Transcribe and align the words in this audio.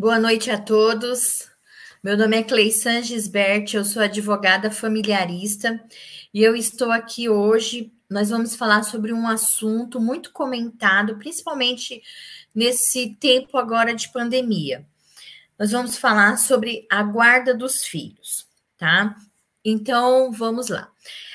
Boa 0.00 0.18
noite 0.18 0.50
a 0.50 0.56
todos. 0.56 1.46
Meu 2.02 2.16
nome 2.16 2.34
é 2.34 2.42
Cleissan 2.42 3.02
Gisbert, 3.02 3.74
eu 3.74 3.84
sou 3.84 4.00
advogada 4.00 4.70
familiarista 4.70 5.78
e 6.32 6.42
eu 6.42 6.56
estou 6.56 6.90
aqui 6.90 7.28
hoje. 7.28 7.92
Nós 8.08 8.30
vamos 8.30 8.56
falar 8.56 8.82
sobre 8.82 9.12
um 9.12 9.28
assunto 9.28 10.00
muito 10.00 10.32
comentado, 10.32 11.18
principalmente 11.18 12.02
nesse 12.54 13.14
tempo 13.16 13.58
agora 13.58 13.94
de 13.94 14.08
pandemia. 14.08 14.86
Nós 15.58 15.70
vamos 15.70 15.98
falar 15.98 16.38
sobre 16.38 16.86
a 16.90 17.02
guarda 17.02 17.54
dos 17.54 17.84
filhos, 17.84 18.48
tá? 18.78 19.14
Então, 19.62 20.32
vamos 20.32 20.70
lá. 20.70 20.90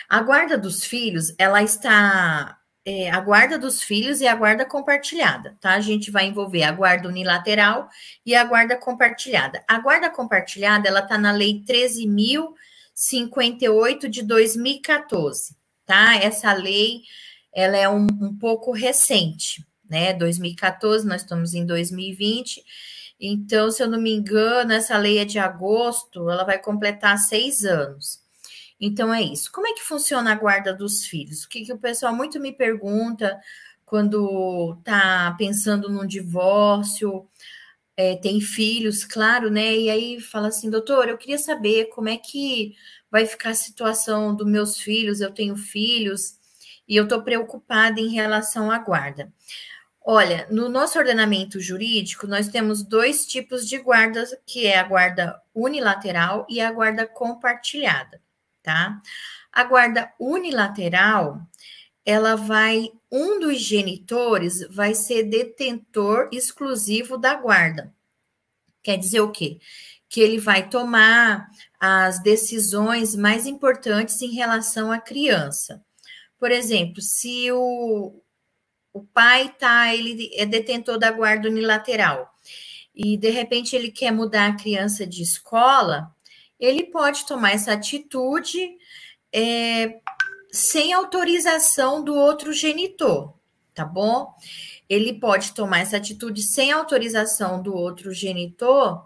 A 0.09 0.23
guarda 0.23 0.58
dos 0.58 0.84
filhos, 0.84 1.36
ela 1.38 1.61
está 1.61 2.59
é, 2.85 3.09
a 3.09 3.20
guarda 3.20 3.57
dos 3.57 3.81
filhos 3.81 4.21
e 4.21 4.27
a 4.27 4.35
guarda 4.35 4.63
compartilhada, 4.63 5.57
tá? 5.59 5.71
A 5.71 5.81
gente 5.81 6.12
vai 6.12 6.27
envolver 6.27 6.62
a 6.62 6.71
guarda 6.71 7.09
unilateral 7.09 7.89
e 8.23 8.35
a 8.35 8.44
guarda 8.44 8.77
compartilhada. 8.77 9.63
A 9.67 9.80
guarda 9.80 10.08
compartilhada, 10.09 10.88
ela 10.88 11.02
tá 11.02 11.17
na 11.17 11.31
Lei 11.31 11.63
13.058 11.67 14.08
de 14.08 14.21
2014, 14.21 15.55
tá? 15.85 16.16
Essa 16.17 16.53
lei, 16.53 17.02
ela 17.53 17.75
é 17.75 17.89
um, 17.89 18.05
um 18.05 18.38
pouco 18.38 18.71
recente, 18.71 19.66
né? 19.89 20.13
2014, 20.13 21.08
nós 21.08 21.23
estamos 21.23 21.55
em 21.55 21.66
2020, 21.66 22.63
então, 23.20 23.72
se 23.72 23.81
eu 23.81 23.89
não 23.89 23.99
me 23.99 24.11
engano, 24.11 24.73
essa 24.73 24.95
lei 24.97 25.17
é 25.20 25.25
de 25.25 25.39
agosto, 25.39 26.30
ela 26.30 26.44
vai 26.44 26.59
completar 26.59 27.17
seis 27.17 27.63
anos. 27.63 28.19
Então 28.80 29.14
é 29.14 29.22
isso. 29.22 29.52
Como 29.52 29.68
é 29.68 29.73
que 29.73 29.84
funciona 29.84 30.31
a 30.31 30.36
guarda 30.36 30.73
dos 30.73 31.06
filhos? 31.06 31.44
O 31.44 31.50
que, 31.50 31.66
que 31.66 31.73
o 31.73 31.78
pessoal 31.78 32.14
muito 32.16 32.40
me 32.40 32.52
pergunta 32.52 33.40
quando 33.86 34.76
está 34.80 35.36
pensando 35.38 35.90
num 35.90 36.06
divórcio, 36.08 37.28
é, 37.98 38.16
tem 38.18 38.42
filhos, 38.42 39.06
claro, 39.06 39.50
né? 39.50 39.76
E 39.76 39.90
aí 39.90 40.20
fala 40.20 40.50
assim, 40.50 40.70
doutor, 40.70 41.08
eu 41.08 41.18
queria 41.18 41.38
saber 41.38 41.86
como 41.90 42.09
é 42.09 42.18
que 42.18 42.76
vai 43.09 43.26
ficar 43.26 43.52
a 43.52 43.56
situação 43.56 44.36
dos 44.36 44.48
meus 44.48 44.80
filhos, 44.80 45.22
eu 45.22 45.31
tenho 45.31 45.56
filhos 45.56 46.38
e 46.88 46.96
eu 46.96 47.06
estou 47.06 47.22
preocupada 47.23 48.00
em 48.00 48.09
relação 48.09 48.72
à 48.72 48.80
guarda. 48.80 49.31
Olha, 50.02 50.48
no 50.52 50.70
nosso 50.70 51.00
ordenamento 51.00 51.59
jurídico, 51.59 52.28
nós 52.28 52.48
temos 52.50 52.84
dois 52.84 53.26
tipos 53.26 53.68
de 53.68 53.78
guardas, 53.80 54.36
que 54.46 54.68
é 54.68 54.78
a 54.78 54.84
guarda 54.84 55.42
unilateral 55.53 56.46
e 56.50 56.62
a 56.62 56.72
guarda 56.72 57.08
compartilhada 57.08 58.22
tá? 58.66 59.02
A 59.52 59.63
guarda 59.63 60.11
unilateral, 60.19 61.39
ela 62.03 62.35
vai, 62.35 62.91
um 63.11 63.39
dos 63.39 63.61
genitores 63.61 64.67
vai 64.69 64.94
ser 64.94 65.23
detentor 65.23 66.27
exclusivo 66.31 67.17
da 67.17 67.35
guarda. 67.35 67.94
Quer 68.83 68.97
dizer 68.97 69.22
o 69.22 69.31
quê? 69.31 69.59
Que 70.09 70.19
ele 70.19 70.39
vai 70.39 70.67
tomar 70.67 71.49
as 71.80 72.22
decisões 72.22 73.16
mais 73.16 73.45
importantes 73.45 74.22
em 74.22 74.33
relação 74.33 74.91
à 74.91 75.00
criança. 75.00 75.83
Por 76.38 76.52
exemplo, 76.52 77.02
se 77.02 77.52
o, 77.52 78.22
o 78.94 79.03
pai 79.03 79.53
tá, 79.57 79.94
ele 79.95 80.29
é 80.35 80.45
detentor 80.45 80.97
da 80.97 81.11
guarda 81.11 81.47
unilateral 81.47 82.33
e 82.95 83.17
de 83.17 83.29
repente 83.29 83.75
ele 83.75 83.91
quer 83.91 84.11
mudar 84.11 84.47
a 84.47 84.55
criança 84.55 85.05
de 85.05 85.22
escola, 85.22 86.14
ele 86.59 86.84
pode 86.86 87.25
tomar 87.25 87.52
essa 87.52 87.73
atitude 87.73 88.78
é, 89.34 90.00
sem 90.52 90.94
autorização 90.94 92.03
do 92.03 92.16
outro 92.16 92.53
genitor, 92.53 93.34
tá 93.74 93.84
bom? 93.84 94.34
Ele 94.88 95.19
pode 95.19 95.53
tomar 95.53 95.79
essa 95.79 95.97
atitude 95.97 96.41
sem 96.44 96.72
autorização 96.72 97.62
do 97.62 97.75
outro 97.75 98.13
genitor, 98.13 99.06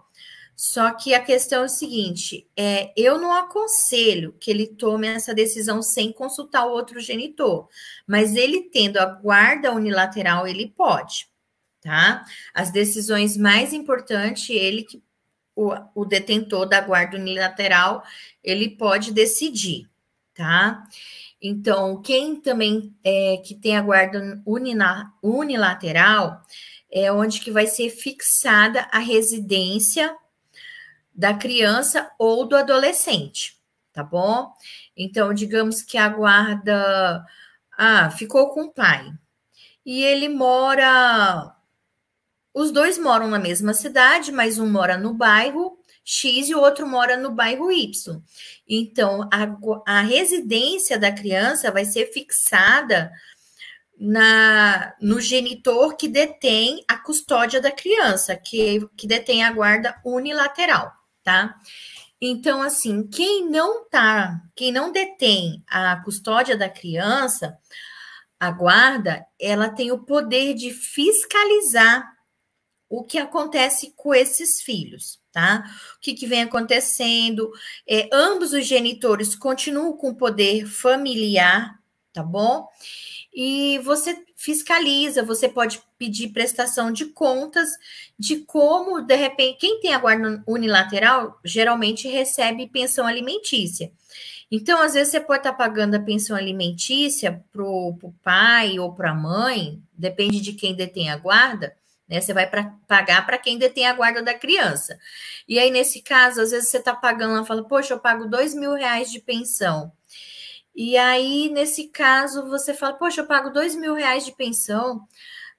só 0.54 0.92
que 0.92 1.14
a 1.14 1.24
questão 1.24 1.62
é 1.62 1.64
o 1.64 1.68
seguinte: 1.68 2.46
é, 2.56 2.92
eu 2.96 3.18
não 3.18 3.32
aconselho 3.32 4.36
que 4.38 4.50
ele 4.50 4.66
tome 4.66 5.08
essa 5.08 5.34
decisão 5.34 5.82
sem 5.82 6.12
consultar 6.12 6.66
o 6.66 6.72
outro 6.72 7.00
genitor, 7.00 7.66
mas 8.06 8.36
ele 8.36 8.68
tendo 8.70 8.98
a 8.98 9.06
guarda 9.06 9.72
unilateral, 9.72 10.46
ele 10.46 10.72
pode, 10.76 11.28
tá? 11.80 12.24
As 12.52 12.70
decisões 12.70 13.36
mais 13.36 13.72
importantes, 13.72 14.50
ele 14.50 14.84
que 14.84 15.02
o, 15.60 16.02
o 16.02 16.04
detentor 16.06 16.66
da 16.66 16.80
guarda 16.80 17.18
unilateral 17.18 18.02
ele 18.42 18.70
pode 18.70 19.12
decidir, 19.12 19.86
tá? 20.34 20.82
Então, 21.42 22.00
quem 22.00 22.36
também 22.40 22.94
é, 23.04 23.36
que 23.44 23.54
tem 23.54 23.76
a 23.76 23.82
guarda 23.82 24.42
unilateral 25.22 26.40
é 26.90 27.12
onde 27.12 27.40
que 27.40 27.50
vai 27.50 27.66
ser 27.66 27.90
fixada 27.90 28.88
a 28.90 28.98
residência 28.98 30.14
da 31.14 31.34
criança 31.34 32.10
ou 32.18 32.46
do 32.46 32.56
adolescente, 32.56 33.58
tá 33.92 34.02
bom? 34.02 34.52
Então, 34.96 35.34
digamos 35.34 35.82
que 35.82 35.98
a 35.98 36.08
guarda 36.08 37.24
ah, 37.76 38.10
ficou 38.10 38.50
com 38.50 38.64
o 38.64 38.72
pai 38.72 39.12
e 39.84 40.02
ele 40.02 40.28
mora 40.28 41.54
os 42.52 42.70
dois 42.70 42.98
moram 42.98 43.28
na 43.28 43.38
mesma 43.38 43.72
cidade, 43.72 44.32
mas 44.32 44.58
um 44.58 44.68
mora 44.68 44.96
no 44.96 45.14
bairro 45.14 45.78
X 46.04 46.48
e 46.48 46.54
o 46.54 46.60
outro 46.60 46.86
mora 46.86 47.16
no 47.16 47.30
bairro 47.30 47.70
Y. 47.70 48.20
Então, 48.68 49.28
a, 49.32 49.98
a 49.98 50.00
residência 50.00 50.98
da 50.98 51.12
criança 51.12 51.70
vai 51.70 51.84
ser 51.84 52.12
fixada 52.12 53.12
na, 53.98 54.94
no 55.00 55.20
genitor 55.20 55.96
que 55.96 56.08
detém 56.08 56.82
a 56.88 56.96
custódia 56.96 57.60
da 57.60 57.70
criança, 57.70 58.34
que, 58.34 58.88
que 58.96 59.06
detém 59.06 59.44
a 59.44 59.52
guarda 59.52 60.00
unilateral, 60.04 60.90
tá? 61.22 61.54
Então, 62.20 62.60
assim, 62.62 63.06
quem 63.06 63.48
não 63.48 63.88
tá, 63.88 64.42
quem 64.56 64.72
não 64.72 64.90
detém 64.90 65.62
a 65.66 65.96
custódia 66.02 66.56
da 66.56 66.68
criança, 66.68 67.56
a 68.38 68.50
guarda, 68.50 69.24
ela 69.38 69.68
tem 69.68 69.92
o 69.92 69.98
poder 69.98 70.54
de 70.54 70.70
fiscalizar 70.70 72.10
o 72.90 73.04
que 73.04 73.18
acontece 73.18 73.94
com 73.96 74.12
esses 74.12 74.60
filhos, 74.60 75.20
tá? 75.30 75.64
O 75.96 76.00
que, 76.00 76.12
que 76.12 76.26
vem 76.26 76.42
acontecendo? 76.42 77.52
É, 77.88 78.10
ambos 78.12 78.52
os 78.52 78.66
genitores 78.66 79.36
continuam 79.36 79.96
com 79.96 80.10
o 80.10 80.16
poder 80.16 80.66
familiar, 80.66 81.78
tá 82.12 82.24
bom? 82.24 82.66
E 83.32 83.78
você 83.84 84.24
fiscaliza, 84.34 85.22
você 85.22 85.48
pode 85.48 85.80
pedir 85.96 86.32
prestação 86.32 86.90
de 86.90 87.06
contas 87.06 87.68
de 88.18 88.38
como, 88.38 89.00
de 89.00 89.14
repente, 89.14 89.60
quem 89.60 89.78
tem 89.78 89.94
a 89.94 89.98
guarda 90.00 90.42
unilateral 90.44 91.38
geralmente 91.44 92.08
recebe 92.08 92.66
pensão 92.66 93.06
alimentícia. 93.06 93.92
Então, 94.50 94.82
às 94.82 94.94
vezes, 94.94 95.12
você 95.12 95.20
pode 95.20 95.38
estar 95.40 95.52
pagando 95.52 95.94
a 95.94 96.00
pensão 96.00 96.36
alimentícia 96.36 97.44
para 97.52 97.62
o 97.62 98.12
pai 98.20 98.80
ou 98.80 98.92
para 98.92 99.12
a 99.12 99.14
mãe, 99.14 99.80
depende 99.96 100.40
de 100.40 100.54
quem 100.54 100.74
detém 100.74 101.08
a 101.08 101.16
guarda, 101.16 101.76
né? 102.10 102.20
Você 102.20 102.34
vai 102.34 102.50
pra, 102.50 102.74
pagar 102.88 103.24
para 103.24 103.38
quem 103.38 103.56
detém 103.56 103.86
a 103.86 103.94
guarda 103.94 104.20
da 104.20 104.34
criança. 104.34 104.98
E 105.46 105.58
aí, 105.58 105.70
nesse 105.70 106.02
caso, 106.02 106.40
às 106.40 106.50
vezes 106.50 106.68
você 106.68 106.78
está 106.78 106.94
pagando, 106.94 107.36
ela 107.36 107.46
fala, 107.46 107.62
poxa, 107.62 107.94
eu 107.94 108.00
pago 108.00 108.26
dois 108.26 108.52
mil 108.52 108.74
reais 108.74 109.12
de 109.12 109.20
pensão. 109.20 109.92
E 110.74 110.96
aí, 110.96 111.48
nesse 111.50 111.88
caso, 111.88 112.48
você 112.48 112.74
fala, 112.74 112.94
poxa, 112.94 113.20
eu 113.20 113.26
pago 113.26 113.50
dois 113.50 113.76
mil 113.76 113.94
reais 113.94 114.24
de 114.24 114.32
pensão, 114.32 115.06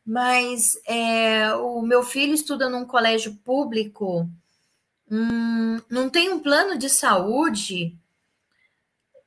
mas 0.06 0.74
é, 0.86 1.54
o 1.56 1.82
meu 1.82 2.04
filho 2.04 2.34
estuda 2.34 2.70
num 2.70 2.86
colégio 2.86 3.36
público, 3.46 4.30
hum, 5.09 5.80
não 5.90 6.09
tem 6.09 6.32
um 6.32 6.40
plano 6.40 6.78
de 6.78 6.90
saúde, 6.90 7.96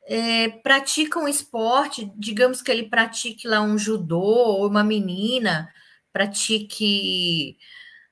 é, 0.06 0.48
pratica 0.48 1.18
um 1.18 1.28
esporte, 1.28 2.12
digamos 2.16 2.60
que 2.60 2.70
ele 2.70 2.88
pratique 2.88 3.48
lá 3.48 3.62
um 3.62 3.78
judô 3.78 4.20
ou 4.20 4.66
uma 4.68 4.84
menina 4.84 5.72
pratique, 6.14 7.58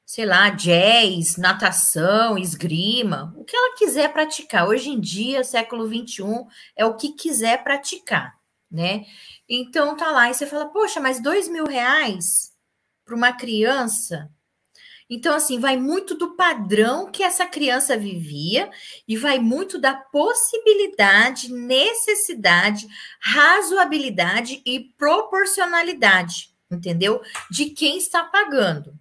sei 0.04 0.26
lá, 0.26 0.50
jazz, 0.50 1.37
natação, 1.37 2.37
esgrima, 2.37 3.32
o 3.37 3.44
que 3.44 3.56
ela 3.56 3.76
quiser 3.76 4.12
praticar. 4.12 4.66
Hoje 4.66 4.90
em 4.90 5.00
dia, 5.00 5.44
século 5.44 5.87
21, 5.87 6.49
é 6.76 6.84
o 6.84 6.96
que 6.96 7.12
quiser 7.12 7.62
praticar, 7.62 8.37
né? 8.69 9.06
Então 9.49 9.96
tá 9.96 10.10
lá 10.10 10.28
e 10.28 10.34
você 10.34 10.46
fala, 10.46 10.66
poxa, 10.66 10.99
mas 10.99 11.22
dois 11.22 11.49
mil 11.49 11.64
reais 11.64 12.52
para 13.04 13.14
uma 13.14 13.32
criança. 13.32 14.28
Então, 15.08 15.37
assim, 15.37 15.60
vai 15.60 15.76
muito 15.76 16.16
do 16.16 16.34
padrão 16.34 17.08
que 17.08 17.22
essa 17.22 17.46
criança 17.46 17.96
vivia 17.96 18.69
e 19.06 19.16
vai 19.16 19.38
muito 19.38 19.78
da 19.78 19.94
possibilidade, 19.94 21.52
necessidade, 21.52 22.88
razoabilidade 23.20 24.60
e 24.66 24.81
proporcionalidade 24.96 26.51
entendeu? 26.72 27.22
De 27.50 27.66
quem 27.70 27.98
está 27.98 28.24
pagando. 28.24 28.98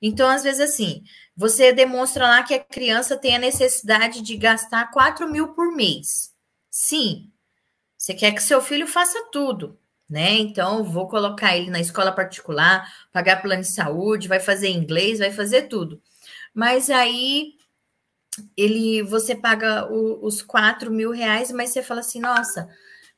Então, 0.00 0.28
às 0.28 0.42
vezes, 0.42 0.60
assim, 0.60 1.02
você 1.36 1.72
demonstra 1.72 2.26
lá 2.28 2.42
que 2.42 2.54
a 2.54 2.62
criança 2.62 3.16
tem 3.16 3.36
a 3.36 3.38
necessidade 3.38 4.22
de 4.22 4.36
gastar 4.36 4.90
4 4.92 5.28
mil 5.30 5.48
por 5.54 5.74
mês. 5.74 6.32
Sim, 6.70 7.30
você 7.96 8.14
quer 8.14 8.32
que 8.32 8.42
seu 8.42 8.60
filho 8.60 8.86
faça 8.86 9.28
tudo, 9.32 9.78
né? 10.08 10.32
Então, 10.34 10.84
vou 10.84 11.08
colocar 11.08 11.56
ele 11.56 11.70
na 11.70 11.80
escola 11.80 12.12
particular, 12.12 12.86
pagar 13.12 13.42
plano 13.42 13.62
de 13.62 13.72
saúde, 13.72 14.28
vai 14.28 14.40
fazer 14.40 14.68
inglês, 14.68 15.18
vai 15.20 15.32
fazer 15.32 15.62
tudo. 15.68 16.02
mas 16.54 16.90
aí 16.90 17.54
ele 18.56 19.02
você 19.02 19.34
paga 19.34 19.86
o, 19.90 20.24
os 20.26 20.42
4 20.42 20.90
mil 20.90 21.10
reais, 21.10 21.52
mas 21.52 21.70
você 21.70 21.82
fala 21.82 22.00
assim, 22.00 22.20
nossa, 22.20 22.68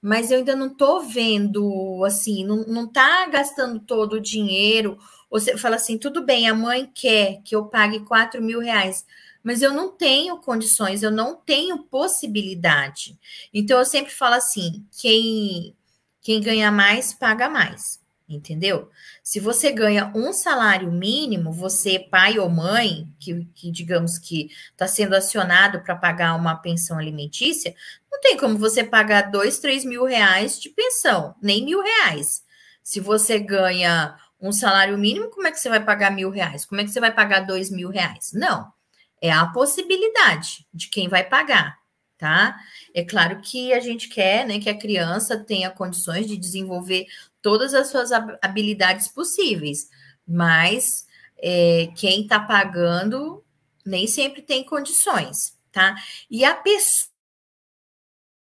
mas 0.06 0.30
eu 0.30 0.38
ainda 0.38 0.54
não 0.54 0.68
tô 0.68 1.00
vendo 1.00 2.04
assim, 2.04 2.44
não, 2.44 2.58
não 2.58 2.86
tá 2.86 3.26
gastando 3.26 3.80
todo 3.80 4.12
o 4.12 4.20
dinheiro. 4.20 4.96
Você 5.28 5.58
fala 5.58 5.74
assim, 5.74 5.98
tudo 5.98 6.24
bem, 6.24 6.48
a 6.48 6.54
mãe 6.54 6.88
quer 6.94 7.42
que 7.44 7.56
eu 7.56 7.64
pague 7.64 7.98
4 8.04 8.40
mil 8.40 8.60
reais, 8.60 9.04
mas 9.42 9.62
eu 9.62 9.72
não 9.74 9.90
tenho 9.90 10.36
condições, 10.36 11.02
eu 11.02 11.10
não 11.10 11.34
tenho 11.34 11.82
possibilidade. 11.82 13.18
Então 13.52 13.80
eu 13.80 13.84
sempre 13.84 14.12
falo 14.12 14.36
assim: 14.36 14.86
quem, 14.96 15.74
quem 16.20 16.40
ganha 16.40 16.70
mais, 16.70 17.12
paga 17.12 17.48
mais. 17.48 18.00
Entendeu? 18.28 18.90
Se 19.22 19.38
você 19.38 19.70
ganha 19.70 20.10
um 20.12 20.32
salário 20.32 20.90
mínimo, 20.90 21.52
você, 21.52 22.00
pai 22.00 22.40
ou 22.40 22.48
mãe, 22.50 23.06
que, 23.20 23.44
que 23.54 23.70
digamos 23.70 24.18
que 24.18 24.50
está 24.72 24.88
sendo 24.88 25.14
acionado 25.14 25.80
para 25.82 25.94
pagar 25.94 26.34
uma 26.34 26.56
pensão 26.56 26.98
alimentícia, 26.98 27.72
não 28.10 28.20
tem 28.20 28.36
como 28.36 28.58
você 28.58 28.82
pagar 28.82 29.30
dois, 29.30 29.60
três 29.60 29.84
mil 29.84 30.04
reais 30.04 30.58
de 30.60 30.70
pensão, 30.70 31.36
nem 31.40 31.64
mil 31.64 31.80
reais. 31.80 32.42
Se 32.82 32.98
você 32.98 33.38
ganha 33.38 34.18
um 34.40 34.50
salário 34.50 34.98
mínimo, 34.98 35.30
como 35.30 35.46
é 35.46 35.52
que 35.52 35.60
você 35.60 35.68
vai 35.68 35.84
pagar 35.84 36.10
mil 36.10 36.30
reais? 36.30 36.64
Como 36.64 36.80
é 36.80 36.84
que 36.84 36.90
você 36.90 37.00
vai 37.00 37.12
pagar 37.12 37.40
dois 37.40 37.70
mil 37.70 37.90
reais? 37.90 38.32
Não. 38.32 38.72
É 39.20 39.30
a 39.30 39.46
possibilidade 39.46 40.66
de 40.74 40.88
quem 40.88 41.08
vai 41.08 41.24
pagar, 41.24 41.78
tá? 42.18 42.58
É 42.94 43.04
claro 43.04 43.40
que 43.40 43.72
a 43.72 43.80
gente 43.80 44.08
quer 44.08 44.46
né, 44.46 44.58
que 44.58 44.68
a 44.68 44.76
criança 44.76 45.38
tenha 45.38 45.70
condições 45.70 46.26
de 46.26 46.36
desenvolver 46.36 47.06
todas 47.46 47.74
as 47.74 47.86
suas 47.86 48.10
habilidades 48.42 49.06
possíveis, 49.06 49.88
mas 50.26 51.06
é, 51.38 51.92
quem 51.94 52.22
está 52.22 52.40
pagando 52.40 53.44
nem 53.84 54.08
sempre 54.08 54.42
tem 54.42 54.64
condições, 54.64 55.56
tá? 55.70 55.94
E 56.28 56.44
a 56.44 56.60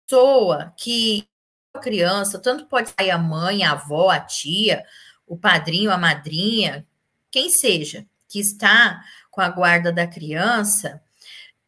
pessoa 0.09 0.73
que 0.75 1.25
a 1.73 1.79
criança, 1.79 2.37
tanto 2.39 2.65
pode 2.65 2.89
ser 2.89 3.09
a 3.09 3.17
mãe, 3.17 3.63
a 3.63 3.71
avó, 3.71 4.09
a 4.09 4.19
tia, 4.19 4.85
o 5.25 5.37
padrinho, 5.37 5.91
a 5.91 5.97
madrinha, 5.97 6.85
quem 7.31 7.49
seja, 7.49 8.05
que 8.27 8.37
está 8.37 9.01
com 9.31 9.39
a 9.39 9.47
guarda 9.47 9.93
da 9.93 10.05
criança, 10.05 11.01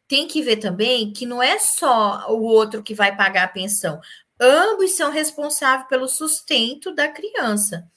tem 0.05 0.27
que 0.27 0.41
ver 0.41 0.57
também 0.57 1.13
que 1.13 1.25
não 1.25 1.41
é 1.41 1.57
só 1.59 2.29
o 2.29 2.41
outro 2.41 2.83
que 2.83 2.93
vai 2.93 3.15
pagar 3.15 3.45
a 3.45 3.47
pensão. 3.47 4.01
Ambos 4.41 4.95
são 4.95 5.11
responsáveis 5.11 5.87
pelo 5.87 6.07
sustento 6.07 6.93
da 6.95 7.07
criança. 7.07 7.87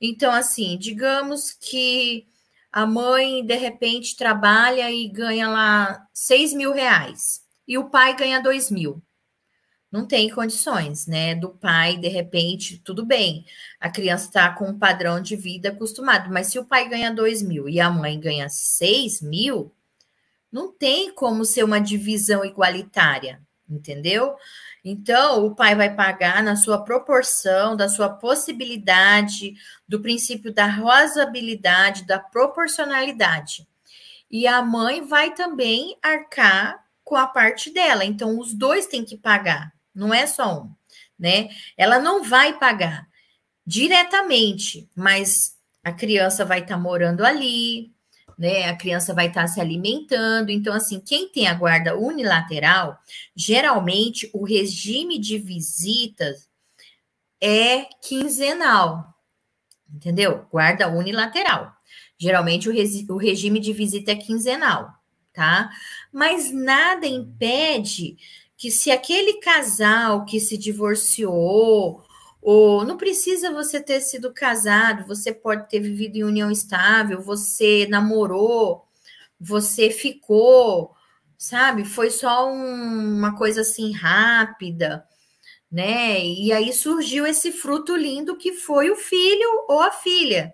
Então, 0.00 0.30
assim, 0.30 0.76
digamos 0.78 1.50
que 1.52 2.26
a 2.70 2.86
mãe, 2.86 3.44
de 3.44 3.56
repente, 3.56 4.16
trabalha 4.16 4.90
e 4.92 5.08
ganha 5.08 5.48
lá 5.48 6.06
6 6.12 6.52
mil 6.52 6.72
reais 6.72 7.42
e 7.66 7.78
o 7.78 7.88
pai 7.88 8.14
ganha 8.14 8.42
2 8.42 8.70
mil 8.70 9.02
não 9.94 10.04
tem 10.04 10.28
condições, 10.28 11.06
né? 11.06 11.36
Do 11.36 11.50
pai, 11.50 11.96
de 11.96 12.08
repente, 12.08 12.78
tudo 12.78 13.06
bem, 13.06 13.46
a 13.78 13.88
criança 13.88 14.26
está 14.26 14.52
com 14.52 14.64
um 14.64 14.76
padrão 14.76 15.22
de 15.22 15.36
vida 15.36 15.68
acostumado, 15.68 16.32
mas 16.32 16.48
se 16.48 16.58
o 16.58 16.64
pai 16.64 16.88
ganha 16.88 17.14
2 17.14 17.42
mil 17.42 17.68
e 17.68 17.78
a 17.78 17.88
mãe 17.88 18.18
ganha 18.18 18.48
6 18.48 19.22
mil, 19.22 19.72
não 20.50 20.72
tem 20.72 21.14
como 21.14 21.44
ser 21.44 21.62
uma 21.62 21.78
divisão 21.78 22.44
igualitária, 22.44 23.40
entendeu? 23.70 24.34
Então, 24.84 25.46
o 25.46 25.54
pai 25.54 25.74
vai 25.74 25.94
pagar 25.94 26.42
na 26.42 26.56
sua 26.56 26.84
proporção, 26.84 27.74
da 27.74 27.88
sua 27.88 28.10
possibilidade, 28.10 29.54
do 29.88 30.00
princípio 30.00 30.52
da 30.52 30.66
razoabilidade, 30.66 32.04
da 32.04 32.18
proporcionalidade. 32.18 33.66
E 34.30 34.46
a 34.46 34.60
mãe 34.62 35.00
vai 35.06 35.32
também 35.34 35.96
arcar 36.02 36.84
com 37.02 37.16
a 37.16 37.26
parte 37.26 37.70
dela. 37.70 38.04
Então, 38.04 38.38
os 38.38 38.52
dois 38.52 38.86
têm 38.86 39.04
que 39.04 39.16
pagar 39.16 39.74
não 39.94 40.12
é 40.12 40.26
só 40.26 40.62
um, 40.62 40.70
né? 41.18 41.48
Ela 41.76 41.98
não 41.98 42.24
vai 42.24 42.58
pagar 42.58 43.06
diretamente, 43.64 44.90
mas 44.94 45.56
a 45.82 45.92
criança 45.92 46.44
vai 46.44 46.60
estar 46.60 46.74
tá 46.74 46.80
morando 46.80 47.24
ali, 47.24 47.93
né? 48.38 48.68
A 48.68 48.76
criança 48.76 49.14
vai 49.14 49.28
estar 49.28 49.42
tá 49.42 49.46
se 49.46 49.60
alimentando. 49.60 50.50
Então, 50.50 50.74
assim, 50.74 51.00
quem 51.00 51.28
tem 51.28 51.46
a 51.46 51.54
guarda 51.54 51.96
unilateral, 51.96 52.98
geralmente 53.34 54.30
o 54.32 54.44
regime 54.44 55.18
de 55.18 55.38
visitas 55.38 56.48
é 57.40 57.84
quinzenal, 58.02 59.14
entendeu? 59.92 60.46
Guarda 60.50 60.88
unilateral. 60.88 61.72
Geralmente 62.18 62.68
o, 62.68 62.72
o 63.14 63.16
regime 63.16 63.60
de 63.60 63.72
visita 63.72 64.12
é 64.12 64.16
quinzenal, 64.16 64.90
tá? 65.32 65.70
Mas 66.12 66.52
nada 66.52 67.06
impede 67.06 68.16
que 68.56 68.70
se 68.70 68.90
aquele 68.90 69.34
casal 69.40 70.24
que 70.24 70.40
se 70.40 70.56
divorciou, 70.56 72.02
ou 72.44 72.84
não 72.84 72.98
precisa 72.98 73.50
você 73.50 73.80
ter 73.80 74.02
sido 74.02 74.30
casado, 74.30 75.06
você 75.06 75.32
pode 75.32 75.66
ter 75.66 75.80
vivido 75.80 76.16
em 76.16 76.24
união 76.24 76.50
estável, 76.50 77.22
você 77.22 77.86
namorou, 77.88 78.86
você 79.40 79.88
ficou, 79.88 80.94
sabe? 81.38 81.86
Foi 81.86 82.10
só 82.10 82.46
um, 82.52 83.16
uma 83.16 83.34
coisa 83.34 83.62
assim 83.62 83.92
rápida, 83.92 85.06
né? 85.72 86.22
E 86.22 86.52
aí 86.52 86.70
surgiu 86.74 87.26
esse 87.26 87.50
fruto 87.50 87.96
lindo 87.96 88.36
que 88.36 88.52
foi 88.52 88.90
o 88.90 88.96
filho 88.96 89.64
ou 89.66 89.80
a 89.80 89.90
filha. 89.90 90.52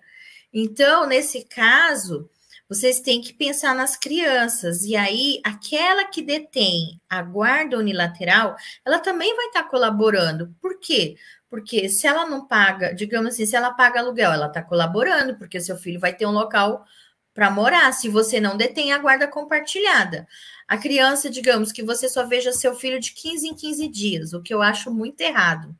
Então, 0.53 1.05
nesse 1.05 1.43
caso, 1.43 2.29
vocês 2.69 3.01
têm 3.01 3.19
que 3.19 3.33
pensar 3.33 3.75
nas 3.75 3.97
crianças. 3.97 4.83
E 4.83 4.95
aí, 4.95 5.41
aquela 5.43 6.05
que 6.05 6.21
detém 6.21 7.01
a 7.09 7.21
guarda 7.21 7.77
unilateral, 7.77 8.55
ela 8.85 8.97
também 8.97 9.35
vai 9.35 9.47
estar 9.47 9.63
colaborando. 9.63 10.55
Por 10.61 10.79
quê? 10.79 11.17
Porque 11.51 11.89
se 11.89 12.07
ela 12.07 12.25
não 12.25 12.47
paga, 12.47 12.93
digamos 12.95 13.33
assim, 13.33 13.45
se 13.45 13.57
ela 13.57 13.73
paga 13.73 13.99
aluguel, 13.99 14.31
ela 14.31 14.47
está 14.47 14.61
colaborando, 14.61 15.35
porque 15.35 15.59
seu 15.59 15.75
filho 15.75 15.99
vai 15.99 16.15
ter 16.15 16.25
um 16.25 16.31
local 16.31 16.85
para 17.33 17.51
morar, 17.51 17.91
se 17.91 18.07
você 18.07 18.39
não 18.39 18.55
detém 18.55 18.93
a 18.93 18.97
guarda 18.97 19.27
compartilhada. 19.27 20.25
A 20.65 20.77
criança, 20.77 21.29
digamos 21.29 21.73
que 21.73 21.83
você 21.83 22.07
só 22.07 22.25
veja 22.25 22.53
seu 22.53 22.73
filho 22.73 23.01
de 23.01 23.11
15 23.11 23.49
em 23.49 23.53
15 23.53 23.87
dias, 23.89 24.33
o 24.33 24.41
que 24.41 24.53
eu 24.53 24.61
acho 24.61 24.89
muito 24.89 25.19
errado, 25.19 25.75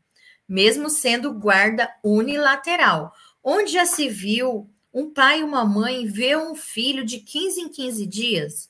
mesmo 0.45 0.89
sendo 0.89 1.33
guarda 1.33 1.89
unilateral. 2.03 3.13
Onde 3.41 3.71
já 3.71 3.85
se 3.85 4.09
viu 4.09 4.69
um 4.93 5.09
pai 5.09 5.39
e 5.39 5.43
uma 5.43 5.63
mãe 5.63 6.05
vê 6.05 6.35
um 6.35 6.53
filho 6.53 7.05
de 7.05 7.19
15 7.19 7.61
em 7.61 7.69
15 7.69 8.05
dias. 8.07 8.69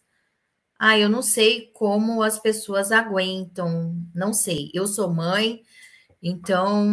Ah, 0.77 0.99
eu 0.99 1.09
não 1.09 1.23
sei 1.23 1.71
como 1.73 2.21
as 2.21 2.37
pessoas 2.37 2.91
aguentam, 2.91 3.95
não 4.13 4.33
sei. 4.33 4.69
Eu 4.71 4.85
sou 4.85 5.11
mãe, 5.11 5.63
então 6.21 6.85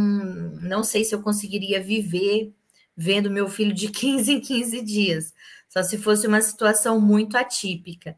não 0.63 0.83
sei 0.83 1.05
se 1.05 1.15
eu 1.15 1.23
conseguiria 1.23 1.83
viver 1.83 2.53
vendo 2.97 3.31
meu 3.31 3.49
filho 3.49 3.75
de 3.75 3.89
15 3.93 4.33
em 4.33 4.41
15 4.41 4.83
dias, 4.83 5.35
só 5.69 5.83
se 5.83 5.99
fosse 5.99 6.27
uma 6.27 6.41
situação 6.41 7.01
muito 7.01 7.37
atípica. 7.37 8.17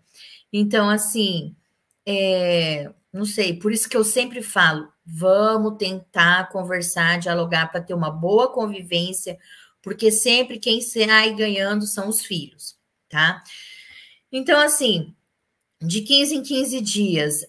Então, 0.52 0.88
assim, 0.88 1.55
é, 2.07 2.90
não 3.12 3.25
sei, 3.25 3.59
por 3.59 3.73
isso 3.73 3.88
que 3.88 3.97
eu 3.97 4.05
sempre 4.05 4.43
falo: 4.43 4.88
vamos 5.05 5.76
tentar 5.79 6.49
conversar, 6.50 7.19
dialogar 7.19 7.71
para 7.71 7.81
ter 7.81 7.95
uma 7.95 8.11
boa 8.11 8.52
convivência 8.52 9.38
porque 9.83 10.11
sempre 10.11 10.59
quem 10.59 10.81
sai 10.81 11.35
ganhando 11.35 11.87
são 11.87 12.09
os 12.09 12.25
filhos, 12.25 12.76
tá? 13.09 13.43
Então, 14.31 14.61
assim, 14.61 15.14
de 15.81 16.02
15 16.02 16.37
em 16.37 16.43
15 16.43 16.81
dias, 16.81 17.47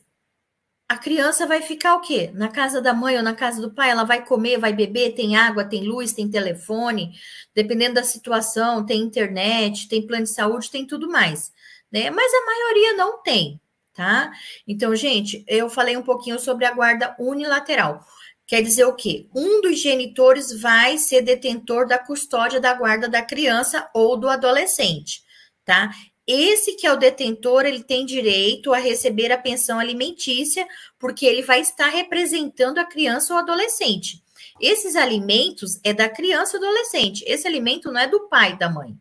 a 0.92 0.98
criança 0.98 1.48
vai 1.48 1.62
ficar 1.62 1.96
o 1.96 2.02
quê? 2.02 2.32
Na 2.34 2.50
casa 2.50 2.82
da 2.82 2.94
mãe 2.94 3.16
ou 3.16 3.24
na 3.24 3.34
casa 3.34 3.62
do 3.62 3.74
pai? 3.74 3.92
Ela 3.92 4.04
vai 4.04 4.26
comer, 4.26 4.60
vai 4.60 4.74
beber, 4.74 5.14
tem 5.14 5.38
água, 5.38 5.64
tem 5.64 5.86
luz, 5.86 6.12
tem 6.12 6.30
telefone, 6.30 7.14
dependendo 7.56 7.94
da 7.94 8.04
situação, 8.04 8.86
tem 8.86 9.02
internet, 9.02 9.88
tem 9.88 10.06
plano 10.06 10.26
de 10.26 10.34
saúde, 10.34 10.70
tem 10.70 10.86
tudo 10.86 11.08
mais, 11.08 11.50
né? 11.90 12.10
Mas 12.10 12.34
a 12.34 12.46
maioria 12.46 12.94
não 12.98 13.24
tem, 13.24 13.58
tá? 13.94 14.34
Então, 14.68 14.94
gente, 14.94 15.46
eu 15.48 15.70
falei 15.70 15.96
um 15.96 16.04
pouquinho 16.04 16.38
sobre 16.38 16.66
a 16.66 16.74
guarda 16.74 17.16
unilateral. 17.18 18.06
Quer 18.46 18.62
dizer 18.62 18.84
o 18.84 18.94
quê? 18.94 19.30
Um 19.34 19.62
dos 19.62 19.80
genitores 19.80 20.60
vai 20.60 20.98
ser 20.98 21.22
detentor 21.22 21.88
da 21.88 21.98
custódia 21.98 22.60
da 22.60 22.74
guarda 22.74 23.08
da 23.08 23.22
criança 23.22 23.90
ou 23.94 24.18
do 24.18 24.28
adolescente, 24.28 25.24
tá? 25.64 25.90
Esse 26.28 26.76
que 26.76 26.86
é 26.86 26.94
o 26.94 26.98
detentor, 26.98 27.66
ele 27.66 27.84
tem 27.84 28.06
direito 28.06 28.74
a 28.74 28.78
receber 28.78 29.32
a 29.32 29.38
pensão 29.38 29.80
alimentícia, 29.80 30.68
porque 31.00 31.26
ele 31.26 31.42
vai 31.42 31.62
estar 31.62 31.88
representando 31.88 32.78
a 32.78 32.86
criança 32.86 33.34
ou 33.34 33.40
adolescente. 33.40 34.24
Esses 34.60 34.96
alimentos 34.96 35.80
é 35.84 35.94
da 35.94 36.08
criança 36.08 36.58
ou 36.58 36.64
adolescente. 36.64 37.24
Esse 37.28 37.48
alimento 37.48 37.92
não 37.92 38.00
é 38.00 38.08
do 38.08 38.28
pai 38.28 38.58
da 38.58 38.70
mãe. 38.70 38.96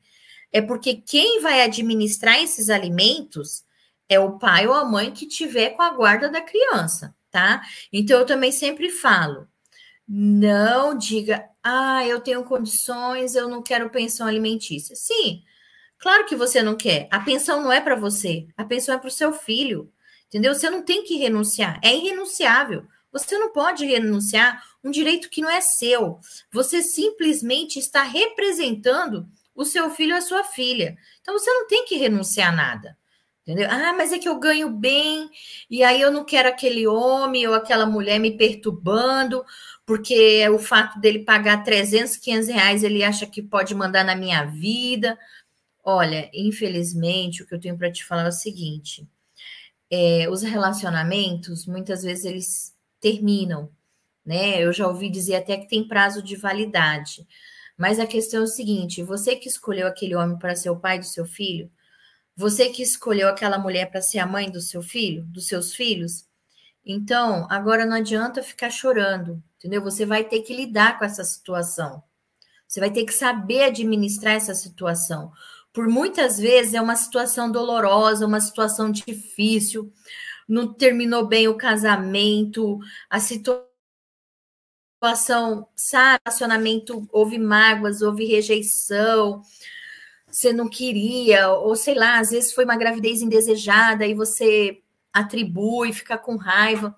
É 0.53 0.61
porque 0.61 0.95
quem 0.95 1.41
vai 1.41 1.63
administrar 1.63 2.43
esses 2.43 2.71
alimentos 2.71 3.65
é 4.09 4.19
o 4.19 4.39
pai 4.39 4.67
ou 4.67 4.75
a 4.75 4.85
mãe 4.85 5.13
que 5.13 5.27
tiver 5.27 5.71
com 5.71 5.83
a 5.83 5.91
guarda 5.91 6.29
da 6.29 6.41
criança 6.41 7.15
tá? 7.31 7.63
Então 7.93 8.19
eu 8.21 8.27
também 8.27 8.53
sempre 8.53 8.91
falo, 8.91 9.47
não 10.07 10.97
diga, 10.97 11.49
ah, 11.63 12.07
eu 12.07 12.21
tenho 12.21 12.45
condições, 12.45 13.35
eu 13.35 13.49
não 13.49 13.63
quero 13.63 13.91
pensão 13.91 14.27
alimentícia. 14.27 14.97
Sim, 14.97 15.43
Claro 16.01 16.27
que 16.27 16.35
você 16.35 16.63
não 16.63 16.77
quer. 16.77 17.07
A 17.11 17.21
pensão 17.21 17.63
não 17.63 17.71
é 17.71 17.81
para 17.81 17.95
você, 17.95 18.47
a 18.57 18.65
pensão 18.65 18.95
é 18.95 18.99
para 18.99 19.09
o 19.09 19.13
seu 19.13 19.33
filho. 19.33 19.93
Entendeu? 20.27 20.55
Você 20.55 20.71
não 20.71 20.83
tem 20.83 21.05
que 21.05 21.17
renunciar, 21.17 21.79
é 21.83 21.95
irrenunciável. 21.95 22.87
Você 23.13 23.37
não 23.37 23.53
pode 23.53 23.85
renunciar 23.85 24.63
um 24.83 24.91
direito 24.91 25.29
que 25.29 25.43
não 25.43 25.51
é 25.51 25.61
seu. 25.61 26.21
Você 26.53 26.83
simplesmente 26.83 27.79
está 27.79 28.03
representando 28.03 29.29
o 29.55 29.65
seu 29.65 29.91
filho 29.91 30.13
ou 30.13 30.19
a 30.19 30.23
sua 30.23 30.45
filha. 30.45 30.97
Então 31.21 31.37
você 31.37 31.53
não 31.53 31.67
tem 31.67 31.85
que 31.85 31.97
renunciar 31.97 32.51
a 32.51 32.57
nada. 32.57 32.97
Entendeu? 33.43 33.69
Ah, 33.69 33.93
mas 33.93 34.13
é 34.13 34.19
que 34.19 34.29
eu 34.29 34.39
ganho 34.39 34.71
bem, 34.71 35.29
e 35.69 35.83
aí 35.83 36.01
eu 36.01 36.13
não 36.13 36.25
quero 36.25 36.49
aquele 36.49 36.87
homem 36.87 37.49
ou 37.49 37.55
aquela 37.55 37.85
mulher 37.85 38.21
me 38.21 38.37
perturbando, 38.37 39.45
porque 39.85 40.49
o 40.51 40.59
fato 40.59 41.01
dele 41.01 41.21
pagar 41.25 41.65
300, 41.65 42.17
500 42.17 42.49
reais, 42.49 42.85
ele 42.85 43.03
acha 43.03 43.27
que 43.27 43.43
pode 43.43 43.75
mandar 43.75 44.05
na 44.05 44.15
minha 44.15 44.45
vida. 44.45 45.19
Olha, 45.85 46.31
infelizmente, 46.35 47.43
o 47.43 47.47
que 47.47 47.55
eu 47.55 47.61
tenho 47.61 47.77
para 47.79 47.91
te 47.91 48.05
falar 48.05 48.25
é 48.25 48.29
o 48.29 48.33
seguinte: 48.33 49.09
é, 49.91 50.29
os 50.31 50.43
relacionamentos, 50.43 51.67
muitas 51.67 52.03
vezes, 52.03 52.25
eles 52.25 52.77
terminam, 53.01 53.71
né? 54.25 54.63
Eu 54.63 54.73
já 54.73 54.87
ouvi 54.87 55.11
dizer 55.11 55.37
até 55.37 55.57
que 55.57 55.69
tem 55.69 55.87
prazo 55.87 56.23
de 56.23 56.37
validade. 56.37 57.27
Mas 57.77 57.99
a 57.99 58.07
questão 58.07 58.41
é 58.43 58.45
o 58.45 58.47
seguinte: 58.47 59.03
você 59.03 59.37
que 59.37 59.49
escolheu 59.49 59.87
aquele 59.87 60.15
homem 60.15 60.39
para 60.39 60.55
ser 60.57 60.71
o 60.71 60.79
pai 60.79 60.99
do 60.99 61.07
seu 61.07 61.25
filho, 61.27 61.71
você 62.37 62.71
que 62.71 62.83
escolheu 62.83 63.29
aquela 63.29 63.59
mulher 63.59 63.91
para 63.91 64.03
ser 64.03 64.19
a 64.19 64.27
mãe 64.27 64.51
do 64.51 64.61
seu 64.61 64.83
filho, 64.83 65.25
dos 65.27 65.47
seus 65.47 65.75
filhos, 65.75 66.27
então 66.85 67.47
agora 67.51 67.87
não 67.87 67.97
adianta 67.97 68.43
ficar 68.43 68.71
chorando, 68.71 69.43
entendeu? 69.59 69.83
Você 69.83 70.07
vai 70.07 70.25
ter 70.25 70.41
que 70.41 70.55
lidar 70.55 70.99
com 70.99 71.05
essa 71.05 71.25
situação. 71.25 72.03
Você 72.67 72.81
vai 72.81 72.91
ter 72.91 73.05
que 73.05 73.13
saber 73.13 73.65
administrar 73.65 74.35
essa 74.35 74.55
situação. 74.55 75.33
Por 75.73 75.89
muitas 75.89 76.39
vezes 76.39 76.75
é 76.75 76.81
uma 76.81 76.97
situação 76.97 77.51
dolorosa, 77.51 78.27
uma 78.27 78.41
situação 78.41 78.91
difícil, 78.91 79.93
não 80.49 80.73
terminou 80.75 81.27
bem 81.27 81.47
o 81.47 81.57
casamento, 81.57 82.79
a 83.09 83.21
situação 83.21 83.69
sabe, 85.77 86.21
relacionamento 86.27 87.09
houve 87.13 87.39
mágoas, 87.39 88.03
houve 88.03 88.25
rejeição, 88.25 89.43
você 90.27 90.53
não 90.53 90.69
queria, 90.69 91.51
ou 91.51 91.75
sei 91.75 91.95
lá, 91.95 92.19
às 92.19 92.31
vezes 92.31 92.53
foi 92.53 92.65
uma 92.65 92.77
gravidez 92.77 93.23
indesejada 93.23 94.07
e 94.07 94.15
você 94.15 94.83
atribui, 95.13 95.93
fica 95.93 96.19
com 96.19 96.37
raiva. 96.37 96.95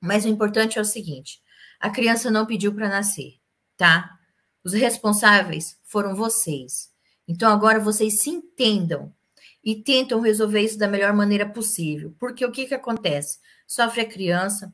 Mas 0.00 0.24
o 0.24 0.28
importante 0.28 0.78
é 0.78 0.80
o 0.80 0.84
seguinte: 0.84 1.42
a 1.80 1.90
criança 1.90 2.30
não 2.30 2.46
pediu 2.46 2.74
para 2.74 2.88
nascer, 2.88 3.34
tá? 3.76 4.18
Os 4.64 4.72
responsáveis 4.72 5.78
foram 5.84 6.14
vocês. 6.14 6.90
Então 7.28 7.52
agora 7.52 7.78
vocês 7.78 8.22
se 8.22 8.30
entendam 8.30 9.14
e 9.62 9.76
tentam 9.76 10.20
resolver 10.20 10.62
isso 10.62 10.78
da 10.78 10.88
melhor 10.88 11.12
maneira 11.12 11.46
possível. 11.46 12.14
Porque 12.18 12.44
o 12.44 12.50
que, 12.50 12.66
que 12.66 12.74
acontece? 12.74 13.38
Sofre 13.66 14.00
a 14.00 14.08
criança, 14.08 14.72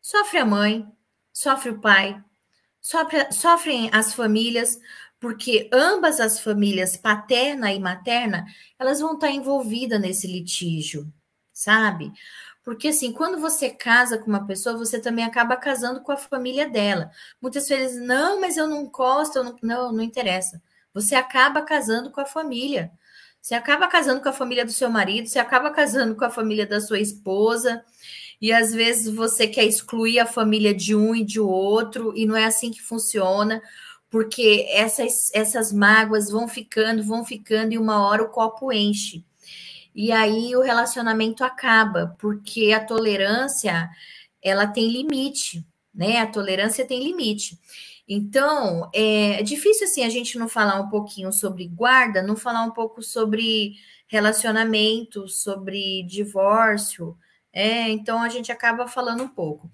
sofre 0.00 0.38
a 0.38 0.46
mãe, 0.46 0.88
sofre 1.30 1.70
o 1.70 1.80
pai, 1.80 2.18
sofre, 2.80 3.30
sofrem 3.30 3.90
as 3.92 4.14
famílias, 4.14 4.78
porque 5.20 5.68
ambas 5.70 6.20
as 6.20 6.40
famílias, 6.40 6.96
paterna 6.96 7.70
e 7.70 7.78
materna, 7.78 8.46
elas 8.78 9.00
vão 9.00 9.14
estar 9.14 9.30
envolvidas 9.30 10.00
nesse 10.00 10.26
litígio, 10.26 11.12
sabe? 11.52 12.10
Porque 12.64 12.88
assim, 12.88 13.12
quando 13.12 13.38
você 13.38 13.68
casa 13.68 14.16
com 14.16 14.26
uma 14.26 14.46
pessoa, 14.46 14.76
você 14.76 14.98
também 14.98 15.24
acaba 15.24 15.56
casando 15.56 16.02
com 16.02 16.12
a 16.12 16.16
família 16.16 16.68
dela. 16.68 17.10
Muitas 17.40 17.68
vezes, 17.68 18.00
não, 18.00 18.40
mas 18.40 18.56
eu 18.56 18.66
não 18.66 18.86
gosto, 18.86 19.42
não, 19.42 19.56
não, 19.62 19.92
não 19.92 20.02
interessa. 20.02 20.62
Você 20.92 21.14
acaba 21.14 21.62
casando 21.62 22.10
com 22.10 22.20
a 22.20 22.26
família. 22.26 22.90
Você 23.40 23.54
acaba 23.54 23.88
casando 23.88 24.20
com 24.20 24.28
a 24.28 24.32
família 24.32 24.64
do 24.64 24.72
seu 24.72 24.90
marido, 24.90 25.26
você 25.26 25.38
acaba 25.38 25.70
casando 25.70 26.14
com 26.14 26.24
a 26.24 26.30
família 26.30 26.66
da 26.66 26.80
sua 26.80 27.00
esposa, 27.00 27.82
e 28.40 28.52
às 28.52 28.72
vezes 28.74 29.14
você 29.14 29.46
quer 29.46 29.64
excluir 29.64 30.18
a 30.18 30.26
família 30.26 30.74
de 30.74 30.94
um 30.94 31.14
e 31.14 31.24
de 31.24 31.40
outro, 31.40 32.12
e 32.14 32.26
não 32.26 32.36
é 32.36 32.44
assim 32.44 32.70
que 32.70 32.82
funciona 32.82 33.62
porque 34.10 34.66
essas, 34.70 35.30
essas 35.32 35.72
mágoas 35.72 36.28
vão 36.28 36.48
ficando, 36.48 37.02
vão 37.02 37.24
ficando, 37.24 37.72
e 37.72 37.78
uma 37.78 38.06
hora 38.06 38.24
o 38.24 38.28
copo 38.28 38.72
enche. 38.72 39.24
E 39.94 40.10
aí 40.10 40.54
o 40.56 40.62
relacionamento 40.62 41.44
acaba, 41.44 42.16
porque 42.18 42.72
a 42.72 42.84
tolerância 42.84 43.88
ela 44.42 44.66
tem 44.66 44.90
limite, 44.90 45.64
né? 45.94 46.18
A 46.18 46.26
tolerância 46.26 46.84
tem 46.84 47.02
limite. 47.02 47.56
Então, 48.12 48.90
é 48.92 49.40
difícil 49.44 49.86
assim 49.86 50.04
a 50.04 50.08
gente 50.08 50.36
não 50.36 50.48
falar 50.48 50.80
um 50.80 50.88
pouquinho 50.88 51.32
sobre 51.32 51.68
guarda, 51.68 52.20
não 52.20 52.34
falar 52.34 52.64
um 52.64 52.72
pouco 52.72 53.00
sobre 53.02 53.74
relacionamento, 54.08 55.28
sobre 55.28 56.02
divórcio. 56.02 57.16
É, 57.52 57.88
então 57.88 58.20
a 58.20 58.28
gente 58.28 58.50
acaba 58.50 58.88
falando 58.88 59.22
um 59.22 59.28
pouco. 59.28 59.70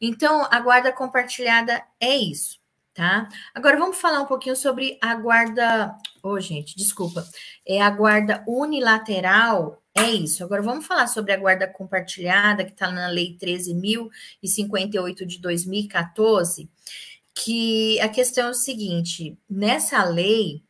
Então, 0.00 0.46
a 0.50 0.60
guarda 0.60 0.92
compartilhada 0.92 1.82
é 2.00 2.16
isso 2.16 2.60
tá? 3.00 3.28
Agora 3.54 3.78
vamos 3.78 3.96
falar 3.96 4.20
um 4.20 4.26
pouquinho 4.26 4.54
sobre 4.54 4.98
a 5.00 5.14
guarda. 5.14 5.94
Ô, 6.22 6.30
oh, 6.30 6.40
gente, 6.40 6.76
desculpa. 6.76 7.26
É 7.66 7.80
a 7.80 7.88
guarda 7.88 8.44
unilateral. 8.46 9.82
É 9.94 10.10
isso. 10.10 10.44
Agora 10.44 10.62
vamos 10.62 10.86
falar 10.86 11.06
sobre 11.06 11.32
a 11.32 11.36
guarda 11.36 11.66
compartilhada, 11.66 12.64
que 12.64 12.72
está 12.72 12.90
na 12.90 13.08
Lei 13.08 13.36
13.058 13.40 15.24
de 15.24 15.40
2014, 15.40 16.68
que 17.44 18.00
a 18.00 18.08
questão 18.08 18.48
é 18.48 18.50
o 18.50 18.54
seguinte: 18.54 19.38
nessa 19.48 20.04
lei, 20.04 20.62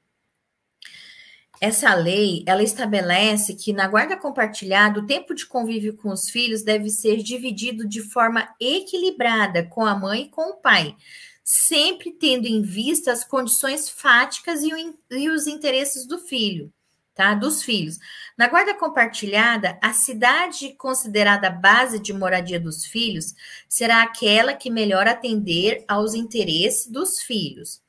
essa 1.61 1.95
lei, 1.95 2.43
ela 2.47 2.63
estabelece 2.63 3.55
que 3.55 3.73
na 3.73 3.87
guarda 3.87 4.17
compartilhada, 4.17 4.99
o 4.99 5.07
tempo 5.07 5.35
de 5.35 5.47
convívio 5.47 5.95
com 5.95 6.11
os 6.11 6.31
filhos 6.31 6.63
deve 6.63 6.89
ser 6.89 7.19
dividido 7.19 7.87
de 7.87 8.03
forma 8.03 8.49
equilibrada 8.59 9.67
com 9.67 9.85
a 9.85 9.95
mãe 9.95 10.23
e 10.23 10.29
com 10.31 10.53
o 10.53 10.57
pai, 10.57 10.97
sempre 11.45 12.13
tendo 12.13 12.47
em 12.47 12.63
vista 12.63 13.13
as 13.13 13.25
condições 13.25 13.91
fáticas 13.91 14.63
e, 14.63 14.73
o, 14.73 14.99
e 15.11 15.29
os 15.29 15.47
interesses 15.47 16.07
do 16.07 16.19
filho, 16.19 16.73
tá? 17.21 17.35
Dos 17.35 17.63
filhos. 17.63 17.99
Na 18.35 18.49
guarda 18.49 18.73
compartilhada, 18.73 19.79
a 19.83 19.93
cidade 19.93 20.73
considerada 20.73 21.51
base 21.51 21.99
de 21.99 22.15
moradia 22.15 22.59
dos 22.59 22.87
filhos 22.87 23.35
será 23.69 24.03
aquela 24.03 24.55
que 24.55 24.71
melhor 24.71 25.07
atender 25.07 25.85
aos 25.87 26.15
interesses 26.15 26.87
dos 26.87 27.21
filhos. 27.21 27.83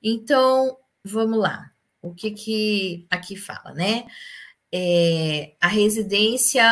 Então, 0.00 0.78
vamos 1.02 1.36
lá. 1.36 1.68
O 2.00 2.14
que 2.14 2.30
que 2.30 3.06
aqui 3.10 3.34
fala, 3.34 3.74
né? 3.74 4.06
É, 4.72 5.56
a 5.60 5.66
residência 5.66 6.64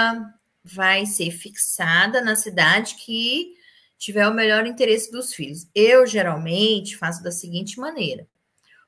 vai 0.63 1.07
ser 1.07 1.33
fixada 1.33 2.21
na 2.21 2.37
cidade 2.37 2.95
que 2.95 3.55
tiver 3.99 4.29
o 4.29 4.35
melhor 4.35 4.69
interesse 4.69 5.11
dos 5.11 5.35
filhos. 5.35 5.67
Eu 5.75 6.07
geralmente 6.07 6.97
faço 6.97 7.25
da 7.25 7.33
seguinte 7.33 7.81
maneira: 7.81 8.25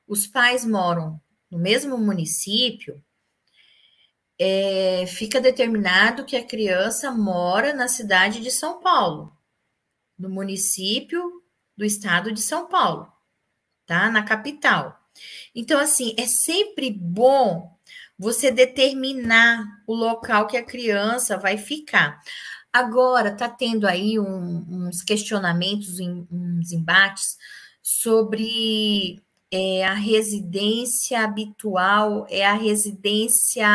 os 0.07 0.25
pais 0.25 0.63
moram 0.63 1.19
no 1.51 1.57
mesmo 1.57 1.97
município, 1.97 3.03
é, 4.39 5.05
fica 5.07 5.41
determinado 5.41 6.25
que 6.25 6.35
a 6.35 6.45
criança 6.45 7.11
mora 7.11 7.73
na 7.73 7.87
cidade 7.87 8.41
de 8.41 8.51
São 8.51 8.79
Paulo, 8.79 9.35
no 10.17 10.29
município 10.29 11.41
do 11.75 11.85
estado 11.85 12.31
de 12.31 12.41
São 12.41 12.67
Paulo, 12.67 13.11
tá? 13.85 14.09
Na 14.09 14.23
capital. 14.23 14.99
Então, 15.55 15.79
assim, 15.79 16.13
é 16.17 16.27
sempre 16.27 16.91
bom 16.91 17.75
você 18.17 18.51
determinar 18.51 19.63
o 19.85 19.93
local 19.93 20.47
que 20.47 20.57
a 20.57 20.65
criança 20.65 21.37
vai 21.37 21.57
ficar. 21.57 22.19
Agora 22.71 23.29
está 23.29 23.49
tendo 23.49 23.87
aí 23.87 24.19
um, 24.19 24.65
uns 24.87 25.01
questionamentos, 25.01 25.99
uns 25.99 26.71
embates 26.71 27.37
sobre 27.81 29.23
é, 29.51 29.85
a 29.85 29.93
residência 29.93 31.21
habitual, 31.21 32.27
é 32.29 32.45
a 32.45 32.53
residência 32.53 33.67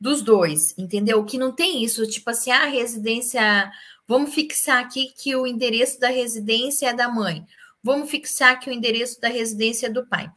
dos 0.00 0.22
dois, 0.22 0.76
entendeu? 0.78 1.24
Que 1.24 1.36
não 1.36 1.52
tem 1.52 1.84
isso, 1.84 2.06
tipo 2.06 2.30
assim, 2.30 2.50
a 2.50 2.66
residência. 2.66 3.70
Vamos 4.06 4.34
fixar 4.34 4.82
aqui 4.82 5.12
que 5.16 5.36
o 5.36 5.46
endereço 5.46 6.00
da 6.00 6.08
residência 6.08 6.88
é 6.88 6.94
da 6.94 7.08
mãe. 7.08 7.46
Vamos 7.82 8.10
fixar 8.10 8.58
que 8.58 8.70
o 8.70 8.72
endereço 8.72 9.20
da 9.20 9.28
residência 9.28 9.86
é 9.86 9.90
do 9.90 10.06
pai. 10.06 10.30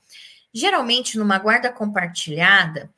Geralmente, 0.54 1.18
numa 1.18 1.40
guarda 1.40 1.72
compartilhada, 1.72 2.94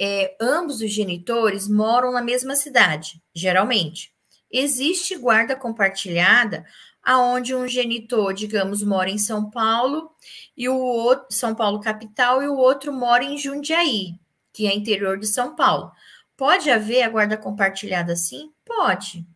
é, 0.00 0.36
ambos 0.40 0.80
os 0.80 0.92
genitores 0.92 1.68
moram 1.68 2.12
na 2.12 2.22
mesma 2.22 2.54
cidade, 2.54 3.20
geralmente. 3.34 4.12
Existe 4.50 5.16
guarda 5.16 5.56
compartilhada 5.56 6.64
aonde 7.04 7.54
um 7.54 7.68
genitor, 7.68 8.32
digamos, 8.32 8.82
mora 8.82 9.10
em 9.10 9.18
São 9.18 9.50
Paulo 9.50 10.10
e 10.56 10.68
o 10.68 10.76
outro 10.76 11.26
São 11.30 11.54
Paulo 11.54 11.80
capital 11.80 12.42
e 12.42 12.48
o 12.48 12.56
outro 12.56 12.92
mora 12.92 13.22
em 13.22 13.36
Jundiaí, 13.36 14.14
que 14.52 14.66
é 14.66 14.74
interior 14.74 15.18
de 15.18 15.26
São 15.26 15.54
Paulo. 15.54 15.92
Pode 16.36 16.70
haver 16.70 17.02
a 17.02 17.08
guarda 17.08 17.36
compartilhada 17.36 18.12
assim? 18.12 18.52
Pode. 18.64 19.26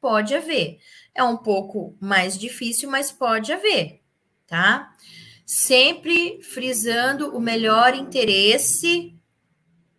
Pode 0.00 0.34
haver. 0.34 0.78
É 1.14 1.22
um 1.24 1.36
pouco 1.36 1.96
mais 2.00 2.38
difícil, 2.38 2.90
mas 2.90 3.10
pode 3.10 3.52
haver, 3.52 4.00
tá? 4.46 4.92
Sempre 5.44 6.42
frisando 6.42 7.36
o 7.36 7.40
melhor 7.40 7.94
interesse 7.94 9.16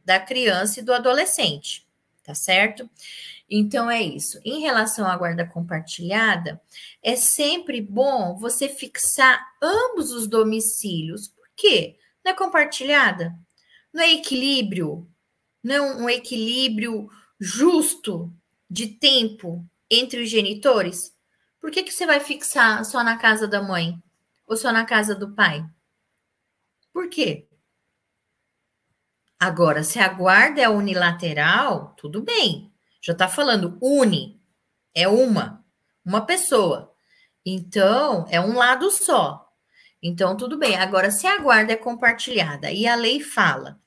da 0.05 0.19
criança 0.19 0.79
e 0.79 0.83
do 0.83 0.93
adolescente, 0.93 1.85
tá 2.23 2.33
certo? 2.33 2.89
Então 3.49 3.89
é 3.89 4.01
isso. 4.01 4.39
Em 4.43 4.61
relação 4.61 5.07
à 5.07 5.15
guarda 5.15 5.45
compartilhada, 5.45 6.61
é 7.07 7.15
sempre 7.15 7.79
bom 7.81 8.35
você 8.35 8.67
fixar 8.67 9.41
ambos 9.63 10.11
os 10.11 10.27
domicílios. 10.27 11.29
Por 11.29 11.47
quê? 11.55 11.97
Não 12.21 12.33
é 12.33 12.35
compartilhada? 12.35 13.33
Não 13.93 14.03
é 14.03 14.11
equilíbrio? 14.11 15.09
Não 15.63 15.73
é 15.73 15.81
um 15.81 16.09
equilíbrio 16.09 17.09
justo 17.39 18.35
de 18.69 18.87
tempo 18.87 19.65
entre 19.89 20.21
os 20.21 20.29
genitores? 20.29 21.15
Por 21.61 21.71
que, 21.71 21.81
que 21.81 21.93
você 21.93 22.05
vai 22.05 22.19
fixar 22.19 22.83
só 22.83 23.01
na 23.05 23.17
casa 23.17 23.47
da 23.47 23.63
mãe 23.63 23.97
ou 24.45 24.57
só 24.57 24.73
na 24.73 24.83
casa 24.83 25.15
do 25.15 25.33
pai? 25.33 25.65
Por 26.91 27.07
quê? 27.07 27.47
Agora, 29.39 29.81
se 29.81 29.97
a 29.97 30.09
guarda 30.09 30.59
é 30.59 30.67
unilateral, 30.67 31.95
tudo 31.95 32.21
bem. 32.21 32.69
Já 33.01 33.13
está 33.13 33.29
falando 33.29 33.77
uni, 33.81 34.41
é 34.93 35.07
uma, 35.07 35.65
uma 36.03 36.25
pessoa. 36.25 36.96
Então, 37.49 38.25
é 38.29 38.41
um 38.41 38.57
lado 38.57 38.91
só. 38.91 39.49
Então, 40.03 40.35
tudo 40.35 40.57
bem. 40.57 40.75
Agora, 40.75 41.09
se 41.09 41.25
a 41.25 41.37
guarda 41.37 41.71
é 41.71 41.77
compartilhada 41.77 42.73
e 42.73 42.85
a 42.85 42.93
lei 42.93 43.21
fala 43.21 43.79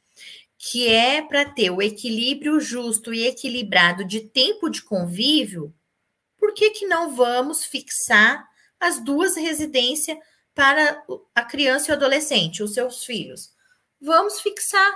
que 0.56 0.88
é 0.88 1.20
para 1.20 1.44
ter 1.44 1.70
o 1.70 1.82
equilíbrio 1.82 2.58
justo 2.58 3.12
e 3.12 3.26
equilibrado 3.26 4.02
de 4.02 4.20
tempo 4.20 4.70
de 4.70 4.80
convívio, 4.80 5.74
por 6.38 6.54
que, 6.54 6.70
que 6.70 6.86
não 6.86 7.14
vamos 7.14 7.62
fixar 7.62 8.48
as 8.80 8.98
duas 8.98 9.36
residências 9.36 10.16
para 10.54 11.04
a 11.34 11.42
criança 11.42 11.90
e 11.90 11.92
o 11.92 11.96
adolescente, 11.96 12.62
os 12.62 12.72
seus 12.72 13.04
filhos? 13.04 13.50
Vamos 14.00 14.40
fixar. 14.40 14.90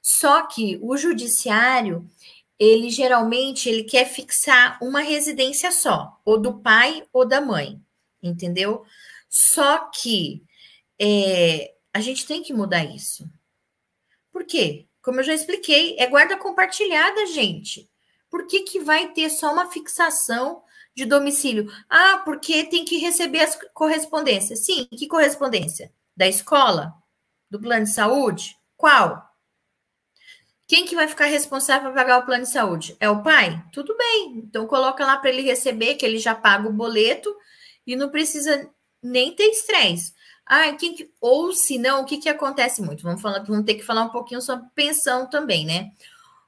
Só 0.00 0.46
que 0.46 0.78
o 0.80 0.96
judiciário, 0.96 2.08
ele 2.60 2.90
geralmente 2.90 3.68
ele 3.68 3.82
quer 3.82 4.04
fixar 4.04 4.78
uma 4.80 5.00
residência 5.00 5.72
só, 5.72 6.20
ou 6.24 6.38
do 6.40 6.60
pai 6.60 7.04
ou 7.12 7.26
da 7.26 7.40
mãe, 7.40 7.82
entendeu? 8.28 8.84
Só 9.28 9.90
que 9.90 10.42
é, 11.00 11.74
a 11.92 12.00
gente 12.00 12.26
tem 12.26 12.42
que 12.42 12.52
mudar 12.52 12.84
isso. 12.84 13.28
Por 14.32 14.44
quê? 14.44 14.86
Como 15.02 15.20
eu 15.20 15.24
já 15.24 15.34
expliquei, 15.34 15.96
é 15.98 16.06
guarda 16.06 16.36
compartilhada, 16.36 17.26
gente. 17.26 17.90
Por 18.30 18.46
que, 18.46 18.62
que 18.62 18.80
vai 18.80 19.12
ter 19.12 19.30
só 19.30 19.52
uma 19.52 19.70
fixação 19.70 20.62
de 20.94 21.04
domicílio? 21.04 21.70
Ah, 21.88 22.22
porque 22.24 22.64
tem 22.64 22.84
que 22.84 22.96
receber 22.96 23.40
as 23.40 23.58
correspondências. 23.72 24.64
Sim, 24.64 24.86
que 24.86 25.06
correspondência? 25.06 25.92
Da 26.16 26.26
escola? 26.26 26.94
Do 27.50 27.60
plano 27.60 27.84
de 27.84 27.90
saúde? 27.90 28.56
Qual? 28.76 29.22
Quem 30.66 30.86
que 30.86 30.94
vai 30.94 31.06
ficar 31.06 31.26
responsável 31.26 31.92
para 31.92 32.02
pagar 32.02 32.18
o 32.18 32.26
plano 32.26 32.44
de 32.44 32.50
saúde? 32.50 32.96
É 32.98 33.08
o 33.10 33.22
pai? 33.22 33.62
Tudo 33.72 33.96
bem. 33.96 34.38
Então 34.38 34.66
coloca 34.66 35.04
lá 35.04 35.16
para 35.18 35.30
ele 35.30 35.42
receber, 35.42 35.96
que 35.96 36.06
ele 36.06 36.18
já 36.18 36.34
paga 36.34 36.68
o 36.68 36.72
boleto 36.72 37.34
e 37.86 37.96
não 37.96 38.08
precisa 38.08 38.70
nem 39.02 39.34
ter 39.34 39.48
estresse. 39.50 40.14
Ah, 40.46 40.72
que... 40.72 41.10
ou 41.20 41.52
se 41.52 41.78
não, 41.78 42.02
o 42.02 42.04
que, 42.04 42.18
que 42.18 42.28
acontece 42.28 42.82
muito? 42.82 43.02
Vamos, 43.02 43.22
falar, 43.22 43.42
vamos 43.44 43.64
ter 43.64 43.74
que 43.74 43.82
falar 43.82 44.02
um 44.02 44.10
pouquinho 44.10 44.40
sobre 44.40 44.66
pensão 44.74 45.28
também, 45.28 45.64
né? 45.64 45.92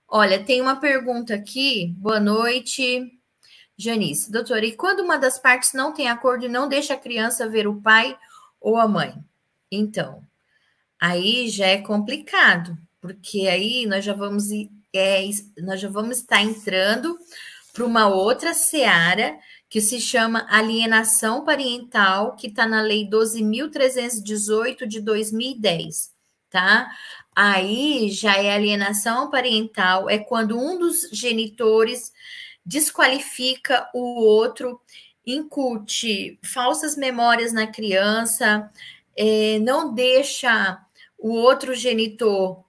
Olha, 0.08 0.42
tem 0.42 0.60
uma 0.60 0.76
pergunta 0.76 1.34
aqui. 1.34 1.94
Boa 1.98 2.20
noite, 2.20 3.10
Janice. 3.76 4.30
Doutora, 4.30 4.64
e 4.64 4.72
quando 4.72 5.00
uma 5.00 5.18
das 5.18 5.38
partes 5.38 5.72
não 5.72 5.92
tem 5.92 6.08
acordo 6.08 6.44
e 6.44 6.48
não 6.48 6.68
deixa 6.68 6.94
a 6.94 6.98
criança 6.98 7.48
ver 7.48 7.66
o 7.66 7.80
pai 7.80 8.16
ou 8.60 8.76
a 8.76 8.86
mãe? 8.86 9.14
Então, 9.70 10.22
aí 11.00 11.48
já 11.48 11.66
é 11.66 11.78
complicado, 11.78 12.76
porque 13.00 13.48
aí 13.48 13.86
nós 13.86 14.04
já 14.04 14.12
vamos 14.12 14.44
é, 14.94 15.28
nós 15.58 15.80
já 15.80 15.88
vamos 15.88 16.18
estar 16.18 16.40
entrando 16.42 17.18
para 17.72 17.84
uma 17.84 18.08
outra 18.08 18.54
seara 18.54 19.38
que 19.76 19.80
se 19.82 20.00
chama 20.00 20.46
alienação 20.48 21.44
parental, 21.44 22.34
que 22.34 22.46
está 22.46 22.66
na 22.66 22.80
Lei 22.80 23.06
12.318 23.06 24.86
de 24.86 25.02
2010, 25.02 26.14
tá? 26.48 26.88
Aí 27.34 28.08
já 28.08 28.38
é 28.38 28.54
alienação 28.54 29.28
parental, 29.28 30.08
é 30.08 30.16
quando 30.16 30.58
um 30.58 30.78
dos 30.78 31.10
genitores 31.12 32.10
desqualifica 32.64 33.86
o 33.92 34.18
outro, 34.24 34.80
incute 35.26 36.38
falsas 36.42 36.96
memórias 36.96 37.52
na 37.52 37.66
criança, 37.66 38.70
é, 39.14 39.58
não 39.58 39.92
deixa 39.92 40.82
o 41.18 41.34
outro 41.34 41.74
genitor 41.74 42.64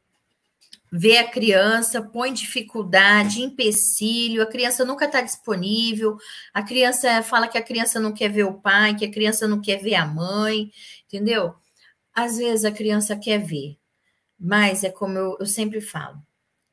vê 0.92 1.18
a 1.18 1.30
criança, 1.30 2.02
põe 2.02 2.34
dificuldade, 2.34 3.42
empecilho, 3.42 4.42
a 4.42 4.46
criança 4.46 4.86
nunca 4.86 5.06
está 5.06 5.22
disponível, 5.22 6.18
a 6.54 6.64
criança 6.64 7.22
fala 7.24 7.48
que 7.48 7.58
a 7.58 7.64
criança 7.64 8.00
não 8.00 8.14
quer 8.14 8.30
ver 8.30 8.44
o 8.44 8.54
pai, 8.54 8.96
que 8.96 9.06
a 9.06 9.12
criança 9.12 9.48
não 9.48 9.62
quer 9.62 9.78
ver 9.78 9.96
a 9.96 10.06
mãe, 10.06 10.72
entendeu? 11.06 11.56
Às 12.14 12.38
vezes 12.38 12.66
a 12.66 12.72
criança 12.72 13.16
quer 13.16 13.40
ver, 13.40 13.78
mas 14.40 14.84
é 14.84 14.90
como 14.90 15.18
eu, 15.18 15.38
eu 15.40 15.46
sempre 15.46 15.82
falo: 15.82 16.22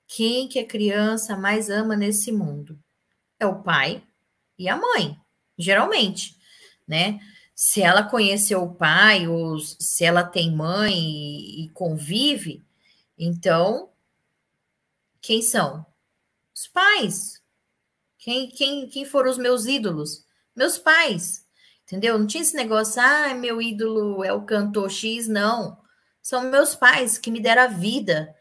quem 0.06 0.48
que 0.48 0.58
a 0.58 0.66
criança 0.66 1.36
mais 1.36 1.68
ama 1.68 1.96
nesse 1.96 2.30
mundo? 2.30 2.78
É 3.38 3.46
o 3.46 3.62
pai 3.62 4.02
e 4.58 4.68
a 4.68 4.76
mãe, 4.76 5.18
geralmente, 5.58 6.36
né? 6.86 7.20
Se 7.54 7.82
ela 7.82 8.02
conheceu 8.02 8.62
o 8.62 8.74
pai, 8.74 9.28
ou 9.28 9.58
se 9.58 10.04
ela 10.04 10.24
tem 10.24 10.50
mãe 10.50 10.92
e, 10.94 11.64
e 11.64 11.68
convive, 11.70 12.62
então 13.18 13.88
quem 15.24 15.40
são? 15.40 15.86
Os 16.54 16.68
pais. 16.68 17.42
Quem, 18.18 18.46
quem, 18.50 18.86
quem 18.86 19.06
foram 19.06 19.30
os 19.30 19.38
meus 19.38 19.64
ídolos? 19.64 20.22
Meus 20.54 20.76
pais. 20.76 21.46
Entendeu? 21.82 22.18
Não 22.18 22.26
tinha 22.26 22.42
esse 22.42 22.54
negócio, 22.54 23.00
ah, 23.00 23.32
meu 23.32 23.60
ídolo 23.60 24.22
é 24.22 24.34
o 24.34 24.44
cantor 24.44 24.90
X, 24.90 25.26
não. 25.26 25.78
São 26.20 26.42
meus 26.50 26.74
pais 26.74 27.16
que 27.16 27.30
me 27.30 27.40
deram 27.40 27.62
a 27.62 27.66
vida, 27.68 28.36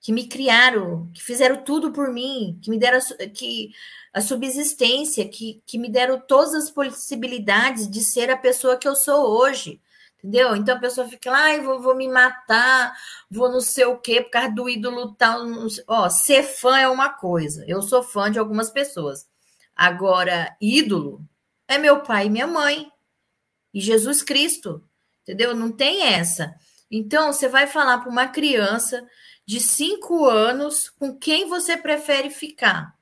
que 0.00 0.10
me 0.10 0.26
criaram, 0.26 1.08
que 1.14 1.22
fizeram 1.22 1.62
tudo 1.62 1.92
por 1.92 2.12
mim, 2.12 2.58
que 2.62 2.68
me 2.68 2.78
deram 2.78 2.98
a, 2.98 3.26
que, 3.28 3.70
a 4.12 4.20
subsistência, 4.20 5.28
que, 5.28 5.62
que 5.64 5.78
me 5.78 5.88
deram 5.88 6.18
todas 6.18 6.52
as 6.52 6.68
possibilidades 6.68 7.88
de 7.88 8.02
ser 8.02 8.28
a 8.28 8.36
pessoa 8.36 8.76
que 8.76 8.88
eu 8.88 8.96
sou 8.96 9.24
hoje. 9.38 9.80
Entendeu? 10.18 10.56
Então 10.56 10.76
a 10.76 10.80
pessoa 10.80 11.08
fica 11.08 11.30
lá, 11.30 11.54
ah, 11.54 11.62
vou, 11.62 11.80
vou 11.80 11.94
me 11.94 12.08
matar, 12.08 12.92
vou 13.30 13.50
não 13.50 13.60
sei 13.60 13.84
o 13.84 13.98
quê, 13.98 14.20
por 14.20 14.30
causa 14.30 14.50
do 14.50 14.68
ídolo 14.68 15.14
tal. 15.14 15.42
Ó, 15.86 16.08
ser 16.08 16.42
fã 16.42 16.78
é 16.78 16.88
uma 16.88 17.10
coisa. 17.10 17.64
Eu 17.68 17.80
sou 17.82 18.02
fã 18.02 18.30
de 18.30 18.38
algumas 18.38 18.68
pessoas. 18.68 19.28
Agora, 19.76 20.56
ídolo 20.60 21.24
é 21.68 21.78
meu 21.78 22.02
pai 22.02 22.26
e 22.26 22.30
minha 22.30 22.46
mãe. 22.48 22.90
E 23.72 23.80
Jesus 23.80 24.22
Cristo. 24.22 24.82
Entendeu? 25.22 25.54
Não 25.54 25.70
tem 25.70 26.02
essa. 26.14 26.54
Então, 26.90 27.32
você 27.32 27.48
vai 27.48 27.66
falar 27.66 27.98
para 27.98 28.10
uma 28.10 28.26
criança 28.26 29.06
de 29.46 29.60
cinco 29.60 30.24
anos 30.24 30.90
com 30.90 31.16
quem 31.16 31.48
você 31.48 31.76
prefere 31.76 32.30
ficar. 32.30 32.94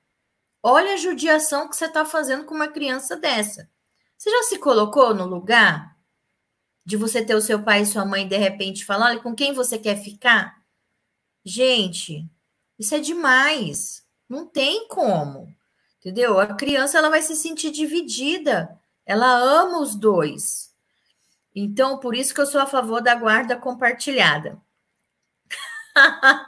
Olha 0.63 0.95
a 0.95 0.97
judiação 0.97 1.69
que 1.69 1.77
você 1.77 1.87
está 1.87 2.05
fazendo 2.05 2.45
com 2.45 2.55
uma 2.55 2.69
criança 2.69 3.17
dessa. 3.17 3.71
Você 4.19 4.31
já 4.31 4.43
se 4.43 4.59
colocou 4.59 5.15
no 5.15 5.25
lugar? 5.25 5.96
De 6.87 6.97
você 6.97 7.25
ter 7.25 7.35
o 7.35 7.41
seu 7.41 7.61
pai 7.65 7.83
e 7.83 7.87
sua 7.87 8.05
mãe 8.05 8.29
de 8.29 8.37
repente 8.37 8.85
falar, 8.85 9.07
olha, 9.07 9.21
com 9.21 9.35
quem 9.35 9.53
você 9.53 9.77
quer 9.77 9.97
ficar? 9.97 10.57
Gente, 11.45 12.25
isso 12.79 12.95
é 12.95 13.01
demais. 13.01 14.05
Não 14.29 14.47
tem 14.47 14.87
como. 14.87 15.53
Entendeu? 15.99 16.39
A 16.39 16.55
criança 16.55 16.97
ela 16.97 17.11
vai 17.11 17.23
se 17.23 17.35
sentir 17.35 17.73
dividida. 17.73 18.71
Ela 19.05 19.37
ama 19.37 19.81
os 19.81 19.97
dois. 19.97 20.73
Então, 21.53 21.99
por 21.99 22.15
isso 22.15 22.33
que 22.33 22.41
eu 22.41 22.47
sou 22.47 22.61
a 22.61 22.67
favor 22.67 23.03
da 23.03 23.17
guarda 23.17 23.57
compartilhada. 23.57 24.61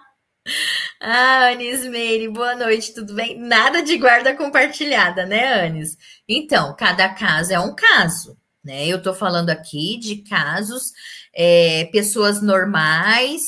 ah, 1.00 1.48
Anis 1.50 1.84
Meire, 1.84 2.28
boa 2.28 2.54
noite, 2.54 2.94
tudo 2.94 3.12
bem? 3.14 3.36
Nada 3.40 3.82
de 3.82 3.98
guarda 3.98 4.36
compartilhada, 4.36 5.26
né, 5.26 5.66
Anis? 5.66 5.96
Então, 6.28 6.76
cada 6.76 7.12
caso 7.14 7.52
é 7.52 7.58
um 7.58 7.74
caso. 7.74 8.38
Né? 8.68 8.86
Eu 8.86 8.98
estou 8.98 9.14
falando 9.14 9.48
aqui 9.48 9.96
de 9.96 10.16
casos, 10.16 10.92
é, 11.34 11.86
pessoas 11.86 12.42
normais, 12.42 13.40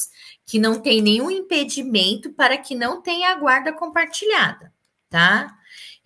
que 0.46 0.58
não 0.58 0.80
tem 0.80 1.02
nenhum 1.02 1.30
impedimento 1.30 2.32
para 2.32 2.56
que 2.56 2.74
não 2.74 3.02
tenha 3.02 3.28
a 3.28 3.34
guarda 3.34 3.70
compartilhada, 3.70 4.72
tá? 5.10 5.54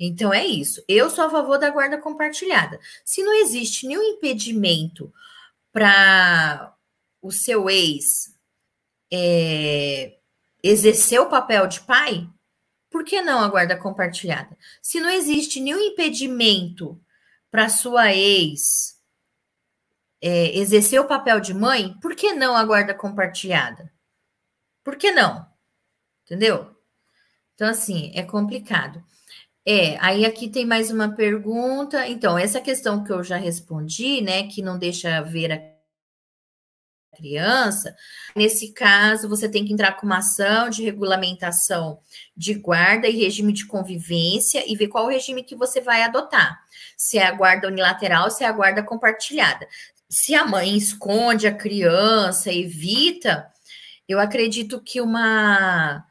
Então 0.00 0.34
é 0.34 0.44
isso. 0.44 0.82
Eu 0.88 1.08
sou 1.10 1.26
a 1.26 1.30
favor 1.30 1.58
da 1.58 1.70
guarda 1.70 1.96
compartilhada. 1.96 2.80
Se 3.04 3.22
não 3.22 3.32
existe 3.34 3.86
nenhum 3.86 4.02
impedimento 4.02 5.14
para 5.72 6.74
o 7.22 7.30
seu 7.30 7.70
ex 7.70 8.34
é, 9.12 10.18
exercer 10.60 11.20
o 11.20 11.28
papel 11.28 11.68
de 11.68 11.80
pai, 11.82 12.28
por 12.90 13.04
que 13.04 13.22
não 13.22 13.38
a 13.38 13.48
guarda 13.48 13.76
compartilhada? 13.76 14.58
Se 14.82 14.98
não 14.98 15.08
existe 15.08 15.60
nenhum 15.60 15.78
impedimento 15.78 17.00
para 17.48 17.68
sua 17.68 18.12
ex 18.12 18.93
é, 20.26 20.56
exercer 20.56 20.98
o 20.98 21.06
papel 21.06 21.38
de 21.38 21.52
mãe, 21.52 21.92
por 22.00 22.16
que 22.16 22.32
não 22.32 22.56
a 22.56 22.64
guarda 22.64 22.94
compartilhada? 22.94 23.92
Por 24.82 24.96
que 24.96 25.12
não? 25.12 25.46
Entendeu? 26.24 26.74
Então, 27.54 27.68
assim, 27.68 28.10
é 28.14 28.22
complicado. 28.22 29.04
É, 29.66 29.98
aí 30.00 30.24
aqui 30.24 30.48
tem 30.48 30.64
mais 30.64 30.90
uma 30.90 31.14
pergunta. 31.14 32.08
Então, 32.08 32.38
essa 32.38 32.58
questão 32.58 33.04
que 33.04 33.12
eu 33.12 33.22
já 33.22 33.36
respondi, 33.36 34.22
né, 34.22 34.48
que 34.48 34.62
não 34.62 34.78
deixa 34.78 35.20
ver 35.20 35.52
a 35.52 35.74
criança, 37.14 37.94
nesse 38.34 38.72
caso, 38.72 39.28
você 39.28 39.46
tem 39.46 39.64
que 39.64 39.74
entrar 39.74 39.92
com 39.92 40.06
uma 40.06 40.18
ação 40.18 40.70
de 40.70 40.82
regulamentação 40.82 42.00
de 42.34 42.54
guarda 42.54 43.06
e 43.06 43.20
regime 43.20 43.52
de 43.52 43.66
convivência 43.66 44.64
e 44.66 44.74
ver 44.74 44.88
qual 44.88 45.06
regime 45.06 45.44
que 45.44 45.54
você 45.54 45.82
vai 45.82 46.02
adotar. 46.02 46.58
Se 46.96 47.18
é 47.18 47.26
a 47.26 47.32
guarda 47.32 47.68
unilateral, 47.68 48.30
se 48.30 48.42
é 48.42 48.46
a 48.46 48.52
guarda 48.52 48.82
compartilhada. 48.82 49.68
Se 50.08 50.34
a 50.34 50.46
mãe 50.46 50.76
esconde 50.76 51.46
a 51.46 51.54
criança, 51.56 52.52
evita, 52.52 53.50
eu 54.08 54.20
acredito 54.20 54.80
que 54.80 55.00
uma 55.00 56.04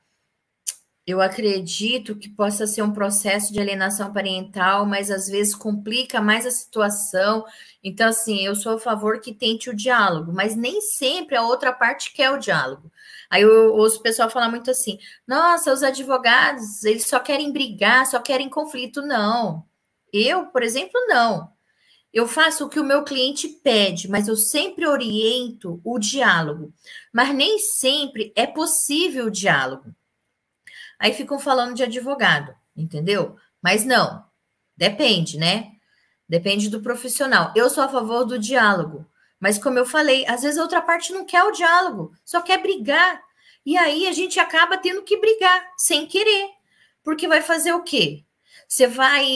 eu 1.05 1.21
acredito 1.21 2.15
que 2.15 2.29
possa 2.29 2.65
ser 2.65 2.81
um 2.81 2.93
processo 2.93 3.51
de 3.51 3.59
alienação 3.59 4.13
parental, 4.13 4.85
mas 4.85 5.11
às 5.11 5.27
vezes 5.27 5.53
complica 5.53 6.21
mais 6.21 6.45
a 6.45 6.51
situação. 6.51 7.43
Então, 7.83 8.07
assim, 8.07 8.39
eu 8.45 8.55
sou 8.55 8.75
a 8.75 8.79
favor 8.79 9.19
que 9.19 9.33
tente 9.33 9.69
o 9.69 9.75
diálogo, 9.75 10.31
mas 10.33 10.55
nem 10.55 10.79
sempre 10.81 11.35
a 11.35 11.43
outra 11.43 11.73
parte 11.73 12.13
quer 12.13 12.31
o 12.31 12.37
diálogo. 12.37 12.89
Aí 13.29 13.41
eu 13.41 13.73
ouço 13.75 13.99
o 13.99 14.01
pessoal 14.03 14.29
falar 14.29 14.49
muito 14.49 14.71
assim: 14.71 14.97
nossa, 15.27 15.73
os 15.73 15.83
advogados, 15.83 16.83
eles 16.85 17.05
só 17.05 17.19
querem 17.19 17.51
brigar, 17.51 18.05
só 18.07 18.19
querem 18.21 18.49
conflito. 18.49 19.01
Não. 19.01 19.65
Eu, 20.13 20.47
por 20.47 20.63
exemplo, 20.63 20.93
não. 21.07 21.52
Eu 22.13 22.27
faço 22.27 22.65
o 22.65 22.69
que 22.69 22.79
o 22.79 22.83
meu 22.83 23.03
cliente 23.03 23.47
pede, 23.47 24.07
mas 24.07 24.27
eu 24.27 24.35
sempre 24.35 24.85
oriento 24.85 25.81
o 25.83 25.97
diálogo. 25.97 26.71
Mas 27.11 27.33
nem 27.33 27.57
sempre 27.57 28.31
é 28.35 28.45
possível 28.45 29.25
o 29.25 29.31
diálogo. 29.31 29.93
Aí 30.99 31.11
ficam 31.11 31.39
falando 31.39 31.73
de 31.73 31.83
advogado, 31.83 32.55
entendeu? 32.77 33.35
Mas 33.61 33.83
não, 33.83 34.23
depende, 34.77 35.37
né? 35.37 35.71
Depende 36.29 36.69
do 36.69 36.81
profissional. 36.81 37.51
Eu 37.55 37.69
sou 37.69 37.83
a 37.83 37.89
favor 37.89 38.23
do 38.25 38.37
diálogo, 38.37 39.05
mas 39.39 39.57
como 39.57 39.79
eu 39.79 39.85
falei, 39.85 40.25
às 40.27 40.43
vezes 40.43 40.59
a 40.59 40.61
outra 40.61 40.81
parte 40.81 41.11
não 41.11 41.25
quer 41.25 41.43
o 41.43 41.51
diálogo, 41.51 42.13
só 42.23 42.41
quer 42.41 42.61
brigar. 42.61 43.21
E 43.65 43.75
aí 43.75 44.07
a 44.07 44.11
gente 44.11 44.39
acaba 44.39 44.77
tendo 44.77 45.01
que 45.01 45.17
brigar 45.17 45.67
sem 45.77 46.05
querer, 46.05 46.49
porque 47.03 47.27
vai 47.27 47.41
fazer 47.41 47.73
o 47.73 47.81
quê? 47.83 48.23
Você 48.73 48.87
vai 48.87 49.27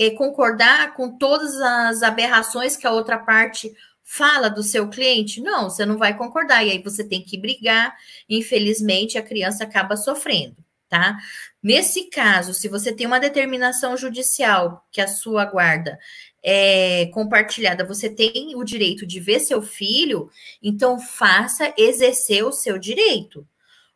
é, 0.00 0.10
concordar 0.10 0.94
com 0.94 1.16
todas 1.16 1.54
as 1.60 2.02
aberrações 2.02 2.76
que 2.76 2.84
a 2.84 2.90
outra 2.90 3.16
parte 3.16 3.72
fala 4.02 4.48
do 4.48 4.60
seu 4.60 4.88
cliente? 4.88 5.40
Não, 5.40 5.70
você 5.70 5.86
não 5.86 5.96
vai 5.96 6.16
concordar. 6.16 6.66
E 6.66 6.70
aí 6.72 6.82
você 6.82 7.04
tem 7.04 7.22
que 7.22 7.38
brigar. 7.38 7.96
Infelizmente, 8.28 9.16
a 9.16 9.22
criança 9.22 9.62
acaba 9.62 9.96
sofrendo 9.96 10.56
tá? 10.88 11.16
Nesse 11.62 12.10
caso, 12.10 12.52
se 12.52 12.68
você 12.68 12.92
tem 12.92 13.06
uma 13.06 13.18
determinação 13.18 13.96
judicial 13.96 14.86
que 14.90 15.00
a 15.00 15.08
sua 15.08 15.46
guarda 15.46 15.98
é 16.42 17.06
compartilhada, 17.14 17.82
você 17.82 18.10
tem 18.10 18.54
o 18.56 18.62
direito 18.62 19.06
de 19.06 19.18
ver 19.18 19.40
seu 19.40 19.62
filho, 19.62 20.28
então 20.62 21.00
faça 21.00 21.72
exercer 21.78 22.44
o 22.44 22.52
seu 22.52 22.76
direito. 22.76 23.46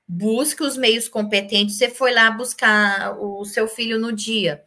Busque 0.09 0.63
os 0.63 0.77
meios 0.77 1.07
competentes. 1.07 1.77
Você 1.77 1.91
foi 1.91 2.15
lá 2.15 2.31
buscar 2.31 3.19
o 3.19 3.45
seu 3.45 3.69
filho 3.69 3.99
no 3.99 4.11
dia. 4.11 4.65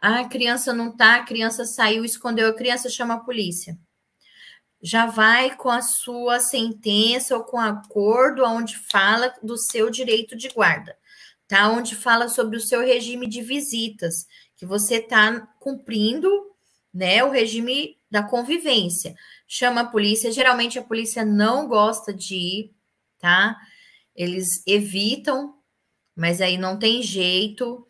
A 0.00 0.24
criança 0.24 0.72
não 0.72 0.96
tá, 0.96 1.16
a 1.16 1.24
criança 1.24 1.64
saiu, 1.64 2.04
escondeu 2.04 2.48
a 2.48 2.54
criança, 2.54 2.88
chama 2.88 3.14
a 3.14 3.20
polícia. 3.20 3.78
Já 4.80 5.06
vai 5.06 5.56
com 5.56 5.70
a 5.70 5.82
sua 5.82 6.38
sentença 6.38 7.36
ou 7.36 7.44
com 7.44 7.58
acordo 7.58 8.44
onde 8.44 8.76
fala 8.76 9.34
do 9.42 9.56
seu 9.56 9.90
direito 9.90 10.36
de 10.36 10.48
guarda 10.48 10.96
tá? 11.48 11.70
Onde 11.70 11.96
fala 11.96 12.28
sobre 12.28 12.58
o 12.58 12.60
seu 12.60 12.80
regime 12.80 13.26
de 13.26 13.40
visitas, 13.40 14.26
que 14.54 14.66
você 14.66 14.96
está 14.96 15.40
cumprindo, 15.58 16.28
né, 16.92 17.24
o 17.24 17.30
regime 17.30 17.96
da 18.10 18.22
convivência. 18.22 19.14
Chama 19.46 19.80
a 19.80 19.86
polícia, 19.86 20.30
geralmente 20.30 20.78
a 20.78 20.84
polícia 20.84 21.24
não 21.24 21.66
gosta 21.66 22.12
de 22.12 22.34
ir, 22.34 22.74
tá? 23.18 23.56
Eles 24.14 24.62
evitam, 24.66 25.54
mas 26.14 26.40
aí 26.40 26.58
não 26.58 26.78
tem 26.78 27.02
jeito. 27.02 27.86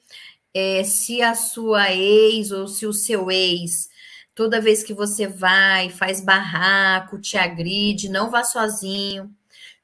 É, 0.54 0.82
se 0.84 1.22
a 1.22 1.34
sua 1.34 1.92
ex 1.92 2.50
ou 2.50 2.66
se 2.66 2.86
o 2.86 2.92
seu 2.92 3.30
ex, 3.30 3.88
toda 4.34 4.60
vez 4.60 4.82
que 4.82 4.94
você 4.94 5.26
vai, 5.26 5.90
faz 5.90 6.20
barraco, 6.20 7.20
te 7.20 7.36
agride, 7.36 8.08
não 8.08 8.30
vá 8.30 8.44
sozinho. 8.44 9.34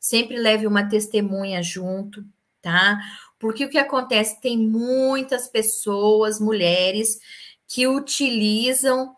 Sempre 0.01 0.37
leve 0.37 0.67
uma 0.67 0.89
testemunha 0.89 1.63
junto, 1.63 2.25
tá? 2.63 2.99
Porque 3.39 3.65
o 3.65 3.69
que 3.69 3.79
acontece? 3.79 4.41
Tem 4.41 4.57
muitas 4.57 5.49
pessoas, 5.49 6.41
mulheres, 6.41 7.19
que 7.67 7.87
utilizam 7.87 9.15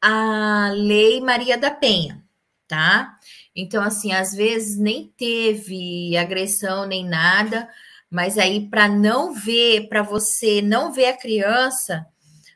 a 0.00 0.70
Lei 0.74 1.20
Maria 1.20 1.58
da 1.58 1.70
Penha, 1.70 2.24
tá? 2.68 3.18
Então, 3.54 3.82
assim, 3.82 4.12
às 4.12 4.34
vezes 4.34 4.78
nem 4.78 5.12
teve 5.16 6.16
agressão 6.16 6.86
nem 6.86 7.04
nada, 7.04 7.68
mas 8.10 8.38
aí, 8.38 8.68
para 8.68 8.88
não 8.88 9.32
ver, 9.32 9.88
para 9.88 10.02
você 10.02 10.62
não 10.62 10.92
ver 10.92 11.06
a 11.06 11.16
criança, 11.16 12.06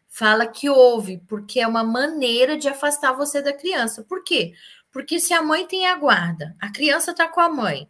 fala 0.09 0.47
que 0.47 0.69
houve, 0.69 1.19
porque 1.29 1.61
é 1.61 1.67
uma 1.67 1.85
maneira 1.85 2.57
de 2.57 2.69
afastar 2.69 3.13
você 3.13 3.41
da 3.41 3.53
criança. 3.53 4.05
Por 4.05 4.23
quê? 4.23 4.53
Porque 4.93 5.21
se 5.21 5.33
a 5.33 5.43
mãe 5.43 5.67
tem 5.67 5.87
a 5.87 5.97
guarda, 5.97 6.55
a 6.61 6.71
criança 6.71 7.13
está 7.13 7.29
com 7.29 7.41
a 7.41 7.49
mãe, 7.49 7.89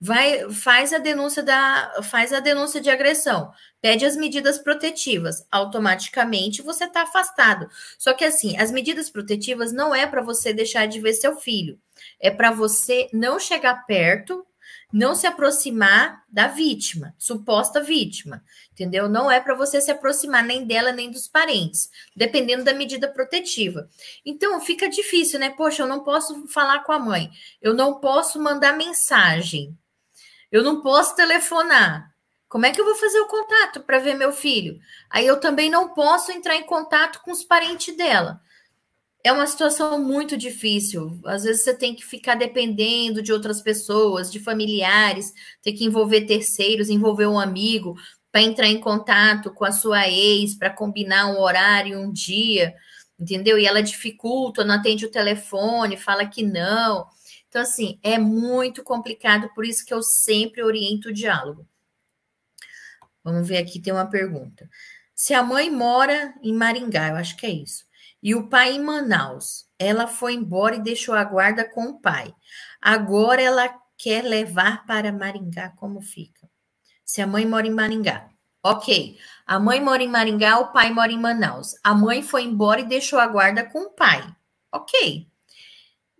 vai 0.00 0.50
faz 0.52 0.92
a 0.92 0.98
denúncia 0.98 1.42
da 1.42 2.02
faz 2.02 2.32
a 2.32 2.40
denúncia 2.40 2.80
de 2.80 2.90
agressão, 2.90 3.50
pede 3.80 4.04
as 4.04 4.16
medidas 4.16 4.58
protetivas, 4.58 5.46
automaticamente 5.50 6.62
você 6.62 6.84
está 6.84 7.02
afastado. 7.02 7.68
Só 7.98 8.12
que 8.12 8.24
assim, 8.24 8.56
as 8.58 8.70
medidas 8.70 9.08
protetivas 9.08 9.72
não 9.72 9.94
é 9.94 10.06
para 10.06 10.22
você 10.22 10.52
deixar 10.52 10.86
de 10.86 11.00
ver 11.00 11.14
seu 11.14 11.36
filho, 11.36 11.78
é 12.20 12.30
para 12.30 12.50
você 12.50 13.08
não 13.12 13.38
chegar 13.40 13.86
perto, 13.86 14.46
não 14.92 15.14
se 15.14 15.26
aproximar 15.26 16.22
da 16.28 16.46
vítima, 16.46 17.14
suposta 17.18 17.80
vítima, 17.80 18.42
entendeu? 18.72 19.08
Não 19.08 19.30
é 19.30 19.40
para 19.40 19.54
você 19.54 19.80
se 19.80 19.90
aproximar 19.90 20.44
nem 20.44 20.64
dela 20.64 20.92
nem 20.92 21.10
dos 21.10 21.26
parentes, 21.26 21.90
dependendo 22.14 22.64
da 22.64 22.72
medida 22.72 23.08
protetiva. 23.08 23.88
Então 24.24 24.60
fica 24.60 24.88
difícil, 24.88 25.38
né? 25.40 25.50
Poxa, 25.50 25.82
eu 25.82 25.88
não 25.88 26.04
posso 26.04 26.46
falar 26.48 26.84
com 26.84 26.92
a 26.92 26.98
mãe, 26.98 27.30
eu 27.60 27.74
não 27.74 28.00
posso 28.00 28.40
mandar 28.40 28.76
mensagem, 28.76 29.76
eu 30.50 30.62
não 30.62 30.80
posso 30.80 31.16
telefonar. 31.16 32.14
Como 32.48 32.64
é 32.64 32.70
que 32.70 32.80
eu 32.80 32.84
vou 32.84 32.94
fazer 32.94 33.18
o 33.20 33.26
contato 33.26 33.80
para 33.80 33.98
ver 33.98 34.14
meu 34.14 34.32
filho? 34.32 34.78
Aí 35.10 35.26
eu 35.26 35.40
também 35.40 35.68
não 35.68 35.92
posso 35.92 36.30
entrar 36.30 36.54
em 36.54 36.64
contato 36.64 37.20
com 37.22 37.32
os 37.32 37.42
parentes 37.42 37.96
dela. 37.96 38.40
É 39.26 39.32
uma 39.32 39.48
situação 39.48 40.00
muito 40.00 40.36
difícil. 40.36 41.18
Às 41.24 41.42
vezes 41.42 41.64
você 41.64 41.74
tem 41.74 41.96
que 41.96 42.06
ficar 42.06 42.36
dependendo 42.36 43.20
de 43.20 43.32
outras 43.32 43.60
pessoas, 43.60 44.30
de 44.30 44.38
familiares, 44.38 45.34
ter 45.60 45.72
que 45.72 45.84
envolver 45.84 46.26
terceiros, 46.26 46.88
envolver 46.88 47.26
um 47.26 47.40
amigo 47.40 47.96
para 48.30 48.42
entrar 48.42 48.68
em 48.68 48.78
contato 48.78 49.52
com 49.52 49.64
a 49.64 49.72
sua 49.72 50.06
ex, 50.08 50.54
para 50.54 50.70
combinar 50.70 51.26
um 51.26 51.40
horário, 51.40 51.98
um 51.98 52.12
dia, 52.12 52.72
entendeu? 53.18 53.58
E 53.58 53.66
ela 53.66 53.82
dificulta, 53.82 54.64
não 54.64 54.76
atende 54.76 55.04
o 55.04 55.10
telefone, 55.10 55.96
fala 55.96 56.24
que 56.24 56.44
não. 56.44 57.08
Então, 57.48 57.62
assim, 57.62 57.98
é 58.04 58.18
muito 58.18 58.84
complicado, 58.84 59.50
por 59.56 59.64
isso 59.66 59.84
que 59.84 59.92
eu 59.92 60.04
sempre 60.04 60.62
oriento 60.62 61.08
o 61.08 61.12
diálogo. 61.12 61.66
Vamos 63.24 63.48
ver 63.48 63.56
aqui, 63.56 63.80
tem 63.80 63.92
uma 63.92 64.08
pergunta. 64.08 64.70
Se 65.16 65.34
a 65.34 65.42
mãe 65.42 65.68
mora 65.68 66.32
em 66.44 66.52
Maringá, 66.52 67.08
eu 67.08 67.16
acho 67.16 67.36
que 67.36 67.44
é 67.44 67.50
isso, 67.50 67.85
e 68.26 68.34
o 68.34 68.48
pai 68.48 68.72
em 68.72 68.82
Manaus, 68.82 69.66
ela 69.78 70.08
foi 70.08 70.34
embora 70.34 70.74
e 70.74 70.82
deixou 70.82 71.14
a 71.14 71.22
guarda 71.22 71.64
com 71.64 71.84
o 71.84 72.00
pai. 72.00 72.34
Agora 72.82 73.40
ela 73.40 73.72
quer 73.96 74.24
levar 74.24 74.84
para 74.84 75.12
Maringá, 75.12 75.70
como 75.76 76.00
fica? 76.00 76.50
Se 77.04 77.22
a 77.22 77.26
mãe 77.28 77.46
mora 77.46 77.68
em 77.68 77.70
Maringá. 77.70 78.28
Ok, 78.64 79.16
a 79.46 79.60
mãe 79.60 79.80
mora 79.80 80.02
em 80.02 80.08
Maringá, 80.08 80.58
o 80.58 80.72
pai 80.72 80.90
mora 80.90 81.12
em 81.12 81.20
Manaus. 81.20 81.76
A 81.84 81.94
mãe 81.94 82.20
foi 82.20 82.42
embora 82.42 82.80
e 82.80 82.88
deixou 82.88 83.20
a 83.20 83.28
guarda 83.28 83.64
com 83.64 83.78
o 83.82 83.90
pai. 83.90 84.26
Ok 84.72 85.30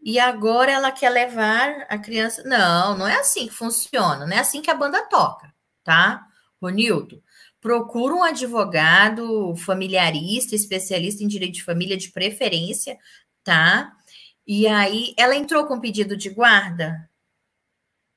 e 0.06 0.20
agora 0.20 0.70
ela 0.70 0.92
quer 0.92 1.10
levar 1.10 1.84
a 1.88 1.98
criança. 1.98 2.44
Não, 2.44 2.96
não 2.96 3.08
é 3.08 3.16
assim 3.16 3.48
que 3.48 3.52
funciona, 3.52 4.24
não 4.24 4.36
é 4.36 4.38
assim 4.38 4.62
que 4.62 4.70
a 4.70 4.74
banda 4.74 5.04
toca, 5.06 5.52
tá? 5.82 6.24
Ronildo, 6.62 7.20
procura 7.66 8.14
um 8.14 8.22
advogado 8.22 9.56
familiarista, 9.56 10.54
especialista 10.54 11.24
em 11.24 11.26
direito 11.26 11.54
de 11.54 11.64
família 11.64 11.96
de 11.96 12.12
preferência, 12.12 12.96
tá? 13.42 13.92
E 14.46 14.68
aí, 14.68 15.12
ela 15.18 15.34
entrou 15.34 15.66
com 15.66 15.80
pedido 15.80 16.16
de 16.16 16.30
guarda? 16.30 17.10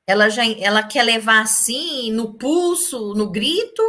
Ela 0.05 0.29
já 0.29 0.47
ela 0.47 0.83
quer 0.83 1.01
levar 1.01 1.41
assim 1.41 2.11
no 2.11 2.35
pulso, 2.35 3.15
no 3.15 3.31
grito, 3.31 3.81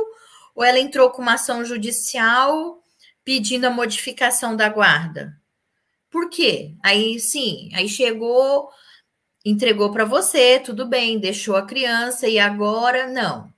ou 0.55 0.65
ela 0.65 0.79
entrou 0.79 1.11
com 1.11 1.21
uma 1.21 1.35
ação 1.35 1.63
judicial 1.63 2.83
pedindo 3.23 3.67
a 3.67 3.71
modificação 3.71 4.57
da 4.57 4.71
guarda? 4.71 5.39
Por 6.09 6.31
quê? 6.31 6.75
Aí 6.83 7.21
sim, 7.21 7.69
aí 7.75 7.87
chegou, 7.87 8.71
entregou 9.45 9.93
para 9.93 10.07
você, 10.07 10.59
tudo 10.59 10.87
bem, 10.87 11.19
deixou 11.19 11.55
a 11.55 11.67
criança 11.67 12.27
e 12.27 12.39
agora 12.39 13.07
não. 13.07 13.50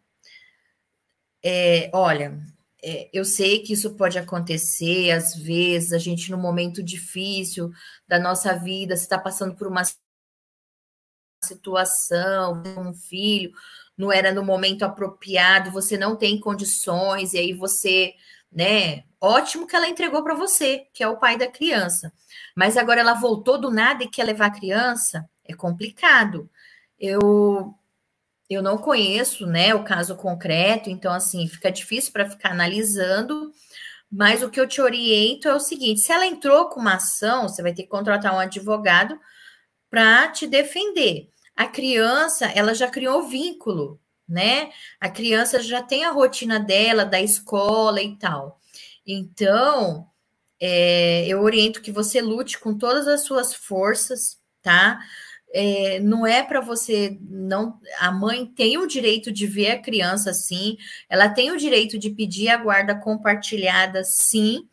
É, 1.42 1.90
olha, 1.92 2.38
é, 2.83 3.09
eu 3.12 3.24
sei 3.24 3.61
que 3.61 3.72
isso 3.72 3.94
pode 3.94 4.18
acontecer, 4.18 5.11
às 5.12 5.37
vezes, 5.37 5.92
a 5.92 5.98
gente, 5.98 6.31
num 6.31 6.38
momento 6.38 6.83
difícil 6.83 7.70
da 8.07 8.18
nossa 8.18 8.55
vida, 8.59 8.96
se 8.96 9.05
está 9.05 9.18
passando 9.18 9.55
por 9.55 9.66
uma 9.68 9.83
situação, 11.44 12.62
um 12.78 12.94
filho, 12.94 13.52
não 13.96 14.12
era 14.12 14.33
no 14.33 14.44
momento 14.44 14.85
apropriado, 14.85 15.70
você 15.70 15.96
não 15.96 16.16
tem 16.16 16.40
condições, 16.40 17.35
e 17.35 17.38
aí 17.38 17.52
você, 17.52 18.14
né? 18.50 19.05
Ótimo 19.20 19.66
que 19.66 19.76
ela 19.76 19.88
entregou 19.88 20.22
para 20.24 20.35
você, 20.35 20.87
que 20.92 21.02
é 21.02 21.09
o 21.09 21.18
pai 21.18 21.38
da 21.38 21.46
criança. 21.46 22.12
Mas 22.57 22.76
agora 22.76 23.00
ela 23.00 23.14
voltou 23.14 23.59
do 23.61 23.70
nada 23.70 24.02
e 24.05 24.09
quer 24.09 24.24
levar 24.24 24.46
a 24.46 24.50
criança, 24.50 25.28
é 25.44 25.55
complicado. 25.55 26.50
Eu 26.98 27.74
eu 28.52 28.62
não 28.62 28.78
conheço, 28.78 29.46
né, 29.46 29.74
o 29.74 29.84
caso 29.84 30.16
concreto, 30.16 30.90
então 30.90 31.12
assim, 31.12 31.46
fica 31.48 31.70
difícil 31.70 32.12
para 32.12 32.28
ficar 32.28 32.50
analisando, 32.50 33.52
mas 34.10 34.42
o 34.42 34.50
que 34.50 34.60
eu 34.60 34.68
te 34.68 34.80
oriento 34.80 35.48
é 35.48 35.54
o 35.54 35.60
seguinte: 35.60 36.00
se 36.00 36.12
ela 36.12 36.26
entrou 36.26 36.68
com 36.68 36.80
uma 36.80 36.96
ação, 36.96 37.48
você 37.48 37.62
vai 37.62 37.72
ter 37.72 37.84
que 37.84 37.88
contratar 37.88 38.34
um 38.34 38.38
advogado 38.38 39.18
para 39.90 40.28
te 40.28 40.46
defender. 40.46 41.30
A 41.56 41.66
criança, 41.66 42.46
ela 42.46 42.74
já 42.74 42.88
criou 42.88 43.22
vínculo, 43.28 44.00
né? 44.28 44.70
A 45.00 45.08
criança 45.08 45.62
já 45.62 45.82
tem 45.82 46.04
a 46.04 46.10
rotina 46.10 46.58
dela, 46.60 47.04
da 47.04 47.20
escola 47.20 48.02
e 48.02 48.16
tal. 48.16 48.60
Então, 49.06 50.06
é, 50.60 51.26
eu 51.26 51.40
oriento 51.42 51.82
que 51.82 51.90
você 51.90 52.20
lute 52.20 52.58
com 52.58 52.76
todas 52.76 53.08
as 53.08 53.22
suas 53.22 53.54
forças, 53.54 54.38
tá? 54.62 55.00
É, 55.54 56.00
não 56.00 56.26
é 56.26 56.42
para 56.42 56.60
você 56.60 57.18
não. 57.20 57.78
A 58.00 58.10
mãe 58.10 58.46
tem 58.46 58.78
o 58.78 58.86
direito 58.86 59.30
de 59.30 59.46
ver 59.46 59.72
a 59.72 59.82
criança, 59.82 60.32
sim. 60.32 60.76
Ela 61.08 61.28
tem 61.28 61.50
o 61.50 61.58
direito 61.58 61.98
de 61.98 62.10
pedir 62.10 62.48
a 62.48 62.56
guarda 62.56 62.94
compartilhada, 62.94 64.02
sim. 64.04 64.68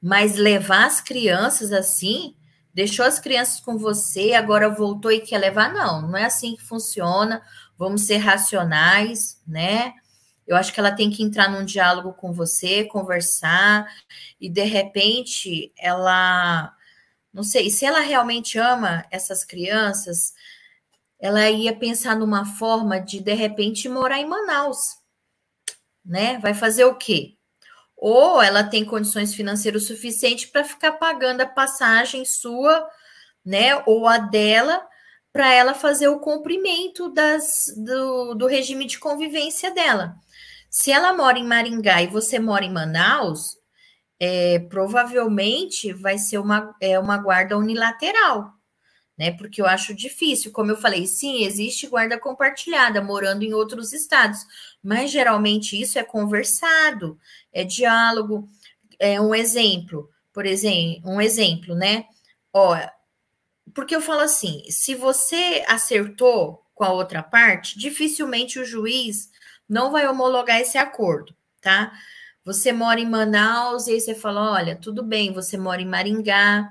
Mas 0.00 0.36
levar 0.36 0.86
as 0.86 1.00
crianças 1.00 1.72
assim, 1.72 2.34
deixou 2.74 3.04
as 3.04 3.20
crianças 3.20 3.60
com 3.60 3.78
você, 3.78 4.32
agora 4.32 4.68
voltou 4.68 5.12
e 5.12 5.20
quer 5.20 5.38
levar, 5.38 5.72
não, 5.72 6.02
não 6.02 6.16
é 6.16 6.24
assim 6.24 6.56
que 6.56 6.62
funciona. 6.62 7.40
Vamos 7.78 8.02
ser 8.02 8.16
racionais, 8.16 9.40
né? 9.46 9.94
Eu 10.46 10.56
acho 10.56 10.72
que 10.72 10.80
ela 10.80 10.90
tem 10.90 11.08
que 11.08 11.22
entrar 11.22 11.48
num 11.48 11.64
diálogo 11.64 12.12
com 12.14 12.32
você, 12.32 12.84
conversar, 12.84 13.86
e 14.40 14.50
de 14.50 14.64
repente 14.64 15.72
ela 15.78 16.74
não 17.32 17.42
sei, 17.42 17.70
se 17.70 17.84
ela 17.84 18.00
realmente 18.00 18.58
ama 18.58 19.04
essas 19.10 19.44
crianças, 19.44 20.34
ela 21.18 21.48
ia 21.48 21.74
pensar 21.74 22.16
numa 22.16 22.44
forma 22.44 23.00
de 23.00 23.20
de 23.20 23.32
repente 23.32 23.88
morar 23.88 24.18
em 24.18 24.26
Manaus, 24.26 24.78
né? 26.04 26.38
Vai 26.38 26.52
fazer 26.52 26.84
o 26.84 26.96
quê? 26.96 27.36
Ou 27.96 28.42
ela 28.42 28.64
tem 28.64 28.84
condições 28.84 29.32
financeiras 29.34 29.86
suficientes 29.86 30.46
para 30.46 30.64
ficar 30.64 30.92
pagando 30.92 31.42
a 31.42 31.46
passagem 31.46 32.24
sua, 32.24 32.86
né? 33.44 33.82
Ou 33.86 34.08
a 34.08 34.18
dela, 34.18 34.84
para 35.32 35.52
ela 35.52 35.74
fazer 35.74 36.08
o 36.08 36.18
cumprimento 36.18 37.08
das, 37.10 37.72
do, 37.76 38.34
do 38.34 38.46
regime 38.46 38.84
de 38.86 38.98
convivência 38.98 39.70
dela. 39.70 40.16
Se 40.68 40.90
ela 40.90 41.12
mora 41.12 41.38
em 41.38 41.46
Maringá 41.46 42.02
e 42.02 42.08
você 42.08 42.38
mora 42.38 42.64
em 42.64 42.72
Manaus, 42.72 43.56
é, 44.24 44.60
provavelmente 44.60 45.92
vai 45.92 46.16
ser 46.16 46.38
uma, 46.38 46.72
é, 46.80 46.96
uma 46.96 47.18
guarda 47.18 47.58
unilateral, 47.58 48.52
né? 49.18 49.32
Porque 49.32 49.60
eu 49.60 49.66
acho 49.66 49.92
difícil, 49.92 50.52
como 50.52 50.70
eu 50.70 50.76
falei, 50.76 51.08
sim, 51.08 51.44
existe 51.44 51.88
guarda 51.88 52.16
compartilhada 52.16 53.02
morando 53.02 53.42
em 53.42 53.52
outros 53.52 53.92
estados, 53.92 54.46
mas 54.80 55.10
geralmente 55.10 55.80
isso 55.80 55.98
é 55.98 56.04
conversado, 56.04 57.18
é 57.52 57.64
diálogo. 57.64 58.48
É 58.96 59.20
um 59.20 59.34
exemplo, 59.34 60.08
por 60.32 60.46
exemplo, 60.46 61.10
um 61.10 61.20
exemplo, 61.20 61.74
né? 61.74 62.04
Ó, 62.52 62.78
porque 63.74 63.96
eu 63.96 64.00
falo 64.00 64.20
assim: 64.20 64.62
se 64.70 64.94
você 64.94 65.64
acertou 65.66 66.62
com 66.76 66.84
a 66.84 66.92
outra 66.92 67.24
parte, 67.24 67.76
dificilmente 67.76 68.60
o 68.60 68.64
juiz 68.64 69.32
não 69.68 69.90
vai 69.90 70.06
homologar 70.06 70.60
esse 70.60 70.78
acordo, 70.78 71.34
tá? 71.60 71.92
Você 72.44 72.72
mora 72.72 73.00
em 73.00 73.08
Manaus 73.08 73.86
e 73.86 73.92
aí 73.92 74.00
você 74.00 74.14
fala: 74.14 74.52
olha, 74.52 74.76
tudo 74.76 75.02
bem, 75.02 75.32
você 75.32 75.56
mora 75.56 75.80
em 75.80 75.86
Maringá. 75.86 76.68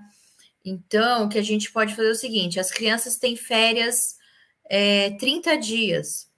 Então, 0.65 1.25
o 1.25 1.29
que 1.29 1.39
a 1.39 1.43
gente 1.43 1.71
pode 1.71 1.95
fazer 1.95 2.10
é 2.10 2.12
o 2.12 2.15
seguinte: 2.15 2.60
as 2.60 2.71
crianças 2.71 3.17
têm 3.17 3.36
férias 3.36 4.17
é, 4.65 5.12
30 5.17 5.57
dias. 5.57 6.29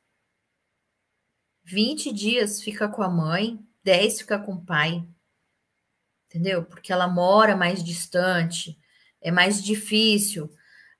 20 1.66 2.12
dias 2.12 2.62
fica 2.62 2.88
com 2.88 3.02
a 3.02 3.10
mãe, 3.10 3.60
10 3.84 4.22
fica 4.22 4.38
com 4.40 4.54
o 4.54 4.66
pai. 4.66 5.04
Entendeu? 6.28 6.64
Porque 6.66 6.92
ela 6.92 7.08
mora 7.08 7.56
mais 7.56 7.84
distante, 7.84 8.78
é 9.22 9.32
mais 9.32 9.64
difícil. 9.64 10.52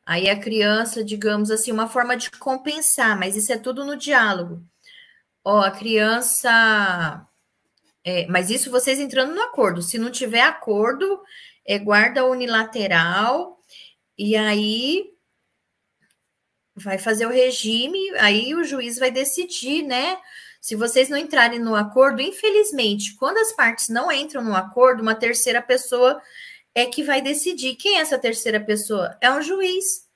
Aí 0.06 0.30
a 0.30 0.40
criança, 0.40 1.04
digamos 1.04 1.50
assim, 1.52 1.72
uma 1.72 1.88
forma 1.88 2.16
de 2.18 2.30
compensar, 2.32 3.18
mas 3.18 3.36
isso 3.36 3.52
é 3.52 3.58
tudo 3.58 3.86
no 3.86 3.98
diálogo. 3.98 4.66
Ó, 5.44 5.62
a 5.62 5.72
criança 5.72 7.28
é, 8.04 8.28
mas 8.28 8.50
isso 8.50 8.70
vocês 8.70 9.00
entrando 9.00 9.34
no 9.34 9.42
acordo. 9.42 9.82
Se 9.82 9.98
não 9.98 10.12
tiver 10.12 10.42
acordo, 10.42 11.22
é 11.66 11.80
guarda 11.80 12.26
unilateral, 12.26 13.60
e 14.18 14.36
aí 14.36 15.12
vai 16.76 16.98
fazer 16.98 17.26
o 17.26 17.32
regime, 17.32 18.00
aí 18.18 18.54
o 18.56 18.64
juiz 18.64 18.98
vai 18.98 19.12
decidir, 19.12 19.84
né? 19.84 20.18
Se 20.60 20.76
vocês 20.76 21.10
não 21.10 21.18
entrarem 21.18 21.60
no 21.60 21.76
acordo, 21.76 22.22
infelizmente, 22.22 23.16
quando 23.16 23.38
as 23.38 23.52
partes 23.52 23.90
não 23.90 24.12
entram 24.12 24.44
no 24.44 24.56
acordo, 24.56 25.02
uma 25.02 25.16
terceira 25.16 25.62
pessoa 25.62 26.22
é 26.74 26.86
que 26.86 27.04
vai 27.04 27.22
decidir. 27.22 27.76
Quem 27.76 27.98
é 27.98 28.02
essa 28.02 28.18
terceira 28.18 28.60
pessoa? 28.60 29.18
É 29.22 29.32
um 29.32 29.42
juiz 29.42 30.08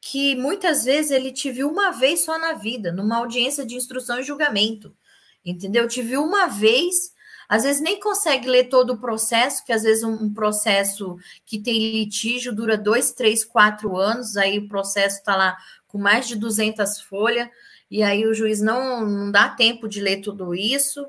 que 0.00 0.34
muitas 0.36 0.84
vezes 0.84 1.10
ele 1.10 1.32
te 1.32 1.50
viu 1.50 1.68
uma 1.68 1.90
vez 1.90 2.20
só 2.20 2.38
na 2.38 2.54
vida, 2.54 2.90
numa 2.92 3.18
audiência 3.18 3.66
de 3.66 3.74
instrução 3.74 4.18
e 4.18 4.22
julgamento. 4.22 4.96
Entendeu? 5.44 5.86
Te 5.86 6.02
viu 6.02 6.22
uma 6.22 6.46
vez 6.46 7.12
às 7.50 7.64
vezes 7.64 7.82
nem 7.82 7.98
consegue 7.98 8.48
ler 8.48 8.68
todo 8.68 8.92
o 8.92 8.96
processo, 8.96 9.64
que 9.64 9.72
às 9.72 9.82
vezes 9.82 10.04
um, 10.04 10.12
um 10.12 10.32
processo 10.32 11.16
que 11.44 11.60
tem 11.60 11.90
litígio 11.90 12.54
dura 12.54 12.78
dois, 12.78 13.10
três, 13.10 13.44
quatro 13.44 13.96
anos, 13.96 14.36
aí 14.36 14.60
o 14.60 14.68
processo 14.68 15.18
está 15.18 15.34
lá 15.34 15.56
com 15.88 15.98
mais 15.98 16.28
de 16.28 16.36
200 16.36 17.00
folhas, 17.00 17.48
e 17.90 18.04
aí 18.04 18.24
o 18.24 18.32
juiz 18.32 18.60
não, 18.60 19.04
não 19.04 19.32
dá 19.32 19.48
tempo 19.48 19.88
de 19.88 20.00
ler 20.00 20.20
tudo 20.20 20.54
isso, 20.54 21.04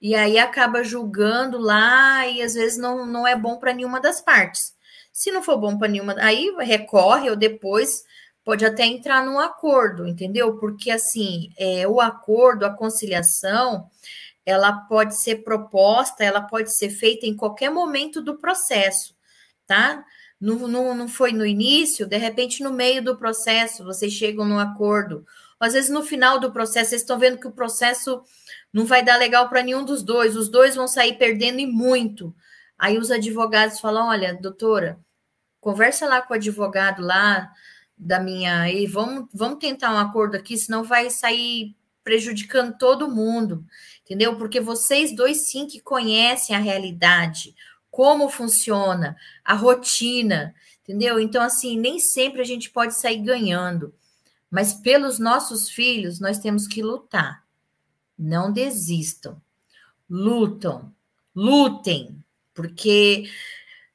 e 0.00 0.14
aí 0.14 0.38
acaba 0.38 0.84
julgando 0.84 1.58
lá, 1.58 2.24
e 2.24 2.40
às 2.40 2.54
vezes 2.54 2.78
não, 2.78 3.04
não 3.04 3.26
é 3.26 3.34
bom 3.34 3.58
para 3.58 3.74
nenhuma 3.74 4.00
das 4.00 4.20
partes. 4.20 4.72
Se 5.12 5.32
não 5.32 5.42
for 5.42 5.58
bom 5.58 5.76
para 5.76 5.88
nenhuma, 5.88 6.14
aí 6.20 6.54
recorre 6.60 7.28
ou 7.28 7.34
depois 7.34 8.04
pode 8.44 8.64
até 8.64 8.86
entrar 8.86 9.26
num 9.26 9.40
acordo, 9.40 10.06
entendeu? 10.06 10.56
Porque 10.56 10.88
assim, 10.88 11.50
é, 11.58 11.88
o 11.88 12.00
acordo, 12.00 12.64
a 12.64 12.70
conciliação, 12.70 13.90
ela 14.44 14.72
pode 14.72 15.20
ser 15.20 15.44
proposta, 15.44 16.24
ela 16.24 16.40
pode 16.40 16.74
ser 16.74 16.90
feita 16.90 17.26
em 17.26 17.36
qualquer 17.36 17.70
momento 17.70 18.22
do 18.22 18.38
processo, 18.38 19.14
tá? 19.66 20.04
Não, 20.40 20.66
não, 20.66 20.94
não 20.94 21.08
foi 21.08 21.32
no 21.32 21.44
início, 21.44 22.06
de 22.06 22.16
repente 22.16 22.62
no 22.62 22.72
meio 22.72 23.02
do 23.04 23.16
processo 23.16 23.84
vocês 23.84 24.12
chegam 24.12 24.44
num 24.44 24.58
acordo. 24.58 25.24
Às 25.58 25.74
vezes 25.74 25.90
no 25.90 26.02
final 26.02 26.40
do 26.40 26.52
processo 26.52 26.90
vocês 26.90 27.02
estão 27.02 27.18
vendo 27.18 27.38
que 27.38 27.46
o 27.46 27.52
processo 27.52 28.22
não 28.72 28.86
vai 28.86 29.04
dar 29.04 29.18
legal 29.18 29.48
para 29.48 29.62
nenhum 29.62 29.84
dos 29.84 30.02
dois, 30.02 30.36
os 30.36 30.48
dois 30.48 30.74
vão 30.74 30.88
sair 30.88 31.18
perdendo 31.18 31.60
e 31.60 31.66
muito. 31.66 32.34
Aí 32.78 32.96
os 32.98 33.10
advogados 33.10 33.80
falam: 33.80 34.08
olha, 34.08 34.34
doutora, 34.34 34.98
conversa 35.60 36.06
lá 36.06 36.22
com 36.22 36.32
o 36.32 36.36
advogado 36.36 37.02
lá 37.02 37.52
da 37.96 38.18
minha 38.18 38.70
e 38.70 38.86
vamos, 38.86 39.28
vamos 39.34 39.58
tentar 39.58 39.92
um 39.92 39.98
acordo 39.98 40.36
aqui, 40.36 40.56
senão 40.56 40.82
vai 40.82 41.10
sair 41.10 41.76
prejudicando 42.02 42.78
todo 42.78 43.10
mundo 43.10 43.62
entendeu? 44.10 44.34
Porque 44.34 44.60
vocês 44.60 45.14
dois 45.14 45.48
sim 45.48 45.68
que 45.68 45.78
conhecem 45.78 46.56
a 46.56 46.58
realidade, 46.58 47.54
como 47.92 48.28
funciona, 48.28 49.16
a 49.44 49.54
rotina, 49.54 50.52
entendeu? 50.82 51.20
Então, 51.20 51.40
assim, 51.40 51.78
nem 51.78 52.00
sempre 52.00 52.40
a 52.40 52.44
gente 52.44 52.70
pode 52.70 52.98
sair 52.98 53.18
ganhando, 53.18 53.94
mas 54.50 54.74
pelos 54.74 55.20
nossos 55.20 55.70
filhos 55.70 56.18
nós 56.18 56.40
temos 56.40 56.66
que 56.66 56.82
lutar. 56.82 57.44
Não 58.18 58.52
desistam, 58.52 59.40
lutam, 60.08 60.92
lutem, 61.32 62.20
porque 62.52 63.30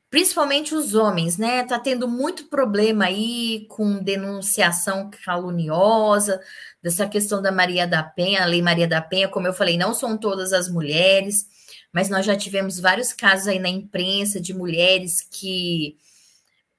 principalmente 0.10 0.74
os 0.74 0.96
homens, 0.96 1.38
né? 1.38 1.64
Tá 1.64 1.80
tendo 1.80 2.08
muito 2.08 2.46
problema 2.46 3.06
aí 3.06 3.66
com 3.70 4.02
denunciação 4.02 5.10
caluniosa, 5.24 6.42
dessa 6.82 7.08
questão 7.08 7.42
da 7.42 7.52
Maria 7.52 7.88
da 7.88 8.04
Penha, 8.04 8.44
a 8.44 8.46
Lei 8.46 8.62
Maria 8.62 8.88
da 8.88 9.02
Penha, 9.02 9.28
como 9.28 9.48
eu 9.48 9.54
falei, 9.54 9.78
não 9.78 9.94
são 9.94 10.18
todas 10.18 10.54
as 10.54 10.70
mulheres, 10.70 11.48
mas 11.92 12.10
nós 12.10 12.26
já 12.26 12.36
tivemos 12.36 12.80
vários 12.80 13.12
casos 13.12 13.48
aí 13.48 13.58
na 13.58 13.70
imprensa 13.70 14.40
de 14.40 14.54
mulheres 14.54 15.22
que 15.22 15.98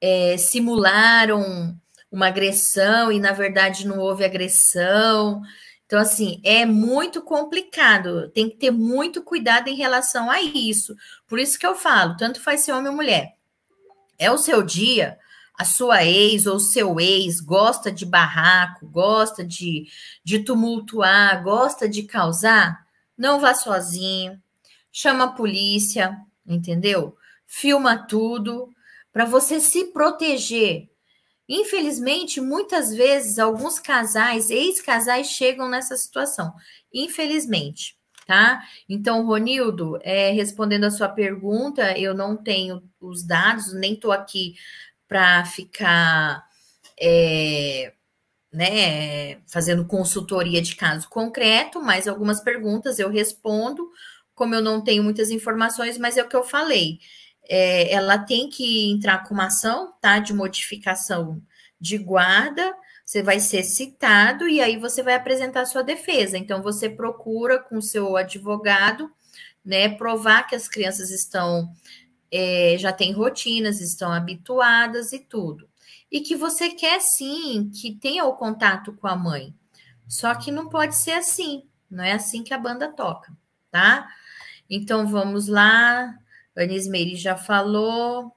é, 0.01 0.37
simularam 0.37 1.77
uma 2.11 2.29
agressão 2.29 3.11
e, 3.11 3.19
na 3.19 3.33
verdade, 3.33 3.87
não 3.87 3.99
houve 3.99 4.25
agressão. 4.25 5.43
Então, 5.87 6.01
assim, 6.01 6.41
é 6.45 6.67
muito 6.67 7.23
complicado, 7.23 8.29
tem 8.31 8.51
que 8.51 8.57
ter 8.57 8.73
muito 8.73 9.23
cuidado 9.23 9.69
em 9.69 9.77
relação 9.77 10.29
a 10.29 10.43
isso. 10.43 10.97
Por 11.29 11.39
isso 11.39 11.59
que 11.59 11.67
eu 11.67 11.77
falo, 11.77 12.17
tanto 12.17 12.41
faz 12.41 12.63
ser 12.63 12.73
homem 12.73 12.91
ou 12.91 12.97
mulher. 12.97 13.37
É 14.19 14.31
o 14.31 14.37
seu 14.37 14.63
dia, 14.63 15.17
a 15.57 15.65
sua 15.65 16.05
ex 16.05 16.47
ou 16.47 16.59
seu 16.59 16.99
ex 16.99 17.41
gosta 17.41 17.93
de 17.93 18.05
barraco, 18.05 18.87
gosta 18.89 19.45
de, 19.45 19.87
de 20.25 20.41
tumultuar, 20.41 21.43
gosta 21.43 21.89
de 21.89 22.03
causar, 22.03 22.85
não 23.17 23.39
vá 23.39 23.55
sozinho, 23.55 24.41
chama 24.91 25.25
a 25.25 25.33
polícia, 25.33 26.19
entendeu? 26.45 27.17
Filma 27.47 27.97
tudo 27.97 28.71
para 29.13 29.25
você 29.25 29.61
se 29.61 29.93
proteger. 29.93 30.91
Infelizmente, 31.49 32.41
muitas 32.41 32.93
vezes 32.95 33.39
alguns 33.39 33.79
casais, 33.79 34.51
ex-casais 34.51 35.29
chegam 35.29 35.69
nessa 35.69 35.97
situação. 35.97 36.53
Infelizmente, 36.93 37.97
tá? 38.27 38.63
Então, 38.89 39.25
Ronildo, 39.25 39.99
é, 40.03 40.33
respondendo 40.33 40.85
a 40.85 40.91
sua 40.91 41.09
pergunta, 41.09 41.97
eu 41.99 42.15
não 42.15 42.37
tenho 42.37 42.83
os 43.01 43.25
dados, 43.25 43.73
nem 43.73 43.95
estou 43.95 44.11
aqui 44.13 44.57
para 45.09 45.45
ficar 45.45 46.45
é, 47.01 47.93
né, 48.53 49.37
fazendo 49.47 49.85
consultoria 49.87 50.63
de 50.63 50.77
caso 50.77 51.09
concreto, 51.09 51.83
mas 51.83 52.09
algumas 52.09 52.41
perguntas 52.41 52.99
eu 52.99 53.11
respondo, 53.11 53.91
como 54.35 54.55
eu 54.55 54.63
não 54.63 54.83
tenho 54.83 55.03
muitas 55.05 55.31
informações, 55.31 55.99
mas 55.99 56.17
é 56.17 56.23
o 56.23 56.29
que 56.29 56.37
eu 56.37 56.45
falei. 56.45 56.99
É, 57.49 57.93
ela 57.93 58.19
tem 58.19 58.49
que 58.49 58.91
entrar 58.91 59.25
com 59.25 59.35
uma 59.35 59.47
ação 59.47 59.93
tá, 60.01 60.19
de 60.19 60.35
modificação 60.35 61.41
de 61.81 61.99
guarda, 61.99 62.75
você 63.05 63.23
vai 63.23 63.39
ser 63.39 63.63
citado 63.63 64.49
e 64.49 64.61
aí 64.61 64.77
você 64.77 65.03
vai 65.03 65.15
apresentar 65.15 65.65
sua 65.67 65.83
defesa. 65.83 66.37
Então, 66.37 66.63
você 66.63 66.89
procura 66.89 67.59
com 67.59 67.81
seu 67.81 68.17
advogado, 68.17 69.11
né, 69.65 69.89
provar 69.89 70.45
que 70.45 70.57
as 70.57 70.69
crianças 70.69 71.11
estão 71.11 71.73
é, 72.31 72.77
já 72.79 72.93
têm 72.93 73.13
rotinas, 73.13 73.81
estão 73.81 74.13
habituadas 74.13 75.13
e 75.13 75.19
tudo. 75.19 75.69
E 76.11 76.21
que 76.21 76.37
você 76.37 76.71
quer 76.71 77.01
sim 77.01 77.71
que 77.71 77.95
tenha 77.95 78.25
o 78.25 78.35
contato 78.35 78.93
com 78.93 79.07
a 79.07 79.17
mãe. 79.17 79.55
Só 80.09 80.35
que 80.35 80.51
não 80.51 80.69
pode 80.69 80.97
ser 80.97 81.13
assim, 81.13 81.65
não 81.91 82.05
é 82.05 82.13
assim 82.13 82.43
que 82.43 82.55
a 82.55 82.59
banda 82.59 82.93
toca, 82.93 83.33
tá? 83.71 84.09
Então 84.69 85.07
vamos 85.07 85.49
lá. 85.49 86.17
Anis 86.61 86.87
Meire 86.87 87.17
já 87.17 87.37
falou. 87.37 88.33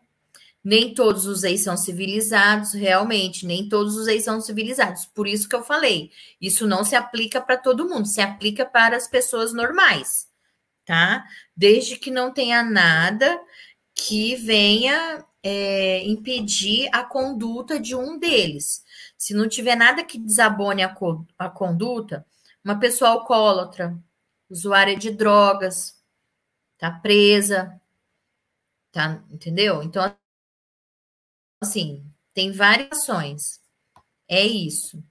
Nem 0.64 0.94
todos 0.94 1.26
os 1.26 1.44
ex 1.44 1.64
são 1.64 1.78
civilizados, 1.78 2.74
realmente, 2.74 3.46
nem 3.46 3.70
todos 3.70 3.96
os 3.96 4.08
ex 4.08 4.26
são 4.26 4.42
civilizados. 4.42 5.06
Por 5.06 5.26
isso 5.26 5.48
que 5.48 5.56
eu 5.56 5.64
falei, 5.64 6.12
isso 6.40 6.68
não 6.68 6.84
se 6.84 6.96
aplica 6.96 7.40
para 7.40 7.58
todo 7.58 7.88
mundo, 7.88 8.06
se 8.06 8.20
aplica 8.20 8.66
para 8.66 8.98
as 8.98 9.08
pessoas 9.08 9.54
normais, 9.54 10.28
tá? 10.86 11.24
Desde 11.56 11.96
que 11.96 12.12
não 12.12 12.34
tenha 12.34 12.62
nada 12.62 13.40
que 13.96 14.36
venha 14.36 15.26
é, 15.42 16.06
impedir 16.06 16.90
a 16.92 17.04
conduta 17.04 17.80
de 17.80 17.96
um 17.96 18.18
deles. 18.20 18.84
Se 19.18 19.34
não 19.34 19.48
tiver 19.48 19.76
nada 19.76 20.04
que 20.04 20.20
desabone 20.20 20.84
a, 20.84 20.90
co 20.90 21.26
a 21.38 21.50
conduta, 21.50 22.26
uma 22.64 22.80
pessoa 22.80 23.12
alcoólatra, 23.12 23.98
usuária 24.50 24.96
de 24.98 25.12
drogas, 25.12 25.98
tá 26.78 26.92
presa, 26.92 27.79
tá, 28.92 29.24
entendeu? 29.30 29.84
Então, 29.84 30.16
assim, 31.62 32.06
tem 32.34 32.52
variações. 32.52 33.60
É 34.28 34.46
isso. 34.46 35.04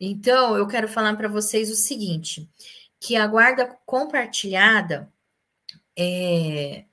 Então, 0.00 0.56
eu 0.56 0.66
quero 0.66 0.88
falar 0.88 1.16
para 1.16 1.28
vocês 1.28 1.70
o 1.70 1.74
seguinte, 1.74 2.48
que 3.00 3.16
a 3.16 3.26
guarda 3.26 3.66
compartilhada 3.84 5.12
é, 5.96 6.84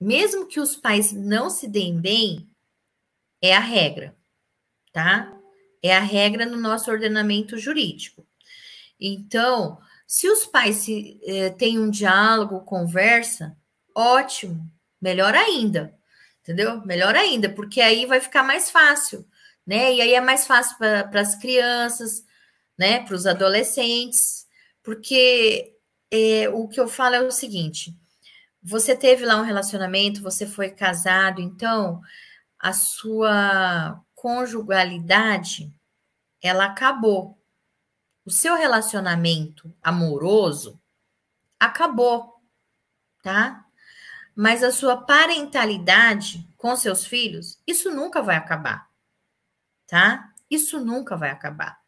mesmo 0.00 0.46
que 0.46 0.58
os 0.58 0.74
pais 0.74 1.12
não 1.12 1.50
se 1.50 1.68
deem 1.68 2.00
bem, 2.00 2.48
é 3.40 3.54
a 3.54 3.60
regra, 3.60 4.16
tá? 4.92 5.38
É 5.82 5.96
a 5.96 6.00
regra 6.00 6.46
no 6.46 6.56
nosso 6.56 6.90
ordenamento 6.90 7.56
jurídico. 7.58 8.26
Então, 8.98 9.78
se 10.06 10.28
os 10.28 10.44
pais 10.44 10.76
se, 10.76 11.20
eh, 11.24 11.50
têm 11.50 11.78
um 11.78 11.90
diálogo, 11.90 12.60
conversa, 12.62 13.56
ótimo, 13.94 14.70
melhor 15.00 15.34
ainda, 15.34 15.94
entendeu? 16.42 16.84
Melhor 16.84 17.14
ainda, 17.16 17.48
porque 17.48 17.80
aí 17.80 18.06
vai 18.06 18.20
ficar 18.20 18.42
mais 18.42 18.70
fácil, 18.70 19.26
né? 19.66 19.94
E 19.94 20.00
aí 20.00 20.14
é 20.14 20.20
mais 20.20 20.46
fácil 20.46 20.76
para 20.78 21.20
as 21.20 21.36
crianças, 21.36 22.24
né? 22.78 23.04
Para 23.04 23.14
os 23.14 23.26
adolescentes, 23.26 24.46
porque 24.82 25.74
eh, 26.10 26.48
o 26.50 26.68
que 26.68 26.80
eu 26.80 26.88
falo 26.88 27.14
é 27.14 27.20
o 27.22 27.30
seguinte: 27.30 27.96
você 28.62 28.96
teve 28.96 29.24
lá 29.24 29.36
um 29.36 29.44
relacionamento, 29.44 30.22
você 30.22 30.46
foi 30.46 30.70
casado, 30.70 31.40
então 31.40 32.00
a 32.58 32.72
sua 32.72 34.02
conjugalidade 34.14 35.72
ela 36.42 36.66
acabou. 36.66 37.38
O 38.24 38.30
seu 38.30 38.54
relacionamento 38.54 39.74
amoroso 39.82 40.80
acabou, 41.58 42.34
tá? 43.22 43.66
Mas 44.40 44.62
a 44.62 44.72
sua 44.72 44.96
parentalidade 44.96 46.48
com 46.56 46.74
seus 46.74 47.04
filhos, 47.04 47.58
isso 47.66 47.90
nunca 47.90 48.22
vai 48.22 48.36
acabar, 48.36 48.88
tá? 49.86 50.32
Isso 50.50 50.82
nunca 50.82 51.14
vai 51.14 51.28
acabar. 51.28 51.78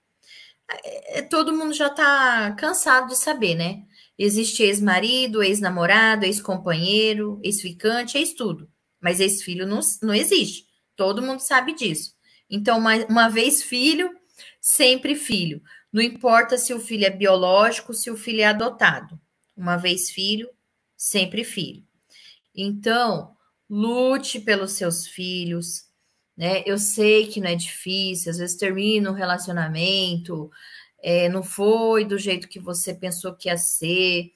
É, 0.84 1.20
é 1.20 1.22
todo 1.22 1.56
mundo 1.56 1.72
já 1.72 1.88
tá 1.88 2.52
cansado 2.52 3.08
de 3.08 3.16
saber, 3.16 3.54
né? 3.54 3.84
Existe 4.18 4.62
ex-marido, 4.62 5.42
ex-namorado, 5.42 6.26
ex-companheiro, 6.26 7.40
ex-ficante, 7.42 8.18
ex-tudo. 8.18 8.70
Mas 9.00 9.18
ex-filho 9.18 9.66
não, 9.66 9.80
não 10.02 10.12
existe. 10.12 10.66
Todo 10.94 11.22
mundo 11.22 11.40
sabe 11.40 11.72
disso. 11.72 12.14
Então, 12.50 12.76
uma, 12.76 12.96
uma 13.06 13.28
vez 13.30 13.62
filho, 13.62 14.14
sempre 14.60 15.14
filho. 15.14 15.62
Não 15.90 16.02
importa 16.02 16.58
se 16.58 16.74
o 16.74 16.80
filho 16.80 17.06
é 17.06 17.10
biológico, 17.10 17.94
se 17.94 18.10
o 18.10 18.16
filho 18.16 18.42
é 18.42 18.44
adotado. 18.44 19.18
Uma 19.56 19.78
vez 19.78 20.10
filho, 20.10 20.50
sempre 20.94 21.44
filho. 21.44 21.90
Então, 22.54 23.36
lute 23.68 24.40
pelos 24.40 24.72
seus 24.72 25.06
filhos, 25.06 25.86
né? 26.36 26.62
Eu 26.66 26.78
sei 26.78 27.26
que 27.26 27.40
não 27.40 27.48
é 27.48 27.54
difícil, 27.54 28.30
às 28.30 28.38
vezes 28.38 28.56
termina 28.56 29.10
um 29.10 29.14
relacionamento, 29.14 30.50
é, 31.02 31.28
não 31.28 31.42
foi 31.42 32.04
do 32.04 32.18
jeito 32.18 32.48
que 32.48 32.60
você 32.60 32.94
pensou 32.94 33.34
que 33.34 33.48
ia 33.48 33.56
ser. 33.56 34.32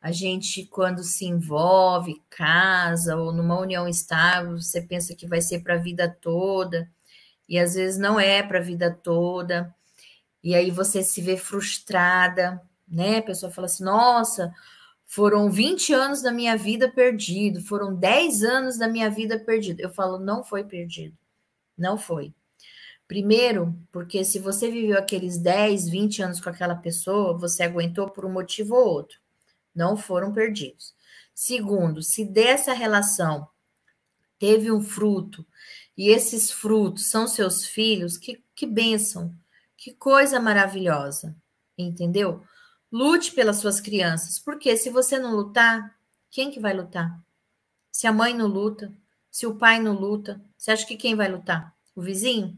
A 0.00 0.12
gente, 0.12 0.64
quando 0.66 1.02
se 1.02 1.26
envolve, 1.26 2.22
casa 2.30 3.16
ou 3.16 3.32
numa 3.32 3.58
união 3.60 3.88
estável, 3.88 4.60
você 4.60 4.80
pensa 4.82 5.14
que 5.14 5.26
vai 5.26 5.40
ser 5.40 5.60
para 5.62 5.74
a 5.74 5.78
vida 5.78 6.08
toda, 6.20 6.88
e 7.48 7.58
às 7.58 7.74
vezes 7.74 7.98
não 7.98 8.18
é 8.20 8.42
para 8.42 8.58
a 8.58 8.62
vida 8.62 8.90
toda, 8.90 9.74
e 10.42 10.54
aí 10.54 10.70
você 10.70 11.02
se 11.02 11.20
vê 11.20 11.36
frustrada, 11.36 12.60
né? 12.88 13.18
A 13.18 13.22
pessoa 13.22 13.52
fala 13.52 13.66
assim: 13.66 13.84
nossa, 13.84 14.52
foram 15.06 15.50
20 15.50 15.92
anos 15.94 16.20
da 16.20 16.32
minha 16.32 16.56
vida 16.56 16.90
perdido, 16.90 17.62
foram 17.62 17.94
10 17.94 18.42
anos 18.42 18.76
da 18.76 18.88
minha 18.88 19.08
vida 19.08 19.38
perdido. 19.38 19.80
Eu 19.80 19.90
falo: 19.90 20.18
não 20.18 20.42
foi 20.44 20.64
perdido, 20.64 21.16
não 21.78 21.96
foi. 21.96 22.34
Primeiro, 23.08 23.78
porque 23.92 24.24
se 24.24 24.38
você 24.40 24.68
viveu 24.68 24.98
aqueles 24.98 25.38
10, 25.38 25.88
20 25.88 26.22
anos 26.22 26.40
com 26.40 26.50
aquela 26.50 26.74
pessoa, 26.74 27.38
você 27.38 27.62
aguentou 27.62 28.10
por 28.10 28.24
um 28.24 28.32
motivo 28.32 28.74
ou 28.74 28.84
outro. 28.84 29.20
Não 29.72 29.96
foram 29.96 30.32
perdidos. 30.32 30.92
Segundo, 31.32 32.02
se 32.02 32.24
dessa 32.24 32.72
relação 32.72 33.46
teve 34.38 34.72
um 34.72 34.82
fruto 34.82 35.46
e 35.96 36.08
esses 36.08 36.50
frutos 36.50 37.08
são 37.08 37.28
seus 37.28 37.64
filhos, 37.64 38.18
que, 38.18 38.42
que 38.54 38.66
bênção, 38.66 39.32
que 39.76 39.92
coisa 39.92 40.40
maravilhosa, 40.40 41.36
entendeu? 41.78 42.42
Lute 42.90 43.32
pelas 43.32 43.56
suas 43.56 43.80
crianças, 43.80 44.38
porque 44.38 44.76
se 44.76 44.90
você 44.90 45.18
não 45.18 45.34
lutar, 45.34 45.96
quem 46.30 46.50
que 46.50 46.60
vai 46.60 46.72
lutar? 46.72 47.18
Se 47.90 48.06
a 48.06 48.12
mãe 48.12 48.34
não 48.34 48.46
luta, 48.46 48.92
se 49.30 49.46
o 49.46 49.56
pai 49.56 49.80
não 49.80 49.94
luta, 49.94 50.40
você 50.56 50.70
acha 50.70 50.86
que 50.86 50.96
quem 50.96 51.14
vai 51.14 51.28
lutar? 51.28 51.74
O 51.94 52.02
vizinho? 52.02 52.56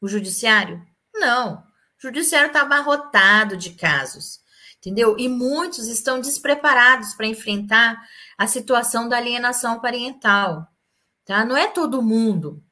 O 0.00 0.08
judiciário? 0.08 0.84
Não. 1.14 1.58
O 1.98 2.02
judiciário 2.02 2.48
está 2.48 2.62
abarrotado 2.62 3.56
de 3.56 3.70
casos, 3.70 4.40
entendeu? 4.78 5.16
E 5.18 5.28
muitos 5.28 5.88
estão 5.88 6.20
despreparados 6.20 7.14
para 7.14 7.26
enfrentar 7.26 8.02
a 8.36 8.46
situação 8.46 9.08
da 9.08 9.16
alienação 9.16 9.80
parental, 9.80 10.66
tá? 11.24 11.44
Não 11.44 11.56
é 11.56 11.66
todo 11.66 12.02
mundo. 12.02 12.62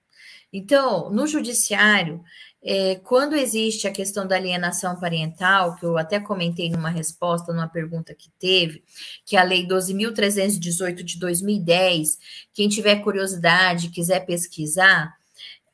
Então, 0.53 1.11
no 1.11 1.27
judiciário, 1.27 2.25
é, 2.67 2.97
quando 2.97 3.37
existe 3.37 3.87
a 3.87 3.93
questão 3.93 4.27
da 4.27 4.35
alienação 4.37 4.99
parental, 4.99 5.77
que 5.77 5.87
eu 5.87 5.97
até 5.97 6.19
comentei 6.19 6.69
numa 6.69 6.91
resposta, 6.91 7.53
numa 7.53 7.69
pergunta 7.69 8.15
que 8.15 8.29
teve, 8.39 8.83
que 9.25 9.37
é 9.37 9.41
a 9.41 9.45
Lei 9.45 9.67
12.318 9.67 11.03
de 11.05 11.19
2010, 11.19 12.19
quem 12.53 12.69
tiver 12.69 12.97
curiosidade, 12.97 13.91
quiser 13.91 14.27
pesquisar, 14.27 15.17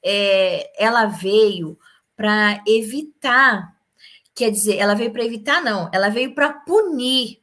é, 0.05 0.71
ela 0.77 1.07
veio 1.07 1.79
para 2.15 2.63
evitar 2.67 3.73
Quer 4.35 4.51
dizer, 4.51 4.79
ela 4.79 4.95
veio 4.95 5.13
para 5.13 5.25
evitar, 5.25 5.63
não, 5.63 5.91
ela 5.93 6.09
veio 6.09 6.35
para 6.35 6.53
punir. 6.53 7.43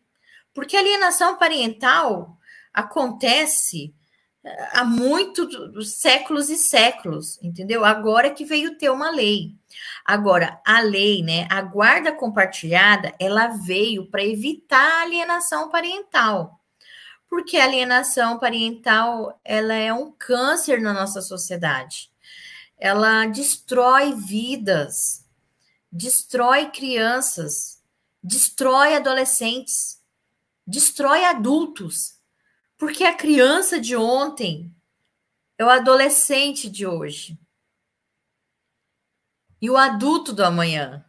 Porque 0.53 0.75
alienação 0.75 1.37
parental 1.37 2.37
acontece 2.73 3.93
há 4.73 4.83
muitos 4.83 5.93
séculos 5.93 6.49
e 6.49 6.57
séculos, 6.57 7.39
entendeu? 7.41 7.83
Agora 7.83 8.31
que 8.31 8.45
veio 8.45 8.77
ter 8.77 8.89
uma 8.89 9.09
lei. 9.09 9.55
Agora, 10.05 10.59
a 10.65 10.79
lei, 10.79 11.21
né, 11.21 11.47
a 11.49 11.61
guarda 11.61 12.11
compartilhada, 12.11 13.13
ela 13.19 13.47
veio 13.47 14.09
para 14.09 14.23
evitar 14.23 14.99
a 14.99 15.01
alienação 15.03 15.69
parental. 15.69 16.59
Porque 17.29 17.57
a 17.57 17.65
alienação 17.65 18.39
parental, 18.39 19.39
ela 19.43 19.73
é 19.73 19.93
um 19.93 20.11
câncer 20.11 20.81
na 20.81 20.93
nossa 20.93 21.21
sociedade. 21.21 22.09
Ela 22.77 23.27
destrói 23.27 24.13
vidas, 24.15 25.25
destrói 25.91 26.71
crianças, 26.71 27.83
destrói 28.23 28.95
adolescentes, 28.95 30.01
destrói 30.65 31.25
adultos. 31.25 32.18
Porque 32.79 33.03
a 33.03 33.13
criança 33.13 33.77
de 33.77 33.93
ontem 33.93 34.73
é 35.57 35.65
o 35.65 35.69
adolescente 35.69 36.69
de 36.69 36.87
hoje. 36.87 37.37
E 39.61 39.69
o 39.69 39.75
adulto 39.75 40.31
do 40.31 40.45
amanhã. 40.45 41.03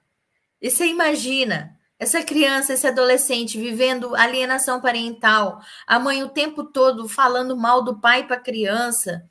E 0.61 0.69
você 0.69 0.87
imagina 0.87 1.79
essa 1.97 2.25
criança, 2.25 2.73
esse 2.73 2.89
adolescente 2.89 3.57
vivendo 3.57 4.17
alienação 4.17 4.81
parental, 4.81 5.61
a 5.87 5.97
mãe 6.01 6.25
o 6.25 6.29
tempo 6.29 6.65
todo 6.65 7.09
falando 7.09 7.57
mal 7.57 7.85
do 7.85 8.01
pai 8.01 8.27
para 8.27 8.37
a 8.37 8.41
criança, 8.41 9.25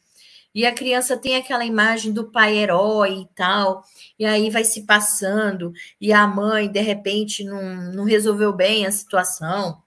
e 0.56 0.66
a 0.66 0.74
criança 0.74 1.18
tem 1.18 1.36
aquela 1.36 1.66
imagem 1.66 2.14
do 2.14 2.32
pai 2.32 2.58
herói 2.58 3.22
e 3.22 3.28
tal, 3.36 3.84
e 4.18 4.26
aí 4.26 4.50
vai 4.50 4.64
se 4.64 4.86
passando, 4.86 5.74
e 6.00 6.14
a 6.14 6.26
mãe, 6.26 6.72
de 6.72 6.80
repente, 6.80 7.44
não, 7.44 7.92
não 7.92 8.04
resolveu 8.06 8.54
bem 8.54 8.86
a 8.86 8.92
situação, 8.92 9.84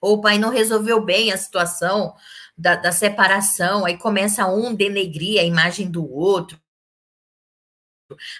ou 0.00 0.14
o 0.16 0.20
pai 0.20 0.38
não 0.38 0.50
resolveu 0.50 1.00
bem 1.04 1.32
a 1.32 1.36
situação 1.36 2.14
da, 2.56 2.76
da 2.76 2.92
separação, 2.92 3.84
aí 3.84 3.96
começa 3.96 4.46
um 4.46 4.74
denegrir 4.74 5.40
a 5.40 5.44
imagem 5.44 5.90
do 5.90 6.10
outro, 6.10 6.60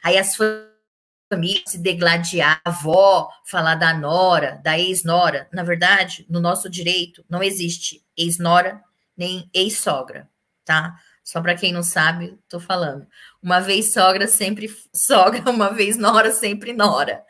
aí 0.02 0.16
as 0.16 0.36
famílias 0.36 1.64
se 1.66 1.78
degladiar, 1.78 2.60
a 2.64 2.70
avó 2.70 3.30
falar 3.44 3.74
da 3.74 3.92
nora, 3.92 4.60
da 4.62 4.78
ex-nora, 4.78 5.48
na 5.52 5.62
verdade, 5.62 6.24
no 6.28 6.40
nosso 6.40 6.70
direito, 6.70 7.24
não 7.28 7.42
existe 7.42 8.04
ex-nora 8.16 8.82
nem 9.16 9.50
ex-sogra, 9.52 10.28
tá? 10.64 10.96
Só 11.26 11.40
para 11.40 11.56
quem 11.56 11.72
não 11.72 11.82
sabe, 11.82 12.38
estou 12.44 12.60
falando. 12.60 13.04
Uma 13.42 13.58
vez 13.58 13.92
sogra, 13.92 14.28
sempre 14.28 14.72
sogra, 14.94 15.50
uma 15.50 15.72
vez 15.74 15.96
nora, 15.96 16.30
sempre 16.30 16.72
nora. 16.72 17.24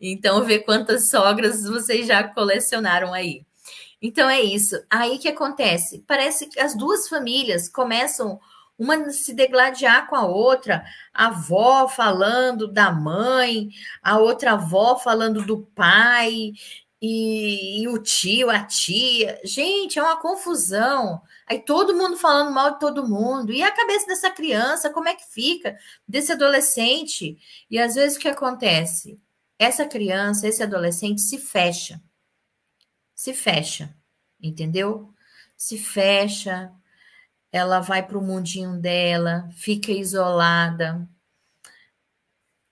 Então, 0.00 0.42
vê 0.42 0.58
quantas 0.58 1.10
sogras 1.10 1.62
vocês 1.64 2.06
já 2.06 2.24
colecionaram 2.24 3.12
aí. 3.12 3.44
Então, 4.02 4.28
é 4.28 4.42
isso. 4.42 4.76
Aí 4.90 5.18
que 5.18 5.28
acontece? 5.28 6.04
Parece 6.06 6.48
que 6.48 6.58
as 6.58 6.76
duas 6.76 7.08
famílias 7.08 7.68
começam 7.68 8.40
uma 8.78 9.10
se 9.10 9.32
degladiar 9.32 10.08
com 10.08 10.16
a 10.16 10.26
outra, 10.26 10.84
a 11.14 11.26
avó 11.28 11.86
falando 11.88 12.66
da 12.66 12.90
mãe, 12.90 13.68
a 14.02 14.18
outra 14.18 14.52
avó 14.52 14.96
falando 14.96 15.46
do 15.46 15.58
pai, 15.74 16.52
e, 17.04 17.82
e, 17.82 17.88
o 17.88 17.98
tio, 17.98 18.48
a 18.48 18.64
tia. 18.64 19.40
Gente, 19.44 19.98
é 19.98 20.02
uma 20.02 20.20
confusão. 20.20 21.20
Aí 21.48 21.58
todo 21.58 21.96
mundo 21.96 22.16
falando 22.16 22.52
mal 22.52 22.74
de 22.74 22.80
todo 22.80 23.08
mundo. 23.08 23.52
E 23.52 23.60
a 23.62 23.72
cabeça 23.72 24.06
dessa 24.06 24.30
criança, 24.30 24.88
como 24.88 25.08
é 25.08 25.14
que 25.14 25.24
fica? 25.28 25.76
Desse 26.06 26.30
adolescente. 26.32 27.36
E 27.68 27.78
às 27.78 27.96
vezes 27.96 28.16
o 28.16 28.20
que 28.20 28.28
acontece? 28.28 29.20
Essa 29.58 29.84
criança, 29.84 30.46
esse 30.46 30.62
adolescente 30.62 31.20
se 31.20 31.38
fecha. 31.38 32.00
Se 33.22 33.32
fecha, 33.32 33.96
entendeu? 34.42 35.14
Se 35.56 35.78
fecha, 35.78 36.72
ela 37.52 37.78
vai 37.78 38.04
para 38.04 38.18
o 38.18 38.20
mundinho 38.20 38.80
dela, 38.80 39.48
fica 39.52 39.92
isolada, 39.92 41.08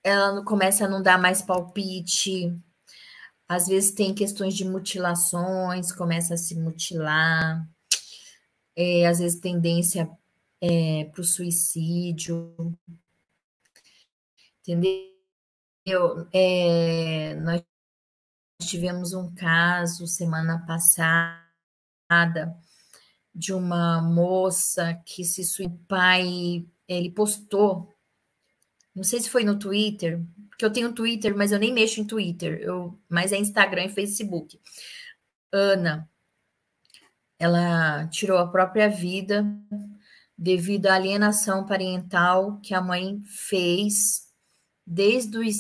ela 0.02 0.44
começa 0.44 0.86
a 0.86 0.88
não 0.88 1.00
dar 1.00 1.20
mais 1.20 1.40
palpite, 1.40 2.52
às 3.48 3.68
vezes 3.68 3.92
tem 3.92 4.12
questões 4.12 4.56
de 4.56 4.64
mutilações, 4.64 5.92
começa 5.92 6.34
a 6.34 6.36
se 6.36 6.56
mutilar, 6.56 7.64
é, 8.74 9.06
às 9.06 9.20
vezes 9.20 9.38
tendência 9.38 10.10
é, 10.60 11.04
para 11.12 11.20
o 11.20 11.24
suicídio, 11.24 12.76
entendeu? 14.64 15.14
É, 16.32 17.36
nós 17.36 17.69
tivemos 18.66 19.12
um 19.12 19.34
caso 19.34 20.06
semana 20.06 20.64
passada 20.66 21.40
de 23.34 23.52
uma 23.52 24.02
moça 24.02 25.00
que 25.06 25.24
se 25.24 25.62
o 25.62 25.70
pai 25.88 26.66
ele 26.86 27.10
postou, 27.10 27.94
não 28.94 29.04
sei 29.04 29.20
se 29.20 29.30
foi 29.30 29.44
no 29.44 29.58
Twitter, 29.58 30.20
porque 30.48 30.64
eu 30.64 30.72
tenho 30.72 30.92
Twitter, 30.92 31.36
mas 31.36 31.52
eu 31.52 31.58
nem 31.58 31.72
mexo 31.72 32.00
em 32.00 32.04
Twitter, 32.04 32.60
eu, 32.60 32.98
mas 33.08 33.32
é 33.32 33.38
Instagram 33.38 33.84
e 33.84 33.88
Facebook. 33.88 34.60
Ana, 35.52 36.08
ela 37.38 38.06
tirou 38.08 38.38
a 38.38 38.48
própria 38.48 38.88
vida 38.88 39.46
devido 40.36 40.86
à 40.86 40.94
alienação 40.94 41.64
parental 41.64 42.60
que 42.60 42.74
a 42.74 42.80
mãe 42.80 43.20
fez 43.26 44.28
desde 44.86 45.38
os 45.38 45.56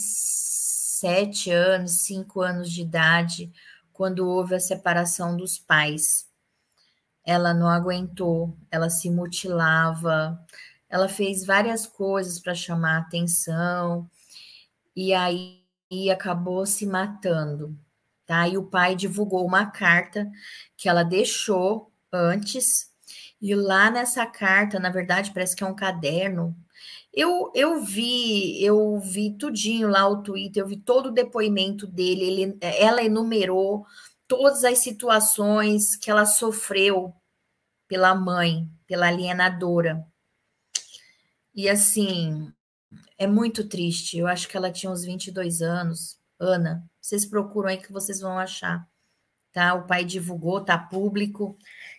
sete 1.00 1.50
anos, 1.50 2.02
cinco 2.02 2.42
anos 2.42 2.70
de 2.70 2.82
idade, 2.82 3.50
quando 3.92 4.28
houve 4.28 4.54
a 4.54 4.60
separação 4.60 5.36
dos 5.36 5.58
pais. 5.58 6.28
Ela 7.24 7.54
não 7.54 7.68
aguentou, 7.68 8.56
ela 8.70 8.90
se 8.90 9.10
mutilava, 9.10 10.38
ela 10.88 11.08
fez 11.08 11.44
várias 11.44 11.86
coisas 11.86 12.38
para 12.38 12.54
chamar 12.54 12.98
atenção, 12.98 14.10
e 14.94 15.14
aí 15.14 15.62
acabou 16.12 16.66
se 16.66 16.86
matando, 16.86 17.78
tá? 18.26 18.46
E 18.48 18.58
o 18.58 18.64
pai 18.64 18.94
divulgou 18.94 19.46
uma 19.46 19.66
carta 19.66 20.30
que 20.76 20.88
ela 20.88 21.02
deixou 21.02 21.92
antes, 22.12 22.90
e 23.40 23.54
lá 23.54 23.90
nessa 23.90 24.26
carta, 24.26 24.78
na 24.78 24.90
verdade, 24.90 25.32
parece 25.32 25.56
que 25.56 25.64
é 25.64 25.66
um 25.66 25.74
caderno. 25.74 26.54
Eu, 27.12 27.50
eu 27.54 27.82
vi, 27.82 28.62
eu 28.62 29.00
vi 29.00 29.36
tudinho 29.36 29.88
lá 29.88 30.06
o 30.08 30.22
Twitter, 30.22 30.62
eu 30.62 30.68
vi 30.68 30.76
todo 30.76 31.06
o 31.06 31.12
depoimento 31.12 31.86
dele, 31.86 32.24
ele, 32.24 32.58
ela 32.60 33.02
enumerou 33.02 33.84
todas 34.28 34.62
as 34.62 34.78
situações 34.78 35.96
que 35.96 36.08
ela 36.10 36.24
sofreu 36.24 37.12
pela 37.88 38.14
mãe, 38.14 38.68
pela 38.86 39.08
alienadora. 39.08 40.06
E 41.52 41.68
assim, 41.68 42.52
é 43.18 43.26
muito 43.26 43.68
triste. 43.68 44.18
Eu 44.18 44.26
acho 44.28 44.48
que 44.48 44.56
ela 44.56 44.70
tinha 44.70 44.90
uns 44.90 45.04
22 45.04 45.60
anos. 45.62 46.18
Ana, 46.38 46.88
vocês 47.00 47.26
procuram 47.26 47.68
aí 47.68 47.76
que 47.76 47.92
vocês 47.92 48.20
vão 48.20 48.38
achar. 48.38 48.88
Tá? 49.52 49.74
O 49.74 49.86
pai 49.86 50.04
divulgou, 50.04 50.64
tá 50.64 50.78
público. 50.78 51.58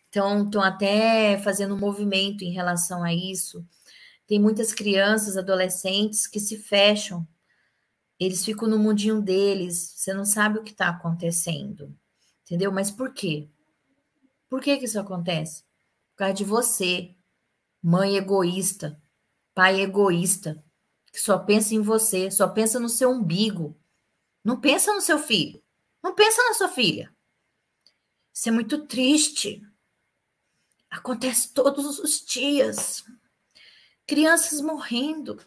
Então, 0.09 0.45
estão 0.45 0.61
até 0.61 1.37
fazendo 1.39 1.75
um 1.75 1.79
movimento 1.79 2.43
em 2.43 2.51
relação 2.51 3.03
a 3.03 3.13
isso. 3.13 3.65
Tem 4.31 4.39
muitas 4.39 4.71
crianças, 4.71 5.35
adolescentes 5.35 6.25
que 6.25 6.39
se 6.39 6.57
fecham. 6.57 7.27
Eles 8.17 8.45
ficam 8.45 8.65
no 8.65 8.79
mundinho 8.79 9.21
deles. 9.21 9.93
Você 9.97 10.13
não 10.13 10.23
sabe 10.23 10.57
o 10.57 10.63
que 10.63 10.71
está 10.71 10.87
acontecendo. 10.87 11.93
Entendeu? 12.45 12.71
Mas 12.71 12.89
por 12.89 13.13
quê? 13.13 13.49
Por 14.49 14.61
que, 14.61 14.77
que 14.77 14.85
isso 14.85 14.97
acontece? 14.97 15.63
Por 16.11 16.19
causa 16.19 16.33
de 16.33 16.45
você, 16.45 17.13
mãe 17.83 18.15
egoísta, 18.15 18.97
pai 19.53 19.81
egoísta 19.81 20.63
que 21.11 21.19
só 21.19 21.37
pensa 21.37 21.75
em 21.75 21.81
você, 21.81 22.31
só 22.31 22.47
pensa 22.47 22.79
no 22.79 22.87
seu 22.87 23.11
umbigo. 23.11 23.77
Não 24.45 24.61
pensa 24.61 24.93
no 24.93 25.01
seu 25.01 25.19
filho. 25.19 25.61
Não 26.01 26.15
pensa 26.15 26.41
na 26.43 26.53
sua 26.53 26.69
filha. 26.69 27.13
Isso 28.33 28.47
é 28.47 28.51
muito 28.53 28.87
triste. 28.87 29.61
Acontece 30.89 31.53
todos 31.53 31.99
os 31.99 32.25
dias. 32.25 33.03
Crianças 34.11 34.59
morrendo. 34.59 35.39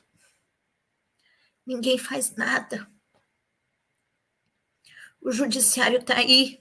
Ninguém 1.67 1.99
faz 1.99 2.35
nada. 2.35 2.91
O 5.21 5.31
judiciário 5.31 6.01
está 6.01 6.17
aí. 6.17 6.59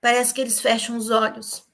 Parece 0.00 0.32
que 0.32 0.40
eles 0.40 0.60
fecham 0.60 0.96
os 0.96 1.10
olhos. 1.10 1.68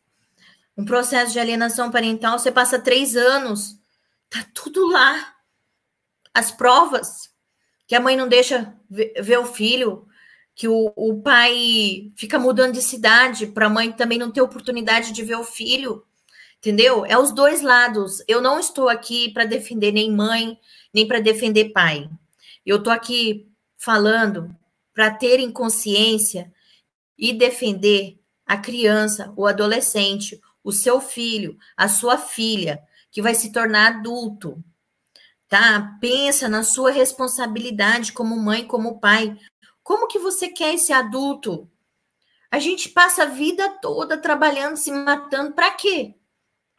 Um 0.74 0.86
processo 0.86 1.34
de 1.34 1.38
alienação 1.38 1.91
parental, 1.91 2.38
você 2.38 2.51
passa 2.51 2.80
três 2.80 3.14
anos 3.14 3.78
Tá 4.30 4.43
tudo 4.55 4.88
lá. 4.88 5.34
As 6.32 6.51
provas 6.51 7.30
que 7.86 7.95
a 7.95 8.01
mãe 8.01 8.16
não 8.16 8.26
deixa 8.26 8.74
ver, 8.88 9.38
o 9.38 9.45
filho, 9.45 10.09
que 10.55 10.66
o, 10.66 10.95
o 10.97 11.20
pai 11.20 12.11
fica 12.16 12.38
mudando 12.38 12.72
de 12.72 12.80
cidade 12.80 13.49
para 13.49 13.66
a 13.66 13.70
mãe 13.70 13.93
também 13.93 14.16
não 14.16 14.32
ter 14.32 14.41
oportunidade 14.41 15.12
de 15.12 15.22
ver 15.22 15.34
o 15.34 15.45
filho. 15.45 16.07
Entendeu? 16.61 17.07
É 17.07 17.19
os 17.19 17.33
dois 17.33 17.63
lados. 17.63 18.23
Eu 18.29 18.43
não 18.43 18.61
estou 18.61 18.91
aqui 18.91 19.33
para 19.33 19.47
defender 19.47 19.93
nem 19.93 20.13
mãe, 20.13 20.59
nem 20.93 21.09
para 21.09 21.19
defender 21.19 21.73
pai. 21.73 22.09
Eu 22.67 22.77
estou 22.77 22.93
aqui 22.93 23.51
falando 23.79 24.55
para 24.93 25.11
terem 25.11 25.51
consciência 25.51 26.53
e 27.19 27.33
defender 27.33 28.21
a 28.45 28.59
criança, 28.59 29.33
o 29.37 29.47
adolescente, 29.47 30.39
o 30.63 30.71
seu 30.71 31.01
filho, 31.01 31.57
a 31.75 31.89
sua 31.89 32.19
filha, 32.19 32.83
que 33.11 33.23
vai 33.23 33.35
se 33.35 33.53
tornar 33.53 33.95
adulto. 33.95 34.63
Tá? 35.49 35.97
Pensa 35.99 36.47
na 36.47 36.63
sua 36.63 36.91
responsabilidade 36.91 38.13
como 38.13 38.37
mãe, 38.37 38.67
como 38.67 39.01
pai. 39.01 39.35
Como 39.83 40.07
que 40.07 40.19
você 40.19 40.49
quer 40.49 40.75
esse 40.75 40.93
adulto? 40.93 41.71
A 42.51 42.59
gente 42.59 42.91
passa 42.91 43.23
a 43.23 43.27
vida 43.27 43.67
toda 43.81 44.19
trabalhando, 44.19 44.77
se 44.77 44.93
matando, 44.93 45.55
para 45.55 45.71
quê? 45.71 46.17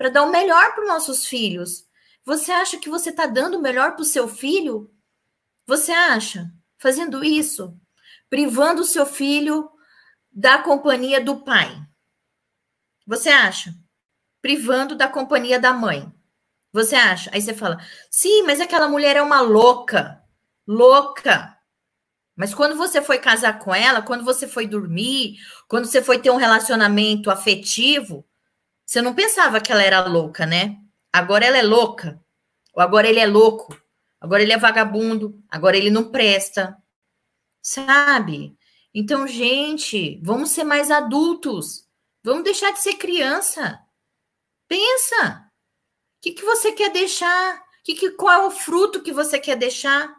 Para 0.01 0.09
dar 0.09 0.23
o 0.23 0.31
melhor 0.31 0.73
para 0.73 0.81
os 0.81 0.89
nossos 0.89 1.27
filhos. 1.27 1.85
Você 2.25 2.51
acha 2.51 2.79
que 2.79 2.89
você 2.89 3.11
está 3.11 3.27
dando 3.27 3.59
o 3.59 3.61
melhor 3.61 3.91
para 3.91 4.01
o 4.01 4.03
seu 4.03 4.27
filho? 4.27 4.91
Você 5.67 5.91
acha? 5.91 6.51
Fazendo 6.79 7.23
isso, 7.23 7.79
privando 8.27 8.81
o 8.81 8.83
seu 8.83 9.05
filho 9.05 9.69
da 10.31 10.57
companhia 10.57 11.23
do 11.23 11.43
pai. 11.43 11.79
Você 13.05 13.29
acha? 13.29 13.75
Privando 14.41 14.95
da 14.95 15.07
companhia 15.07 15.59
da 15.59 15.71
mãe. 15.71 16.11
Você 16.73 16.95
acha? 16.95 17.29
Aí 17.31 17.39
você 17.39 17.53
fala: 17.53 17.77
sim, 18.09 18.41
mas 18.41 18.59
aquela 18.59 18.89
mulher 18.89 19.17
é 19.17 19.21
uma 19.21 19.41
louca. 19.41 20.19
Louca. 20.65 21.55
Mas 22.35 22.55
quando 22.55 22.75
você 22.75 23.03
foi 23.03 23.19
casar 23.19 23.59
com 23.59 23.75
ela, 23.75 24.01
quando 24.01 24.25
você 24.25 24.47
foi 24.47 24.65
dormir, 24.65 25.37
quando 25.67 25.85
você 25.85 26.01
foi 26.01 26.17
ter 26.17 26.31
um 26.31 26.37
relacionamento 26.37 27.29
afetivo, 27.29 28.27
você 28.85 29.01
não 29.01 29.13
pensava 29.13 29.61
que 29.61 29.71
ela 29.71 29.83
era 29.83 30.05
louca, 30.05 30.45
né? 30.45 30.77
Agora 31.11 31.45
ela 31.45 31.57
é 31.57 31.61
louca. 31.61 32.21
Ou 32.73 32.81
agora 32.81 33.07
ele 33.07 33.19
é 33.19 33.27
louco. 33.27 33.75
Agora 34.19 34.41
ele 34.41 34.53
é 34.53 34.57
vagabundo. 34.57 35.41
Agora 35.49 35.77
ele 35.77 35.89
não 35.89 36.11
presta. 36.11 36.77
Sabe? 37.61 38.57
Então, 38.93 39.27
gente, 39.27 40.19
vamos 40.23 40.51
ser 40.51 40.63
mais 40.63 40.91
adultos. 40.91 41.87
Vamos 42.23 42.43
deixar 42.43 42.71
de 42.71 42.81
ser 42.81 42.95
criança. 42.95 43.79
Pensa. 44.67 45.51
O 46.17 46.21
que, 46.21 46.33
que 46.33 46.45
você 46.45 46.71
quer 46.71 46.91
deixar? 46.91 47.63
Que, 47.83 47.95
que, 47.95 48.11
qual 48.11 48.43
é 48.43 48.47
o 48.47 48.51
fruto 48.51 49.01
que 49.01 49.11
você 49.11 49.39
quer 49.39 49.55
deixar? 49.55 50.15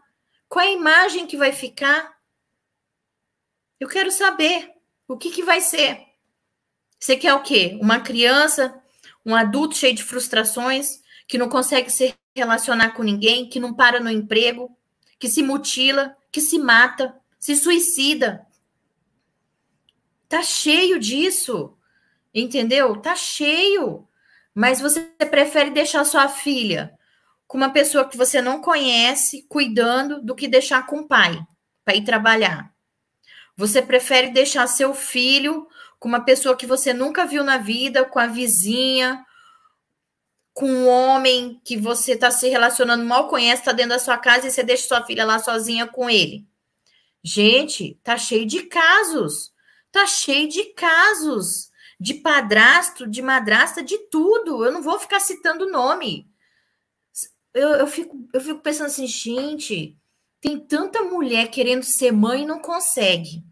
Qual 0.48 0.64
é 0.64 0.68
a 0.68 0.72
imagem 0.72 1.26
que 1.26 1.36
vai 1.36 1.52
ficar? 1.52 2.12
Eu 3.78 3.88
quero 3.88 4.10
saber 4.10 4.70
o 5.08 5.16
que, 5.16 5.30
que 5.30 5.42
vai 5.42 5.60
ser. 5.60 6.11
Você 7.02 7.16
quer 7.16 7.34
o 7.34 7.42
quê? 7.42 7.76
Uma 7.82 7.98
criança, 7.98 8.80
um 9.26 9.34
adulto 9.34 9.74
cheio 9.74 9.92
de 9.92 10.04
frustrações, 10.04 11.02
que 11.26 11.36
não 11.36 11.48
consegue 11.48 11.90
se 11.90 12.14
relacionar 12.32 12.90
com 12.90 13.02
ninguém, 13.02 13.48
que 13.48 13.58
não 13.58 13.74
para 13.74 13.98
no 13.98 14.08
emprego, 14.08 14.70
que 15.18 15.28
se 15.28 15.42
mutila, 15.42 16.16
que 16.30 16.40
se 16.40 16.60
mata, 16.60 17.12
se 17.40 17.56
suicida. 17.56 18.46
Tá 20.28 20.44
cheio 20.44 21.00
disso. 21.00 21.76
Entendeu? 22.32 22.96
Tá 22.96 23.16
cheio. 23.16 24.06
Mas 24.54 24.80
você 24.80 25.00
prefere 25.28 25.70
deixar 25.70 26.04
sua 26.04 26.28
filha 26.28 26.96
com 27.48 27.58
uma 27.58 27.70
pessoa 27.70 28.08
que 28.08 28.16
você 28.16 28.40
não 28.40 28.62
conhece, 28.62 29.44
cuidando, 29.48 30.22
do 30.22 30.36
que 30.36 30.46
deixar 30.46 30.86
com 30.86 31.00
o 31.00 31.08
pai 31.08 31.36
para 31.84 31.96
ir 31.96 32.04
trabalhar. 32.04 32.72
Você 33.56 33.82
prefere 33.82 34.30
deixar 34.30 34.68
seu 34.68 34.94
filho 34.94 35.66
com 36.02 36.08
uma 36.08 36.24
pessoa 36.24 36.56
que 36.56 36.66
você 36.66 36.92
nunca 36.92 37.24
viu 37.24 37.44
na 37.44 37.58
vida, 37.58 38.04
com 38.04 38.18
a 38.18 38.26
vizinha, 38.26 39.24
com 40.52 40.66
um 40.66 40.88
homem 40.88 41.60
que 41.64 41.76
você 41.76 42.14
está 42.14 42.28
se 42.28 42.48
relacionando, 42.48 43.04
mal 43.04 43.28
conhece, 43.28 43.62
está 43.62 43.70
dentro 43.70 43.90
da 43.90 44.00
sua 44.00 44.18
casa 44.18 44.48
e 44.48 44.50
você 44.50 44.64
deixa 44.64 44.88
sua 44.88 45.06
filha 45.06 45.24
lá 45.24 45.38
sozinha 45.38 45.86
com 45.86 46.10
ele. 46.10 46.44
Gente, 47.22 48.00
tá 48.02 48.18
cheio 48.18 48.44
de 48.44 48.64
casos. 48.64 49.52
Tá 49.92 50.04
cheio 50.04 50.48
de 50.48 50.64
casos 50.74 51.70
de 52.00 52.14
padrasto, 52.14 53.06
de 53.06 53.22
madrasta, 53.22 53.80
de 53.80 53.96
tudo. 54.08 54.64
Eu 54.64 54.72
não 54.72 54.82
vou 54.82 54.98
ficar 54.98 55.20
citando 55.20 55.70
nome. 55.70 56.28
Eu, 57.54 57.68
eu, 57.74 57.86
fico, 57.86 58.28
eu 58.34 58.40
fico 58.40 58.58
pensando 58.58 58.86
assim, 58.86 59.06
gente, 59.06 59.96
tem 60.40 60.58
tanta 60.58 61.04
mulher 61.04 61.48
querendo 61.48 61.84
ser 61.84 62.10
mãe 62.10 62.42
e 62.42 62.46
não 62.46 62.58
consegue. 62.58 63.44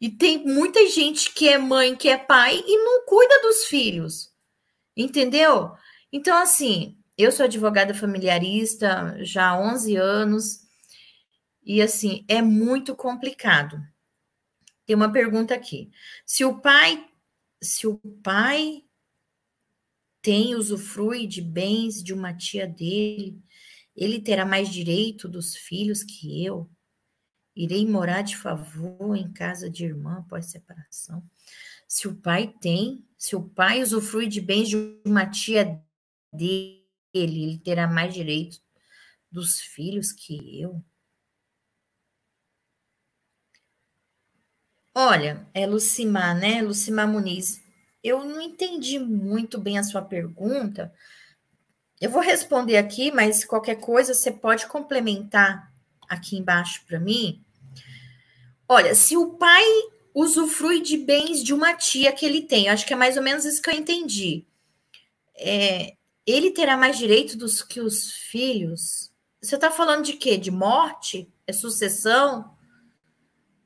E 0.00 0.08
tem 0.08 0.44
muita 0.44 0.88
gente 0.88 1.32
que 1.32 1.48
é 1.48 1.58
mãe, 1.58 1.94
que 1.94 2.08
é 2.08 2.16
pai 2.16 2.62
e 2.66 2.78
não 2.78 3.04
cuida 3.04 3.40
dos 3.42 3.64
filhos. 3.66 4.32
Entendeu? 4.96 5.72
Então, 6.12 6.36
assim, 6.38 6.98
eu 7.18 7.30
sou 7.30 7.44
advogada 7.44 7.92
familiarista 7.92 9.16
já 9.22 9.50
há 9.50 9.60
11 9.60 9.96
anos 9.96 10.60
e, 11.62 11.82
assim, 11.82 12.24
é 12.28 12.40
muito 12.40 12.96
complicado. 12.96 13.78
Tem 14.86 14.96
uma 14.96 15.12
pergunta 15.12 15.54
aqui. 15.54 15.90
Se 16.24 16.44
o 16.44 16.60
pai 16.60 17.06
se 17.62 17.86
o 17.86 17.98
pai 18.22 18.82
tem 20.22 20.54
usufrui 20.54 21.26
de 21.26 21.42
bens 21.42 22.02
de 22.02 22.12
uma 22.12 22.34
tia 22.34 22.66
dele, 22.66 23.42
ele 23.94 24.20
terá 24.20 24.44
mais 24.44 24.68
direito 24.68 25.28
dos 25.28 25.56
filhos 25.56 26.02
que 26.02 26.44
eu. 26.44 26.70
Irei 27.60 27.86
morar 27.86 28.22
de 28.22 28.38
favor 28.38 29.14
em 29.14 29.30
casa 29.30 29.68
de 29.68 29.84
irmã 29.84 30.20
após 30.20 30.46
separação. 30.46 31.22
Se 31.86 32.08
o 32.08 32.14
pai 32.14 32.54
tem, 32.58 33.04
se 33.18 33.36
o 33.36 33.42
pai 33.42 33.82
usufrui 33.82 34.28
de 34.28 34.40
bens 34.40 34.70
de 34.70 34.76
uma 35.04 35.26
tia 35.26 35.78
dele, 36.32 36.88
ele 37.12 37.58
terá 37.58 37.86
mais 37.86 38.14
direito 38.14 38.62
dos 39.30 39.60
filhos 39.60 40.10
que 40.10 40.58
eu. 40.58 40.82
Olha, 44.94 45.46
é 45.52 45.66
Lucimar, 45.66 46.34
né? 46.34 46.62
Lucimar 46.62 47.06
Muniz. 47.06 47.62
Eu 48.02 48.24
não 48.24 48.40
entendi 48.40 48.98
muito 48.98 49.60
bem 49.60 49.78
a 49.78 49.84
sua 49.84 50.00
pergunta. 50.00 50.90
Eu 52.00 52.08
vou 52.08 52.22
responder 52.22 52.78
aqui, 52.78 53.12
mas 53.12 53.44
qualquer 53.44 53.74
coisa 53.74 54.14
você 54.14 54.32
pode 54.32 54.66
complementar 54.66 55.70
aqui 56.08 56.38
embaixo 56.38 56.82
para 56.86 56.98
mim. 56.98 57.44
Olha, 58.72 58.94
se 58.94 59.16
o 59.16 59.30
pai 59.32 59.64
usufrui 60.14 60.80
de 60.80 60.96
bens 60.96 61.42
de 61.42 61.52
uma 61.52 61.74
tia 61.74 62.12
que 62.12 62.24
ele 62.24 62.42
tem, 62.42 62.68
acho 62.68 62.86
que 62.86 62.92
é 62.92 62.96
mais 62.96 63.16
ou 63.16 63.22
menos 63.22 63.44
isso 63.44 63.60
que 63.60 63.68
eu 63.68 63.74
entendi. 63.74 64.46
É, 65.34 65.94
ele 66.24 66.52
terá 66.52 66.76
mais 66.76 66.96
direito 66.96 67.36
dos 67.36 67.62
que 67.62 67.80
os 67.80 68.12
filhos? 68.12 69.10
Você 69.42 69.56
está 69.56 69.72
falando 69.72 70.04
de 70.04 70.12
quê? 70.12 70.36
De 70.36 70.52
morte? 70.52 71.28
É 71.48 71.52
sucessão? 71.52 72.56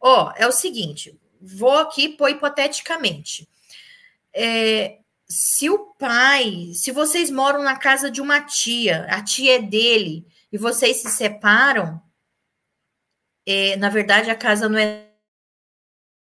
Ó, 0.01 0.29
oh, 0.29 0.33
é 0.39 0.47
o 0.47 0.53
seguinte, 0.53 1.21
vou 1.39 1.77
aqui 1.77 2.09
pôr 2.09 2.31
hipoteticamente. 2.31 3.47
É, 4.33 5.01
se 5.29 5.69
o 5.69 5.81
pai, 5.99 6.71
se 6.73 6.91
vocês 6.93 7.31
moram 7.31 7.63
na 7.63 7.77
casa 7.77 8.11
de 8.11 8.23
uma 8.23 8.41
tia, 8.41 9.05
a 9.11 9.23
tia 9.23 9.57
é 9.57 9.61
dele, 9.61 10.27
e 10.51 10.57
vocês 10.57 10.97
se 11.03 11.11
separam, 11.11 12.01
é, 13.47 13.77
na 13.77 13.89
verdade 13.89 14.31
a 14.31 14.35
casa 14.35 14.69
não 14.69 14.79
é 14.79 15.09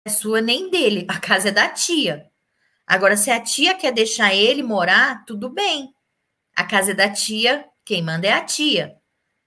sua 0.09 0.41
nem 0.41 0.71
dele, 0.71 1.07
a 1.09 1.19
casa 1.19 1.49
é 1.49 1.53
da 1.53 1.69
tia. 1.69 2.31
Agora, 2.87 3.17
se 3.17 3.31
a 3.31 3.41
tia 3.41 3.75
quer 3.75 3.93
deixar 3.93 4.35
ele 4.35 4.63
morar, 4.63 5.25
tudo 5.25 5.49
bem. 5.49 5.95
A 6.57 6.65
casa 6.65 6.91
é 6.91 6.95
da 6.95 7.09
tia, 7.09 7.65
quem 7.85 8.03
manda 8.03 8.27
é 8.27 8.33
a 8.33 8.45
tia. 8.45 8.97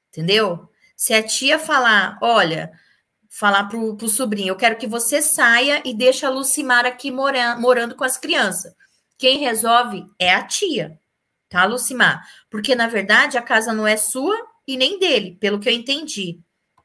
Entendeu? 0.09 0.69
Se 0.95 1.13
a 1.13 1.21
tia 1.21 1.59
falar, 1.59 2.17
olha, 2.21 2.71
falar 3.29 3.65
pro, 3.65 3.97
pro 3.97 4.07
sobrinho, 4.07 4.49
eu 4.49 4.55
quero 4.55 4.77
que 4.77 4.87
você 4.87 5.21
saia 5.21 5.81
e 5.83 5.93
deixe 5.93 6.25
a 6.25 6.29
Lucimar 6.29 6.85
aqui 6.85 7.11
mora, 7.11 7.57
morando 7.57 7.95
com 7.95 8.03
as 8.03 8.17
crianças. 8.17 8.73
Quem 9.17 9.39
resolve 9.39 10.05
é 10.19 10.33
a 10.33 10.43
tia, 10.43 10.97
tá, 11.49 11.65
Lucimar? 11.65 12.25
Porque, 12.49 12.75
na 12.75 12.87
verdade, 12.87 13.37
a 13.37 13.41
casa 13.41 13.73
não 13.73 13.87
é 13.87 13.97
sua 13.97 14.37
e 14.67 14.77
nem 14.77 14.99
dele, 14.99 15.35
pelo 15.41 15.59
que 15.59 15.67
eu 15.67 15.73
entendi, 15.73 16.39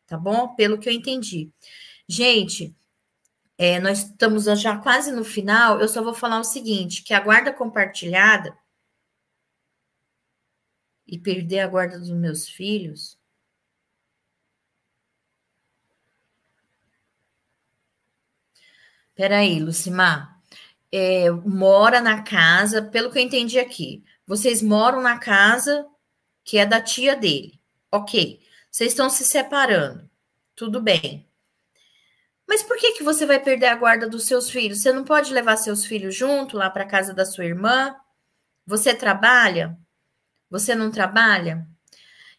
tá 0.09 0.19
bom? 0.19 0.55
Pelo 0.57 0.79
que 0.79 0.89
eu 0.89 0.93
entendi. 0.93 1.53
Gente, 2.09 2.75
é, 3.59 3.79
nós 3.81 4.01
estamos 4.01 4.45
já 4.61 4.79
quase 4.79 5.13
no 5.13 5.25
final, 5.25 5.81
eu 5.81 5.89
só 5.89 6.03
vou 6.03 6.15
falar 6.15 6.41
o 6.41 6.45
seguinte, 6.45 7.03
que 7.05 7.15
a 7.15 7.21
guarda 7.21 7.53
compartilhada 7.53 8.57
e 11.07 11.19
perder 11.19 11.61
a 11.61 11.69
guarda 11.69 11.99
dos 11.99 12.11
meus 12.11 12.49
filhos 12.49 13.19
Peraí, 19.19 19.59
Lucimar. 19.59 20.41
É, 20.93 21.29
mora 21.29 22.01
na 22.01 22.23
casa, 22.23 22.81
pelo 22.81 23.11
que 23.11 23.19
eu 23.19 23.23
entendi 23.23 23.59
aqui, 23.59 24.05
vocês 24.25 24.63
moram 24.63 25.03
na 25.03 25.19
casa 25.19 25.85
que 26.45 26.57
é 26.57 26.65
da 26.65 26.81
tia 26.81 27.17
dele. 27.17 27.61
Ok. 27.91 28.41
Vocês 28.71 28.93
estão 28.93 29.09
se 29.09 29.25
separando. 29.25 30.09
Tudo 30.55 30.81
bem. 30.81 31.27
Mas 32.47 32.62
por 32.62 32.79
que, 32.79 32.93
que 32.93 33.03
você 33.03 33.27
vai 33.27 33.39
perder 33.39 33.66
a 33.66 33.77
guarda 33.77 34.09
dos 34.09 34.27
seus 34.27 34.51
filhos? 34.51 34.81
Você 34.81 34.93
não 34.93 35.05
pode 35.05 35.33
levar 35.33 35.57
seus 35.57 35.85
filhos 35.85 36.14
junto 36.14 36.57
lá 36.57 36.71
para 36.71 36.87
casa 36.87 37.12
da 37.12 37.27
sua 37.27 37.45
irmã? 37.45 37.95
Você 38.66 38.95
trabalha? 38.95 39.79
Você 40.51 40.75
não 40.75 40.91
trabalha? 40.91 41.66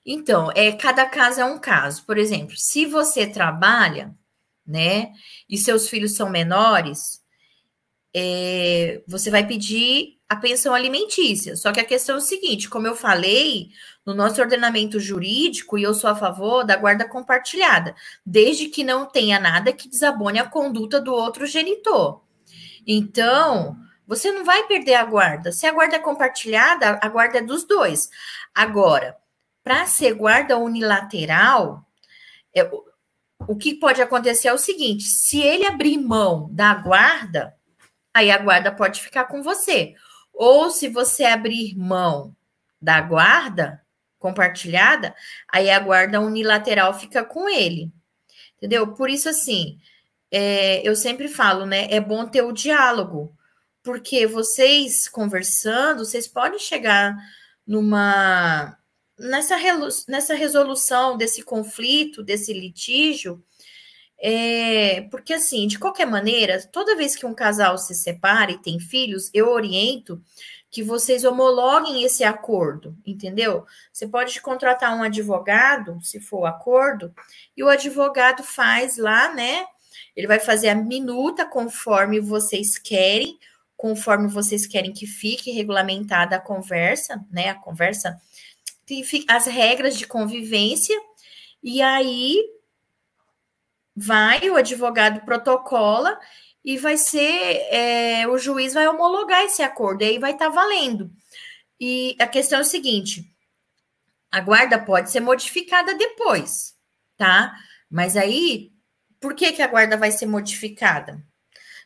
Então, 0.06 0.52
é 0.56 0.72
cada 0.72 1.06
caso 1.06 1.42
é 1.42 1.46
um 1.46 1.60
caso. 1.60 2.04
Por 2.06 2.18
exemplo, 2.18 2.58
se 2.58 2.86
você 2.86 3.28
trabalha, 3.28 4.16
né, 4.66 5.14
e 5.48 5.58
seus 5.58 5.88
filhos 5.90 6.16
são 6.16 6.30
menores, 6.30 7.24
é, 8.14 9.04
você 9.08 9.30
vai 9.30 9.46
pedir 9.46 10.19
a 10.30 10.36
pensão 10.36 10.76
alimentícia. 10.76 11.56
Só 11.56 11.72
que 11.72 11.80
a 11.80 11.86
questão 11.86 12.16
é 12.16 12.18
o 12.20 12.22
seguinte: 12.22 12.70
como 12.70 12.86
eu 12.86 12.96
falei, 12.96 13.72
no 14.06 14.14
nosso 14.14 14.40
ordenamento 14.40 15.00
jurídico, 15.00 15.78
e 15.78 15.84
eu 15.84 15.94
sou 15.94 16.10
a 16.10 16.16
favor 16.16 16.64
da 16.64 16.78
guarda 16.78 17.08
compartilhada, 17.08 17.96
desde 18.24 18.68
que 18.68 18.84
não 18.84 19.08
tenha 19.08 19.40
nada 19.40 19.74
que 19.74 19.90
desabone 19.90 20.40
a 20.40 20.48
conduta 20.48 21.02
do 21.02 21.14
outro 21.14 21.48
genitor. 21.48 22.22
Então, 22.86 23.76
você 24.08 24.32
não 24.32 24.46
vai 24.46 24.66
perder 24.68 24.96
a 24.96 25.06
guarda. 25.06 25.52
Se 25.52 25.66
a 25.66 25.72
guarda 25.72 25.96
é 25.96 26.00
compartilhada, 26.00 27.00
a 27.02 27.10
guarda 27.10 27.40
é 27.40 27.42
dos 27.42 27.64
dois. 27.64 28.10
Agora, 28.54 29.18
para 29.64 29.86
ser 29.86 30.14
guarda 30.14 30.58
unilateral, 30.58 31.86
é, 32.56 32.70
o 33.48 33.56
que 33.56 33.74
pode 33.74 34.02
acontecer 34.02 34.48
é 34.48 34.54
o 34.54 34.60
seguinte: 34.60 35.04
se 35.04 35.42
ele 35.42 35.66
abrir 35.66 35.98
mão 35.98 36.50
da 36.52 36.76
guarda, 36.76 37.56
aí 38.14 38.30
a 38.30 38.38
guarda 38.38 38.72
pode 38.72 39.02
ficar 39.02 39.26
com 39.26 39.42
você. 39.42 39.96
Ou 40.40 40.70
se 40.70 40.88
você 40.88 41.26
abrir 41.26 41.78
mão 41.78 42.34
da 42.82 43.02
guarda 43.02 43.86
compartilhada, 44.18 45.14
aí 45.50 45.70
a 45.70 45.78
guarda 45.82 46.22
unilateral 46.22 46.98
fica 46.98 47.26
com 47.26 47.50
ele. 47.50 47.92
Entendeu? 48.56 48.94
Por 48.94 49.10
isso, 49.10 49.28
assim, 49.28 49.78
é, 50.32 50.82
eu 50.88 50.96
sempre 50.96 51.28
falo, 51.28 51.66
né? 51.66 51.90
É 51.92 52.00
bom 52.00 52.26
ter 52.26 52.42
o 52.42 52.54
diálogo, 52.54 53.36
porque 53.84 54.26
vocês 54.26 55.10
conversando, 55.10 56.06
vocês 56.06 56.26
podem 56.26 56.58
chegar 56.58 57.18
numa 57.68 58.78
nessa, 59.18 59.58
nessa 60.08 60.34
resolução 60.36 61.18
desse 61.18 61.44
conflito, 61.44 62.24
desse 62.24 62.54
litígio, 62.54 63.44
é, 64.22 65.02
porque 65.10 65.34
assim, 65.34 65.66
de 65.66 65.80
qualquer 65.80 66.06
maneira, 66.06 66.62
toda 66.72 66.96
vez 66.96 67.16
que 67.16 67.26
um 67.26 67.34
casal 67.34 67.78
se 67.78 67.96
separa 67.96 68.52
e 68.52 68.58
tem 68.58 68.80
filhos, 68.80 69.30
eu 69.34 69.50
oriento 69.50 70.22
que 70.70 70.84
vocês 70.84 71.24
homologuem 71.24 72.04
esse 72.04 72.24
acordo, 72.24 72.96
entendeu? 73.06 73.66
Você 73.92 74.08
pode 74.08 74.40
contratar 74.42 74.96
um 74.96 75.02
advogado, 75.02 76.00
se 76.02 76.20
for 76.20 76.46
acordo, 76.46 77.14
e 77.56 77.64
o 77.64 77.70
advogado 77.70 78.44
faz 78.44 78.98
lá, 78.98 79.34
né? 79.34 79.66
Ele 80.16 80.28
vai 80.28 80.40
fazer 80.40 80.70
a 80.70 80.76
minuta 80.76 81.46
conforme 81.46 82.20
vocês 82.20 82.78
querem, 82.78 83.40
conforme 83.76 84.28
vocês 84.28 84.68
querem 84.68 84.92
que 84.92 85.08
fique 85.08 85.50
regulamentada 85.52 86.36
a 86.36 86.42
conversa, 86.42 87.26
né? 87.32 87.50
A 87.50 87.56
conversa 87.56 88.20
as 89.28 89.46
regras 89.46 89.96
de 89.96 90.08
convivência, 90.08 91.00
e 91.64 91.80
aí 91.82 92.44
vai, 94.00 94.50
o 94.50 94.56
advogado 94.56 95.22
protocola 95.26 96.18
e 96.64 96.78
vai 96.78 96.98
ser, 96.98 97.68
é, 97.72 98.28
o 98.28 98.38
juiz 98.38 98.74
vai 98.74 98.88
homologar 98.88 99.44
esse 99.44 99.62
acordo, 99.62 100.04
e 100.04 100.06
aí 100.08 100.20
vai 100.20 100.32
estar 100.32 100.50
tá 100.50 100.52
valendo. 100.52 101.12
E 101.80 102.16
a 102.20 102.28
questão 102.28 102.60
é 102.60 102.62
o 102.62 102.66
seguinte: 102.66 103.34
a 104.32 104.40
guarda 104.42 104.80
pode 104.80 105.12
ser 105.12 105.20
modificada 105.20 105.96
depois, 105.96 106.76
tá? 107.18 107.56
Mas 107.90 108.16
aí, 108.18 108.72
por 109.20 109.36
que, 109.36 109.52
que 109.54 109.62
a 109.62 109.68
guarda 109.68 109.98
vai 109.98 110.12
ser 110.12 110.26
modificada? 110.26 111.24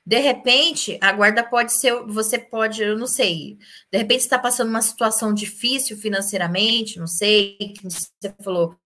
De 0.05 0.19
repente, 0.19 0.97
a 1.01 1.13
guarda 1.13 1.43
pode 1.43 1.71
ser, 1.73 1.93
você 2.05 2.37
pode, 2.37 2.83
eu 2.83 2.97
não 2.97 3.07
sei, 3.07 3.57
de 3.91 3.97
repente 3.97 4.21
está 4.21 4.37
passando 4.37 4.69
uma 4.69 4.81
situação 4.81 5.33
difícil 5.33 5.97
financeiramente, 5.97 6.99
não 6.99 7.07
sei, 7.07 7.57
você 7.81 8.35
falou, 8.43 8.77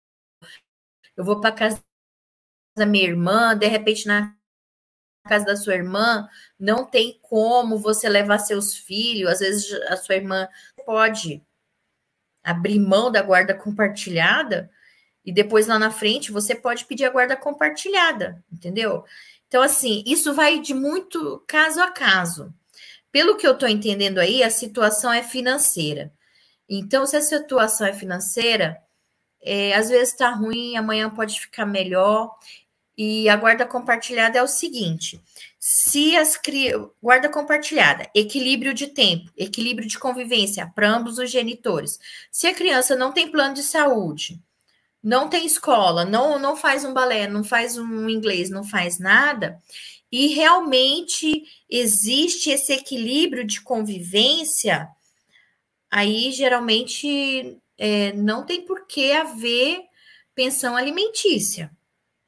eu 1.15 1.25
vou 1.25 1.41
para 1.41 1.51
casa 1.51 1.82
da 2.78 2.86
minha 2.86 3.05
irmã, 3.05 3.57
de 3.57 3.67
repente 3.67 4.07
na 4.07 4.34
casa 5.28 5.45
da 5.45 5.57
sua 5.57 5.75
irmã 5.75 6.28
não 6.57 6.86
tem 6.86 7.19
como 7.21 7.78
você 7.78 8.07
levar 8.07 8.39
seus 8.39 8.75
filhos, 8.75 9.30
às 9.30 9.39
vezes 9.39 9.73
a 9.89 9.97
sua 9.97 10.15
irmã 10.15 10.47
pode 10.86 11.43
abrir 12.43 12.80
mão 12.80 13.11
da 13.11 13.21
guarda 13.21 13.53
compartilhada 13.53 14.71
e 15.25 15.32
depois 15.34 15.67
lá 15.67 15.78
na 15.78 15.91
frente 15.91 16.32
você 16.32 16.55
pode 16.55 16.86
pedir 16.86 17.03
a 17.03 17.09
guarda 17.09 17.36
compartilhada, 17.36 18.41
entendeu? 18.49 19.03
Então, 19.47 19.61
assim, 19.61 20.03
isso 20.05 20.34
vai 20.34 20.59
de 20.59 20.73
muito 20.73 21.43
caso 21.47 21.82
a 21.82 21.91
caso. 21.91 22.53
Pelo 23.11 23.36
que 23.36 23.47
eu 23.47 23.53
estou 23.53 23.67
entendendo 23.67 24.19
aí, 24.19 24.43
a 24.43 24.49
situação 24.49 25.11
é 25.11 25.23
financeira. 25.23 26.13
Então, 26.69 27.05
se 27.05 27.15
a 27.15 27.21
situação 27.21 27.88
é 27.88 27.93
financeira, 27.93 28.78
é, 29.41 29.73
às 29.75 29.89
vezes 29.89 30.09
está 30.13 30.30
ruim, 30.30 30.75
amanhã 30.75 31.09
pode 31.09 31.39
ficar 31.39 31.65
melhor. 31.65 32.34
E 32.98 33.30
a 33.30 33.36
guarda 33.36 33.66
compartilhada 33.66 34.39
é 34.39 34.43
o 34.43 34.48
seguinte: 34.48 35.22
se 35.60 36.16
as 36.16 36.36
cri... 36.36 36.72
guarda 37.02 37.30
compartilhada, 37.30 38.10
equilíbrio 38.16 38.74
de 38.74 38.88
tempo, 38.88 39.32
equilíbrio 39.38 39.88
de 39.88 40.00
convivência 40.00 40.72
para 40.74 40.89
ambos 40.89 41.20
os 41.20 41.30
genitores. 41.30 42.00
Se 42.32 42.48
a 42.48 42.56
criança 42.56 42.95
não 42.95 43.12
tem 43.12 43.30
plano 43.30 43.54
de 43.54 43.62
saúde, 43.62 44.41
não 45.04 45.30
tem 45.30 45.45
escola, 45.45 46.04
não, 46.06 46.39
não 46.39 46.56
faz 46.56 46.84
um 46.84 46.93
balé, 46.93 47.28
não 47.28 47.43
faz 47.43 47.78
um 47.78 48.10
inglês, 48.10 48.50
não 48.50 48.64
faz 48.64 48.98
nada, 48.98 49.62
e 50.12 50.28
realmente 50.28 51.43
existe 51.70 52.50
esse 52.50 52.74
equilíbrio 52.74 53.45
de 53.45 53.62
convivência, 53.62 54.89
aí 55.91 56.32
geralmente 56.32 57.58
é, 57.78 58.12
não 58.14 58.43
tem 58.43 58.66
por 58.66 58.88
que 58.88 59.12
haver 59.12 59.82
pensão 60.34 60.76
alimentícia, 60.76 61.72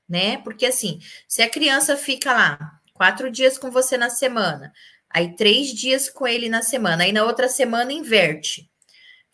né? 0.10 0.38
Porque 0.38 0.66
assim, 0.66 1.00
se 1.28 1.42
a 1.42 1.50
criança 1.50 1.96
fica 1.96 2.34
lá 2.34 2.80
quatro 2.94 3.30
dias 3.32 3.58
com 3.58 3.70
você 3.72 3.98
na 3.98 4.10
semana, 4.10 4.74
aí 5.10 5.36
três 5.36 5.70
dias 5.70 6.10
com 6.10 6.28
ele 6.28 6.50
na 6.50 6.62
semana, 6.62 7.04
aí 7.04 7.12
na 7.12 7.24
outra 7.24 7.48
semana 7.48 7.94
inverte 7.94 8.70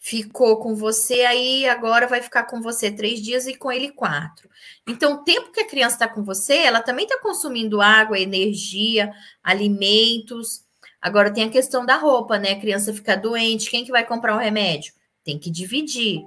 ficou 0.06 0.60
com 0.60 0.76
você, 0.76 1.22
aí 1.22 1.68
agora 1.68 2.06
vai 2.06 2.22
ficar 2.22 2.44
com 2.44 2.62
você 2.62 2.92
três 2.92 3.20
dias 3.20 3.48
e 3.48 3.56
com 3.56 3.72
ele 3.72 3.90
quatro. 3.90 4.48
Então, 4.88 5.16
o 5.16 5.24
tempo 5.24 5.52
que 5.52 5.62
a 5.62 5.68
criança 5.68 5.96
está 5.96 6.08
com 6.08 6.24
você, 6.24 6.58
ela 6.58 6.80
também 6.80 7.06
está 7.06 7.20
consumindo 7.20 7.82
água, 7.82 8.20
energia, 8.20 9.12
alimentos. 9.44 10.64
Agora 11.02 11.34
tem 11.34 11.46
a 11.46 11.50
questão 11.50 11.84
da 11.84 11.98
roupa, 11.98 12.38
né? 12.38 12.52
A 12.52 12.60
criança 12.60 12.94
fica 12.94 13.18
doente, 13.18 13.72
quem 13.72 13.84
que 13.84 13.90
vai 13.90 14.06
comprar 14.06 14.36
o 14.36 14.40
remédio? 14.40 14.94
Tem 15.24 15.40
que 15.40 15.50
dividir. 15.50 16.24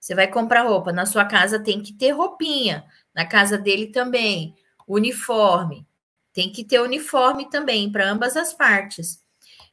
Você 0.00 0.16
vai 0.16 0.26
comprar 0.26 0.62
roupa, 0.62 0.92
na 0.92 1.06
sua 1.06 1.24
casa 1.24 1.62
tem 1.62 1.80
que 1.80 1.92
ter 1.92 2.10
roupinha, 2.10 2.84
na 3.14 3.26
casa 3.26 3.58
dele 3.58 3.88
também, 3.88 4.54
uniforme. 4.86 5.86
Tem 6.32 6.50
que 6.50 6.64
ter 6.64 6.80
uniforme 6.80 7.48
também 7.50 7.90
para 7.90 8.08
ambas 8.08 8.36
as 8.36 8.52
partes. 8.54 9.22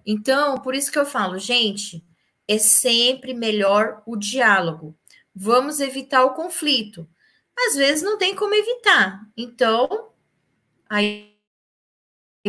Então, 0.06 0.58
por 0.58 0.76
isso 0.76 0.92
que 0.92 1.00
eu 1.00 1.06
falo, 1.06 1.38
gente, 1.38 2.04
é 2.48 2.58
sempre 2.58 3.34
melhor 3.34 4.02
o 4.06 4.16
diálogo. 4.16 4.98
Vamos 5.34 5.80
evitar 5.80 6.26
o 6.26 6.34
conflito. 6.34 7.08
Às 7.68 7.76
vezes 7.76 8.04
não 8.04 8.18
tem 8.18 8.36
como 8.36 8.56
evitar. 8.56 9.22
Então, 9.38 10.10
aí 10.90 11.36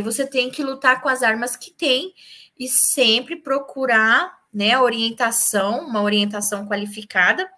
você 0.02 0.26
tem 0.26 0.50
que 0.50 0.62
lutar 0.62 1.00
com 1.00 1.08
as 1.08 1.22
armas 1.22 1.56
que 1.56 1.70
tem 1.70 2.14
e 2.58 2.68
sempre 2.68 3.36
procurar, 3.36 4.38
né, 4.52 4.78
orientação, 4.78 5.86
uma 5.86 6.02
orientação 6.02 6.66
qualificada 6.66 7.48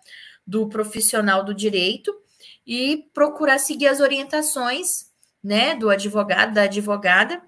do 0.47 0.68
profissional 0.68 1.45
do 1.45 1.55
direito 1.55 2.22
e 2.67 3.09
procurar 3.13 3.59
seguir 3.59 3.89
as 3.89 4.01
orientações, 4.01 5.11
né, 5.43 5.75
do 5.75 5.91
advogado, 5.91 6.55
da 6.55 6.63
advogada 6.63 7.43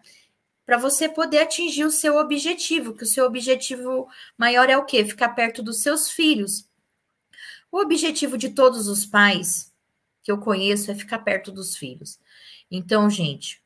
para 0.67 0.79
você 0.79 1.09
poder 1.09 1.39
atingir 1.39 1.85
o 1.85 1.91
seu 1.91 2.17
objetivo, 2.17 2.95
que 2.95 3.05
o 3.05 3.07
seu 3.07 3.27
objetivo 3.27 4.09
maior 4.37 4.71
é 4.71 4.77
o 4.77 4.85
quê? 4.85 5.05
Ficar 5.05 5.31
perto 5.31 5.62
dos 5.62 5.83
seus 5.83 6.11
filhos. 6.11 6.69
O 7.71 7.79
objetivo 7.81 8.39
de 8.39 8.51
todos 8.51 8.89
os 8.89 9.05
pais 9.05 9.73
que 10.23 10.33
eu 10.33 10.39
conheço 10.39 10.91
é 10.91 10.95
ficar 10.95 11.19
perto 11.19 11.53
dos 11.53 11.77
filhos. 11.77 12.19
Então, 12.71 13.11
gente, 13.11 13.62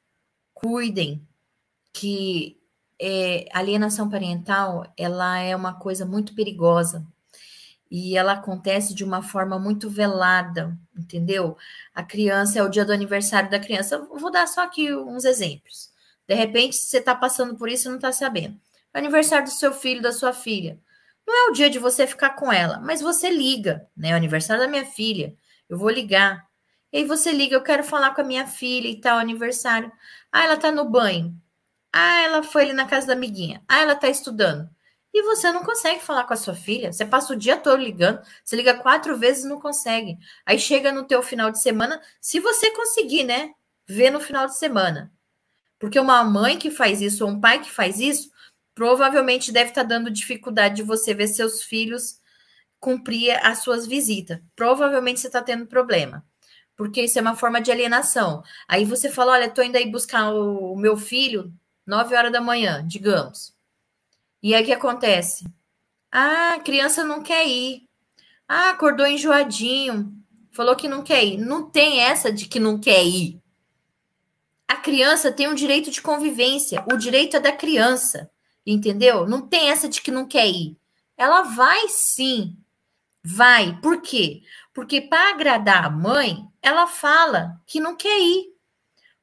cuidem 0.53 1.25
que 1.93 2.61
é, 3.01 3.47
alienação 3.53 4.11
parental 4.11 4.93
ela 4.97 5.39
é 5.39 5.55
uma 5.55 5.75
coisa 5.75 6.05
muito 6.05 6.35
perigosa 6.35 7.07
e 7.91 8.17
ela 8.17 8.33
acontece 8.33 8.95
de 8.95 9.03
uma 9.03 9.23
forma 9.23 9.59
muito 9.59 9.89
velada, 9.89 10.77
entendeu? 10.97 11.57
A 11.95 12.03
criança 12.03 12.59
é 12.59 12.63
o 12.63 12.69
dia 12.69 12.85
do 12.85 12.93
aniversário 12.93 13.51
da 13.51 13.59
criança. 13.59 13.99
vou 13.99 14.31
dar 14.31 14.47
só 14.47 14.63
aqui 14.63 14.95
uns 14.95 15.25
exemplos. 15.25 15.91
De 16.27 16.35
repente, 16.35 16.77
você 16.77 16.99
está 16.99 17.15
passando 17.15 17.57
por 17.57 17.69
isso 17.69 17.89
e 17.89 17.91
não 17.91 17.97
está 17.97 18.13
sabendo. 18.13 18.61
Aniversário 18.93 19.47
do 19.47 19.53
seu 19.53 19.73
filho, 19.73 20.03
da 20.03 20.13
sua 20.13 20.33
filha. 20.33 20.79
Não 21.27 21.49
é 21.49 21.51
o 21.51 21.53
dia 21.53 21.71
de 21.71 21.79
você 21.79 22.07
ficar 22.07 22.31
com 22.31 22.53
ela, 22.53 22.81
mas 22.81 23.01
você 23.01 23.31
liga, 23.31 23.87
né? 23.97 24.13
Aniversário 24.13 24.63
da 24.63 24.69
minha 24.69 24.85
filha. 24.85 25.35
Eu 25.69 25.79
vou 25.79 25.91
ligar. 25.91 26.47
E 26.93 26.99
aí 26.99 27.05
você 27.05 27.33
liga, 27.33 27.55
eu 27.55 27.63
quero 27.63 27.85
falar 27.85 28.15
com 28.15 28.21
a 28.23 28.25
minha 28.25 28.47
filha 28.47 28.89
e 28.89 29.01
tal, 29.01 29.19
aniversário. 29.19 29.93
Ah, 30.33 30.45
ela 30.45 30.57
tá 30.57 30.73
no 30.73 30.85
banho. 30.89 31.35
Ah, 31.93 32.23
ela 32.23 32.43
foi 32.43 32.63
ali 32.65 32.73
na 32.73 32.87
casa 32.87 33.07
da 33.09 33.13
amiguinha. 33.15 33.63
Ah, 33.69 33.81
ela 33.81 33.95
tá 33.95 34.09
estudando. 34.09 34.69
E 35.13 35.23
você 35.23 35.51
não 35.51 35.65
consegue 35.65 36.03
falar 36.03 36.25
com 36.25 36.35
a 36.35 36.37
sua 36.37 36.55
filha. 36.55 36.93
Você 36.93 37.05
passa 37.05 37.33
o 37.33 37.37
dia 37.37 37.57
todo 37.57 37.83
ligando, 37.83 38.21
você 38.45 38.57
liga 38.57 38.75
quatro 38.75 39.17
vezes 39.17 39.45
e 39.45 39.49
não 39.49 39.61
consegue. 39.61 40.19
Aí 40.45 40.59
chega 40.59 40.93
no 40.93 41.07
teu 41.07 41.23
final 41.23 41.51
de 41.51 41.61
semana, 41.61 42.01
se 42.21 42.41
você 42.41 42.71
conseguir, 42.73 43.25
né? 43.25 43.53
Ver 43.87 44.11
no 44.11 44.21
final 44.21 44.47
de 44.47 44.57
semana. 44.57 45.13
Porque 45.79 45.99
uma 45.99 46.23
mãe 46.25 46.59
que 46.59 46.71
faz 46.71 47.01
isso 47.01 47.25
ou 47.25 47.31
um 47.31 47.41
pai 47.41 47.61
que 47.61 47.71
faz 47.71 48.01
isso, 48.01 48.31
provavelmente 48.75 49.53
deve 49.53 49.71
estar 49.71 49.83
tá 49.83 49.89
dando 49.89 50.11
dificuldade 50.11 50.77
de 50.77 50.83
você 50.83 51.15
ver 51.15 51.29
seus 51.29 51.63
filhos 51.63 52.21
cumprir 52.81 53.33
as 53.45 53.59
suas 53.61 53.87
visitas. 53.87 54.41
Provavelmente 54.55 55.21
você 55.21 55.27
está 55.29 55.43
tendo 55.43 55.67
problema. 55.67 56.25
Porque 56.77 57.03
isso 57.03 57.19
é 57.19 57.23
uma 57.23 57.35
forma 57.35 57.61
de 57.61 57.73
alienação. 57.73 58.43
Aí 58.69 58.85
você 58.85 59.11
fala: 59.11 59.33
olha, 59.33 59.47
estou 59.47 59.65
indo 59.65 59.77
aí 59.77 59.91
buscar 59.91 60.33
o 60.33 60.77
meu 60.77 60.97
filho, 60.97 61.53
nove 61.87 62.15
horas 62.15 62.33
da 62.33 62.41
manhã, 62.41 62.87
digamos. 62.87 63.58
E 64.43 64.55
aí 64.55 64.63
o 64.63 64.67
que 64.67 64.73
acontece? 64.73 65.45
Ah, 66.11 66.55
a 66.55 66.61
criança 66.61 67.05
não 67.05 67.23
quer 67.23 67.47
ir. 67.47 67.89
Ah, 68.49 68.71
acordou 68.71 69.07
enjoadinho. 69.07 70.13
Falou 70.53 70.75
que 70.75 70.89
não 70.89 71.03
quer 71.03 71.25
ir. 71.25 71.39
Não 71.39 71.69
tem 71.69 72.01
essa 72.01 72.33
de 72.33 72.47
que 72.47 72.59
não 72.59 72.79
quer 72.79 73.05
ir. 73.05 73.41
A 74.67 74.77
criança 74.77 75.33
tem 75.33 75.49
um 75.49 75.55
direito 75.55 75.91
de 75.91 76.01
convivência. 76.01 76.85
O 76.93 76.97
direito 76.97 77.37
é 77.37 77.41
da 77.41 77.53
criança. 77.53 78.31
Entendeu? 78.67 79.27
Não 79.27 79.41
tem 79.41 79.71
essa 79.71 79.89
de 79.89 80.01
que 80.01 80.11
não 80.11 80.27
quer 80.27 80.47
ir. 80.47 80.77
Ela 81.17 81.43
vai 81.43 81.89
sim. 81.89 82.57
Vai. 83.25 83.79
Por 83.81 84.01
quê? 84.01 84.43
Porque 84.73 85.01
para 85.01 85.31
agradar 85.31 85.85
a 85.87 85.91
mãe, 85.91 86.47
ela 86.63 86.87
fala 86.87 87.61
que 87.67 87.81
não 87.81 87.97
quer 87.97 88.19
ir. 88.21 88.58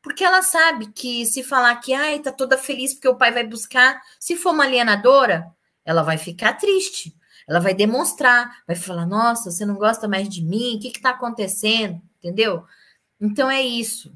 Porque 0.06 0.24
ela 0.24 0.44
sabe 0.44 0.92
que 0.92 1.26
se 1.26 1.44
falar 1.44 1.76
que 1.78 1.92
ai, 1.92 2.20
tá 2.20 2.32
toda 2.32 2.60
feliz 2.60 2.94
porque 2.94 3.08
o 3.08 3.16
pai 3.16 3.32
vai 3.32 3.44
buscar, 3.44 4.00
se 4.20 4.36
for 4.36 4.54
uma 4.54 4.64
alienadora, 4.64 5.52
ela 5.84 6.04
vai 6.04 6.16
ficar 6.16 6.54
triste. 6.54 7.18
Ela 7.48 7.60
vai 7.60 7.74
demonstrar, 7.74 8.56
vai 8.68 8.76
falar: 8.76 9.08
"Nossa, 9.08 9.50
você 9.50 9.66
não 9.66 9.74
gosta 9.74 10.08
mais 10.08 10.30
de 10.30 10.44
mim? 10.44 10.76
O 10.76 10.80
que 10.80 10.92
que 10.92 11.02
tá 11.02 11.10
acontecendo?", 11.10 12.00
entendeu? 12.20 12.64
Então 13.20 13.50
é 13.50 13.64
isso. 13.64 14.16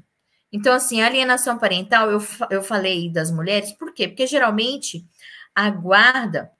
Então 0.52 0.72
assim, 0.72 1.02
alienação 1.02 1.58
parental, 1.58 2.08
eu, 2.08 2.22
eu 2.50 2.62
falei 2.62 3.10
das 3.12 3.32
mulheres, 3.32 3.72
por 3.72 3.92
quê? 3.92 4.06
Porque 4.06 4.28
geralmente 4.28 5.04
a 5.52 5.70
guarda 5.70 6.52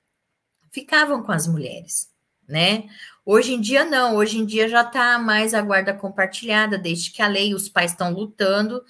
ficavam 0.73 1.23
com 1.23 1.31
as 1.31 1.47
mulheres, 1.47 2.11
né? 2.51 2.85
Hoje 3.25 3.55
em 3.55 3.61
dia 3.61 3.85
não, 3.85 4.17
hoje 4.17 4.39
em 4.39 4.45
dia 4.45 4.69
já 4.69 4.83
está 4.83 5.19
mais 5.19 5.55
a 5.55 5.63
guarda 5.63 5.95
compartilhada, 5.95 6.77
desde 6.77 7.11
que 7.11 7.23
a 7.23 7.29
lei, 7.29 7.55
os 7.55 7.69
pais 7.69 7.93
estão 7.93 8.13
lutando 8.13 8.83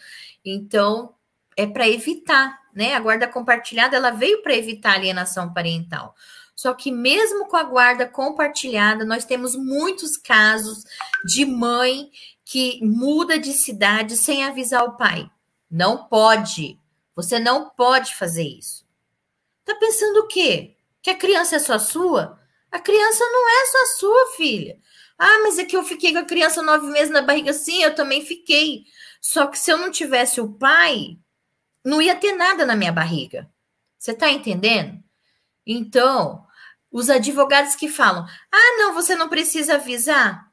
então, 0.45 1.15
é 1.57 1.67
para 1.67 1.89
evitar, 1.89 2.61
né? 2.75 2.95
A 2.95 3.01
guarda 3.01 3.27
compartilhada, 3.27 3.97
ela 3.97 4.11
veio 4.11 4.43
para 4.43 4.57
evitar 4.57 4.95
alienação 4.95 5.53
parental. 5.53 6.15
Só 6.55 6.75
que 6.75 6.91
mesmo 6.91 7.47
com 7.47 7.57
a 7.57 7.63
guarda 7.63 8.07
compartilhada, 8.07 9.05
nós 9.05 9.25
temos 9.25 9.57
muitos 9.57 10.17
casos 10.17 10.85
de 11.25 11.45
mãe 11.45 12.11
que 12.45 12.81
muda 12.83 13.39
de 13.39 13.53
cidade 13.53 14.17
sem 14.17 14.45
avisar 14.45 14.85
o 14.85 14.97
pai. 14.97 15.31
Não 15.71 16.05
pode. 16.05 16.79
Você 17.15 17.39
não 17.39 17.71
pode 17.71 18.15
fazer 18.15 18.43
isso. 18.43 18.87
Tá 19.65 19.75
pensando 19.75 20.21
o 20.21 20.27
quê? 20.27 20.77
Que 21.03 21.11
a 21.11 21.17
criança 21.17 21.57
é 21.57 21.59
só 21.59 21.79
sua? 21.79 22.40
A 22.71 22.79
criança 22.79 23.25
não 23.25 23.49
é 23.49 23.67
só 23.67 23.99
sua, 23.99 24.27
filha. 24.37 24.79
Ah, 25.19 25.41
mas 25.43 25.59
é 25.59 25.65
que 25.65 25.77
eu 25.77 25.85
fiquei 25.85 26.13
com 26.13 26.19
a 26.19 26.25
criança 26.25 26.63
nove 26.63 26.87
meses 26.87 27.11
na 27.11 27.23
barriga. 27.23 27.53
Sim, 27.53 27.83
eu 27.83 27.95
também 27.95 28.25
fiquei. 28.25 28.85
Só 29.21 29.47
que 29.47 29.59
se 29.59 29.71
eu 29.71 29.77
não 29.77 29.91
tivesse 29.91 30.41
o 30.41 30.53
pai, 30.53 31.19
não 31.85 32.01
ia 32.01 32.17
ter 32.17 32.33
nada 32.33 32.65
na 32.65 32.77
minha 32.77 32.93
barriga. 32.93 33.51
Você 33.99 34.13
está 34.13 34.31
entendendo? 34.31 35.03
Então, 35.67 36.47
os 36.91 37.11
advogados 37.11 37.75
que 37.75 37.89
falam: 37.89 38.25
ah, 38.51 38.77
não, 38.79 38.95
você 38.95 39.15
não 39.15 39.29
precisa 39.29 39.75
avisar. 39.75 40.51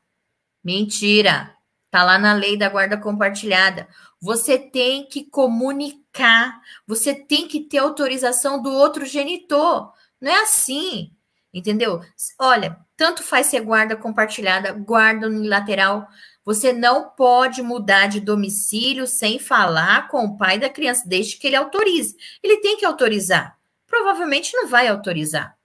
Mentira. 0.63 1.55
Tá 1.89 2.03
lá 2.03 2.17
na 2.17 2.33
lei 2.33 2.57
da 2.57 2.67
guarda 2.67 2.97
compartilhada. 2.97 3.87
Você 4.19 4.57
tem 4.57 5.07
que 5.07 5.23
comunicar, 5.23 6.61
você 6.85 7.15
tem 7.15 7.47
que 7.47 7.61
ter 7.61 7.77
autorização 7.77 8.61
do 8.61 8.69
outro 8.71 9.05
genitor. 9.05 9.93
Não 10.19 10.31
é 10.31 10.41
assim, 10.41 11.15
entendeu? 11.53 12.01
Olha, 12.39 12.77
tanto 12.95 13.23
faz 13.23 13.47
ser 13.47 13.61
guarda 13.61 13.95
compartilhada, 13.95 14.71
guarda 14.71 15.27
unilateral. 15.27 16.07
Você 16.43 16.71
não 16.71 17.09
pode 17.09 17.61
mudar 17.61 18.07
de 18.07 18.19
domicílio 18.19 19.05
sem 19.05 19.39
falar 19.39 20.07
com 20.07 20.25
o 20.25 20.37
pai 20.37 20.57
da 20.57 20.69
criança, 20.69 21.03
desde 21.07 21.37
que 21.37 21.47
ele 21.47 21.55
autorize. 21.55 22.15
Ele 22.41 22.57
tem 22.57 22.77
que 22.77 22.85
autorizar. 22.85 23.57
Provavelmente 23.85 24.55
não 24.55 24.67
vai 24.67 24.87
autorizar, 24.87 25.57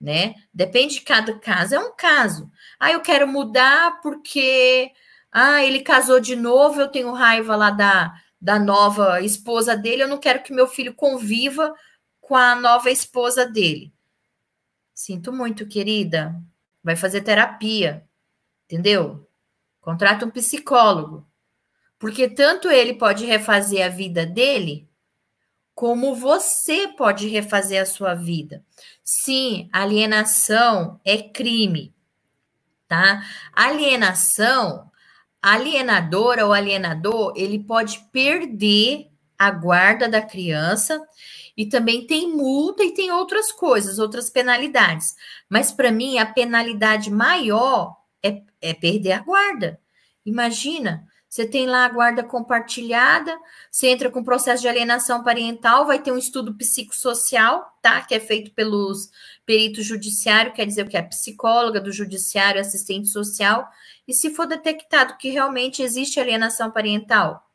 né? 0.00 0.34
Depende 0.52 0.94
de 0.94 1.00
cada 1.02 1.38
caso, 1.38 1.74
é 1.74 1.78
um 1.78 1.94
caso. 1.94 2.50
Ah, 2.78 2.92
eu 2.92 3.00
quero 3.00 3.26
mudar 3.26 4.00
porque 4.02 4.90
ah, 5.32 5.64
ele 5.64 5.80
casou 5.80 6.20
de 6.20 6.36
novo, 6.36 6.80
eu 6.80 6.88
tenho 6.88 7.12
raiva 7.12 7.56
lá 7.56 7.70
da, 7.70 8.14
da 8.40 8.58
nova 8.58 9.20
esposa 9.20 9.76
dele, 9.76 10.02
eu 10.02 10.08
não 10.08 10.18
quero 10.18 10.42
que 10.42 10.52
meu 10.52 10.66
filho 10.66 10.94
conviva 10.94 11.74
com 12.20 12.36
a 12.36 12.54
nova 12.54 12.90
esposa 12.90 13.46
dele. 13.46 13.92
Sinto 15.00 15.32
muito, 15.32 15.66
querida. 15.66 16.38
Vai 16.84 16.94
fazer 16.94 17.22
terapia, 17.22 18.06
entendeu? 18.66 19.26
Contrata 19.80 20.26
um 20.26 20.30
psicólogo. 20.30 21.26
Porque 21.98 22.28
tanto 22.28 22.70
ele 22.70 22.92
pode 22.92 23.24
refazer 23.24 23.82
a 23.82 23.88
vida 23.88 24.26
dele, 24.26 24.86
como 25.74 26.14
você 26.14 26.86
pode 26.86 27.28
refazer 27.28 27.80
a 27.80 27.86
sua 27.86 28.12
vida. 28.12 28.62
Sim, 29.02 29.70
alienação 29.72 31.00
é 31.02 31.16
crime, 31.16 31.94
tá? 32.86 33.24
Alienação, 33.54 34.90
alienadora 35.40 36.44
ou 36.44 36.52
alienador, 36.52 37.32
ele 37.36 37.58
pode 37.58 38.00
perder 38.12 39.09
a 39.40 39.50
guarda 39.50 40.06
da 40.06 40.20
criança 40.20 41.02
e 41.56 41.64
também 41.64 42.06
tem 42.06 42.30
multa 42.30 42.84
e 42.84 42.92
tem 42.92 43.10
outras 43.10 43.50
coisas, 43.50 43.98
outras 43.98 44.28
penalidades. 44.28 45.16
Mas 45.48 45.72
para 45.72 45.90
mim, 45.90 46.18
a 46.18 46.26
penalidade 46.26 47.10
maior 47.10 47.96
é, 48.22 48.42
é 48.60 48.74
perder 48.74 49.12
a 49.12 49.20
guarda. 49.20 49.80
Imagina, 50.26 51.08
você 51.26 51.46
tem 51.46 51.66
lá 51.66 51.86
a 51.86 51.88
guarda 51.88 52.22
compartilhada, 52.22 53.34
você 53.70 53.86
entra 53.86 54.10
com 54.10 54.22
processo 54.22 54.60
de 54.60 54.68
alienação 54.68 55.24
parental, 55.24 55.86
vai 55.86 56.02
ter 56.02 56.12
um 56.12 56.18
estudo 56.18 56.54
psicossocial, 56.58 57.64
tá? 57.80 58.02
Que 58.02 58.16
é 58.16 58.20
feito 58.20 58.50
pelos 58.50 59.10
peritos 59.46 59.86
judiciários, 59.86 60.54
quer 60.54 60.66
dizer 60.66 60.86
que 60.86 60.98
é 60.98 61.02
psicóloga 61.02 61.80
do 61.80 61.90
judiciário, 61.90 62.60
assistente 62.60 63.08
social. 63.08 63.66
E 64.06 64.12
se 64.12 64.34
for 64.34 64.46
detectado 64.46 65.16
que 65.16 65.30
realmente 65.30 65.82
existe 65.82 66.20
alienação 66.20 66.70
parental, 66.70 67.49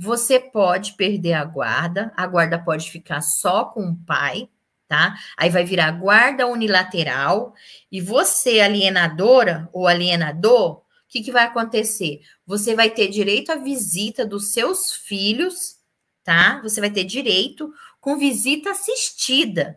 você 0.00 0.40
pode 0.40 0.94
perder 0.94 1.34
a 1.34 1.44
guarda, 1.44 2.10
a 2.16 2.26
guarda 2.26 2.58
pode 2.58 2.90
ficar 2.90 3.20
só 3.20 3.66
com 3.66 3.90
o 3.90 3.96
pai, 4.06 4.48
tá? 4.88 5.14
Aí 5.36 5.50
vai 5.50 5.62
virar 5.62 5.90
guarda 5.90 6.46
unilateral 6.46 7.52
e 7.92 8.00
você, 8.00 8.60
alienadora 8.60 9.68
ou 9.74 9.86
alienador, 9.86 10.78
o 10.78 10.82
que, 11.06 11.22
que 11.22 11.30
vai 11.30 11.44
acontecer? 11.44 12.22
Você 12.46 12.74
vai 12.74 12.88
ter 12.88 13.08
direito 13.08 13.52
à 13.52 13.56
visita 13.56 14.24
dos 14.24 14.54
seus 14.54 14.90
filhos, 14.94 15.76
tá? 16.24 16.62
Você 16.62 16.80
vai 16.80 16.90
ter 16.90 17.04
direito 17.04 17.70
com 18.00 18.16
visita 18.16 18.70
assistida. 18.70 19.76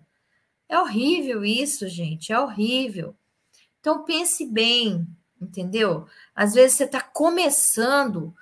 É 0.70 0.80
horrível 0.80 1.44
isso, 1.44 1.86
gente, 1.90 2.32
é 2.32 2.40
horrível. 2.40 3.14
Então 3.82 4.06
pense 4.06 4.46
bem, 4.46 5.06
entendeu? 5.42 6.08
Às 6.34 6.54
vezes 6.54 6.78
você 6.78 6.86
está 6.86 7.02
começando, 7.02 8.34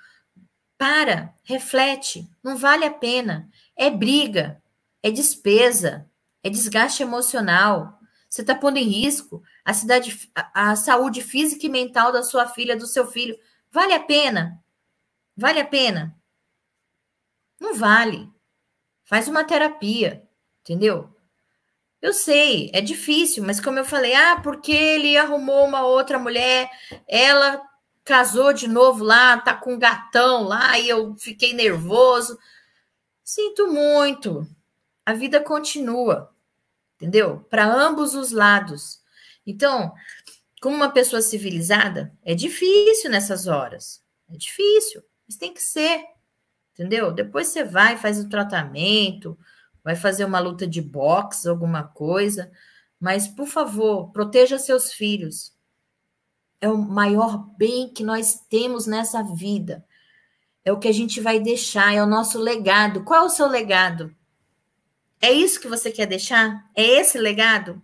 para, 0.82 1.32
reflete, 1.44 2.28
não 2.42 2.56
vale 2.56 2.84
a 2.84 2.90
pena. 2.90 3.48
É 3.76 3.88
briga, 3.88 4.60
é 5.00 5.12
despesa, 5.12 6.10
é 6.42 6.50
desgaste 6.50 7.04
emocional. 7.04 8.00
Você 8.28 8.40
está 8.40 8.52
pondo 8.52 8.78
em 8.78 8.88
risco 8.88 9.44
a, 9.64 9.72
cidade, 9.72 10.28
a, 10.34 10.72
a 10.72 10.74
saúde 10.74 11.22
física 11.22 11.64
e 11.64 11.68
mental 11.68 12.10
da 12.10 12.24
sua 12.24 12.48
filha, 12.48 12.76
do 12.76 12.88
seu 12.88 13.06
filho. 13.06 13.38
Vale 13.70 13.92
a 13.92 14.00
pena? 14.00 14.60
Vale 15.36 15.60
a 15.60 15.64
pena? 15.64 16.16
Não 17.60 17.76
vale. 17.76 18.28
Faz 19.04 19.28
uma 19.28 19.44
terapia, 19.44 20.28
entendeu? 20.62 21.14
Eu 22.00 22.12
sei, 22.12 22.72
é 22.74 22.80
difícil, 22.80 23.44
mas 23.44 23.60
como 23.60 23.78
eu 23.78 23.84
falei, 23.84 24.16
ah, 24.16 24.40
porque 24.42 24.72
ele 24.72 25.16
arrumou 25.16 25.64
uma 25.64 25.86
outra 25.86 26.18
mulher, 26.18 26.68
ela 27.06 27.62
casou 28.04 28.52
de 28.52 28.68
novo 28.68 29.04
lá, 29.04 29.38
tá 29.38 29.54
com 29.54 29.74
um 29.74 29.78
gatão 29.78 30.44
lá 30.44 30.78
e 30.78 30.88
eu 30.88 31.16
fiquei 31.16 31.52
nervoso. 31.54 32.38
Sinto 33.24 33.68
muito. 33.68 34.46
A 35.06 35.12
vida 35.12 35.40
continua 35.40 36.32
entendeu? 37.02 37.40
Para 37.50 37.64
ambos 37.66 38.14
os 38.14 38.30
lados. 38.30 39.00
Então, 39.44 39.92
como 40.60 40.76
uma 40.76 40.90
pessoa 40.92 41.20
civilizada, 41.20 42.16
é 42.22 42.32
difícil 42.32 43.10
nessas 43.10 43.48
horas. 43.48 44.00
É 44.30 44.36
difícil, 44.36 45.02
mas 45.26 45.36
tem 45.36 45.52
que 45.52 45.60
ser, 45.60 46.04
entendeu? 46.72 47.12
Depois 47.12 47.48
você 47.48 47.64
vai, 47.64 47.98
faz 47.98 48.20
o 48.20 48.28
tratamento, 48.28 49.36
vai 49.82 49.96
fazer 49.96 50.24
uma 50.24 50.38
luta 50.38 50.64
de 50.64 50.80
boxe, 50.80 51.48
alguma 51.48 51.82
coisa, 51.82 52.50
Mas, 53.00 53.26
por 53.26 53.48
favor, 53.48 54.12
proteja 54.12 54.60
seus 54.60 54.92
filhos. 54.92 55.51
É 56.62 56.68
o 56.68 56.78
maior 56.78 57.38
bem 57.58 57.88
que 57.88 58.04
nós 58.04 58.40
temos 58.48 58.86
nessa 58.86 59.20
vida. 59.20 59.84
É 60.64 60.72
o 60.72 60.78
que 60.78 60.86
a 60.86 60.92
gente 60.92 61.20
vai 61.20 61.40
deixar, 61.40 61.92
é 61.92 62.00
o 62.00 62.06
nosso 62.06 62.38
legado. 62.38 63.02
Qual 63.02 63.24
é 63.24 63.26
o 63.26 63.28
seu 63.28 63.48
legado? 63.48 64.14
É 65.20 65.32
isso 65.32 65.60
que 65.60 65.66
você 65.66 65.90
quer 65.90 66.06
deixar? 66.06 66.64
É 66.72 66.84
esse 66.84 67.18
legado? 67.18 67.82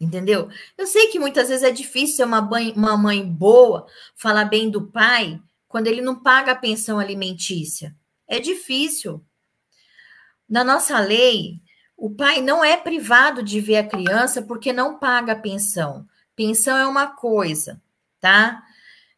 Entendeu? 0.00 0.48
Eu 0.76 0.86
sei 0.86 1.08
que 1.08 1.18
muitas 1.18 1.50
vezes 1.50 1.62
é 1.62 1.70
difícil 1.70 2.16
ser 2.16 2.24
uma 2.24 2.40
uma 2.74 2.96
mãe 2.96 3.22
boa, 3.22 3.86
falar 4.14 4.46
bem 4.46 4.70
do 4.70 4.86
pai, 4.86 5.38
quando 5.68 5.86
ele 5.86 6.00
não 6.00 6.14
paga 6.14 6.52
a 6.52 6.56
pensão 6.56 6.98
alimentícia. 6.98 7.94
É 8.26 8.40
difícil. 8.40 9.22
Na 10.48 10.64
nossa 10.64 10.98
lei, 10.98 11.60
o 11.94 12.10
pai 12.10 12.40
não 12.40 12.64
é 12.64 12.74
privado 12.74 13.42
de 13.42 13.60
ver 13.60 13.76
a 13.76 13.86
criança 13.86 14.40
porque 14.40 14.72
não 14.72 14.98
paga 14.98 15.32
a 15.32 15.38
pensão. 15.38 16.06
Pensão 16.36 16.76
é 16.76 16.86
uma 16.86 17.08
coisa, 17.08 17.82
tá? 18.20 18.62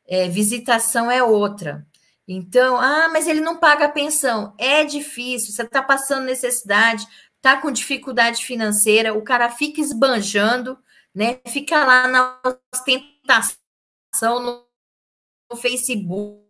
É, 0.07 0.29
visitação 0.29 1.11
é 1.11 1.23
outra. 1.23 1.87
Então, 2.27 2.77
ah, 2.79 3.09
mas 3.09 3.27
ele 3.27 3.41
não 3.41 3.57
paga 3.59 3.87
a 3.87 3.91
pensão. 3.91 4.55
É 4.59 4.85
difícil, 4.85 5.53
você 5.53 5.63
está 5.63 5.83
passando 5.83 6.25
necessidade, 6.25 7.07
está 7.37 7.61
com 7.61 7.71
dificuldade 7.71 8.45
financeira, 8.45 9.15
o 9.15 9.23
cara 9.23 9.51
fica 9.51 9.81
esbanjando, 9.81 10.79
né? 11.15 11.41
Fica 11.49 11.85
lá 11.85 12.07
na 12.07 12.41
ostentação 12.75 13.57
no, 14.41 14.69
Facebook, 15.57 16.45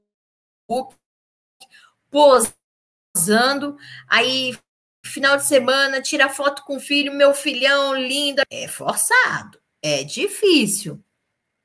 posando, 2.10 3.76
aí 4.08 4.58
final 5.04 5.36
de 5.36 5.44
semana 5.44 6.02
tira 6.02 6.28
foto 6.28 6.64
com 6.64 6.76
o 6.76 6.80
filho, 6.80 7.14
meu 7.14 7.32
filhão 7.32 7.94
lindo. 7.94 8.42
É 8.50 8.66
forçado, 8.66 9.60
é 9.83 10.05
difícil. 10.05 11.03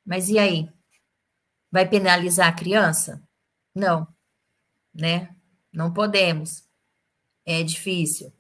Mas 0.06 0.30
e 0.30 0.38
aí? 0.38 0.70
Vai 1.72 1.88
penalizar 1.88 2.48
a 2.48 2.54
criança? 2.54 3.22
Não, 3.74 4.08
né? 4.94 5.36
Não 5.72 5.92
podemos. 5.92 6.64
É 7.46 7.64
difícil. 7.64 8.32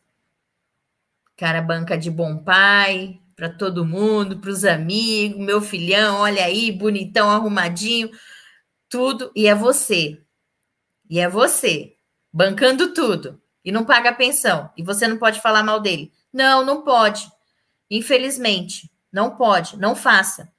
Cara 1.35 1.61
banca 1.61 1.97
de 1.97 2.11
bom 2.11 2.37
pai 2.43 3.19
para 3.35 3.49
todo 3.49 3.85
mundo, 3.85 4.39
para 4.39 4.51
os 4.51 4.63
amigos, 4.63 5.43
meu 5.43 5.59
filhão, 5.61 6.17
olha 6.17 6.45
aí, 6.45 6.71
bonitão, 6.71 7.29
arrumadinho, 7.31 8.11
tudo. 8.87 9.31
E 9.35 9.47
é 9.47 9.55
você. 9.55 10.23
E 11.09 11.19
é 11.19 11.27
você, 11.27 11.95
bancando 12.31 12.93
tudo. 12.93 13.41
E 13.65 13.71
não 13.71 13.85
paga 13.85 14.13
pensão. 14.13 14.71
E 14.77 14.83
você 14.83 15.07
não 15.07 15.17
pode 15.17 15.41
falar 15.41 15.63
mal 15.63 15.79
dele. 15.79 16.11
Não, 16.31 16.63
não 16.65 16.83
pode. 16.83 17.27
Infelizmente, 17.89 18.92
não 19.13 19.35
pode. 19.35 19.77
Não 19.77 19.95
faça. 19.95 20.51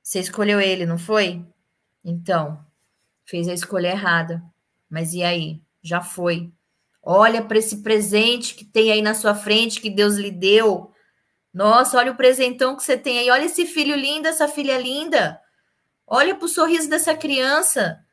Você 0.00 0.20
escolheu 0.20 0.60
ele, 0.60 0.86
não 0.86 0.96
foi? 0.96 1.44
Então, 2.04 2.64
fez 3.24 3.48
a 3.48 3.52
escolha 3.52 3.88
errada. 3.88 4.40
Mas 4.88 5.12
e 5.12 5.24
aí? 5.24 5.60
Já 5.82 6.00
foi. 6.00 6.52
Olha 7.02 7.42
para 7.42 7.58
esse 7.58 7.78
presente 7.78 8.54
que 8.54 8.64
tem 8.64 8.92
aí 8.92 9.02
na 9.02 9.14
sua 9.14 9.34
frente, 9.34 9.80
que 9.80 9.90
Deus 9.90 10.14
lhe 10.14 10.30
deu. 10.30 10.92
Nossa, 11.52 11.98
olha 11.98 12.12
o 12.12 12.16
presentão 12.16 12.76
que 12.76 12.84
você 12.84 12.96
tem 12.96 13.18
aí. 13.18 13.30
Olha 13.30 13.46
esse 13.46 13.66
filho 13.66 13.96
lindo, 13.96 14.28
essa 14.28 14.46
filha 14.46 14.78
linda. 14.78 15.40
Olha 16.06 16.34
para 16.34 16.44
o 16.44 16.48
sorriso 16.48 16.88
dessa 16.88 17.14
criança. 17.14 18.04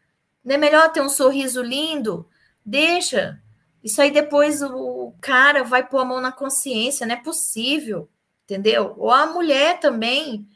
Não 0.44 0.56
é 0.56 0.58
melhor 0.58 0.92
ter 0.92 1.02
um 1.02 1.10
sorriso 1.10 1.62
lindo? 1.62 2.28
Deixa. 2.66 3.40
Isso 3.84 4.02
aí 4.02 4.10
depois 4.10 4.62
o 4.64 5.14
cara 5.22 5.64
vai 5.64 5.88
pôr 5.88 6.00
a 6.00 6.06
mão 6.06 6.20
na 6.20 6.32
consciência. 6.32 7.06
Não 7.06 7.14
é 7.14 7.22
possível. 7.22 8.10
Entendeu? 8.48 8.96
Ou 8.98 9.12
a 9.12 9.26
mulher 9.26 9.82
também. 9.82 10.48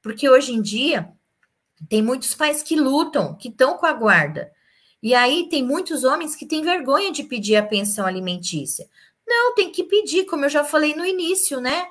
Porque 0.00 0.28
hoje 0.28 0.52
em 0.52 0.62
dia 0.62 1.12
tem 1.90 2.02
muitos 2.02 2.34
pais 2.34 2.62
que 2.62 2.74
lutam, 2.74 3.36
que 3.36 3.48
estão 3.48 3.76
com 3.76 3.84
a 3.84 3.92
guarda. 3.92 4.50
E 5.02 5.14
aí 5.14 5.46
tem 5.50 5.62
muitos 5.62 6.04
homens 6.04 6.34
que 6.34 6.46
têm 6.46 6.62
vergonha 6.62 7.12
de 7.12 7.22
pedir 7.22 7.56
a 7.56 7.62
pensão 7.62 8.06
alimentícia. 8.06 8.88
Não, 9.26 9.54
tem 9.54 9.70
que 9.70 9.84
pedir, 9.84 10.24
como 10.24 10.46
eu 10.46 10.48
já 10.48 10.64
falei 10.64 10.94
no 10.94 11.04
início, 11.04 11.60
né? 11.60 11.86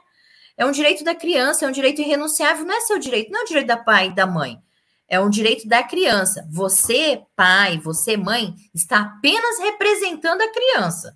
É 0.58 0.66
um 0.66 0.72
direito 0.72 1.04
da 1.04 1.14
criança, 1.14 1.66
é 1.66 1.68
um 1.68 1.72
direito 1.72 2.02
irrenunciável, 2.02 2.66
não 2.66 2.76
é 2.76 2.82
seu 2.82 2.98
direito, 2.98 3.32
não 3.32 3.42
é 3.42 3.44
o 3.44 3.48
direito 3.48 3.68
da 3.68 3.78
pai 3.78 4.08
e 4.08 4.16
da 4.16 4.26
mãe. 4.26 4.60
É 5.08 5.20
um 5.20 5.30
direito 5.30 5.68
da 5.68 5.84
criança. 5.84 6.48
Você, 6.52 7.24
pai, 7.36 7.78
você, 7.78 8.18
mãe, 8.18 8.56
está 8.74 9.02
apenas 9.02 9.60
representando 9.60 10.42
a 10.42 10.52
criança. 10.52 11.16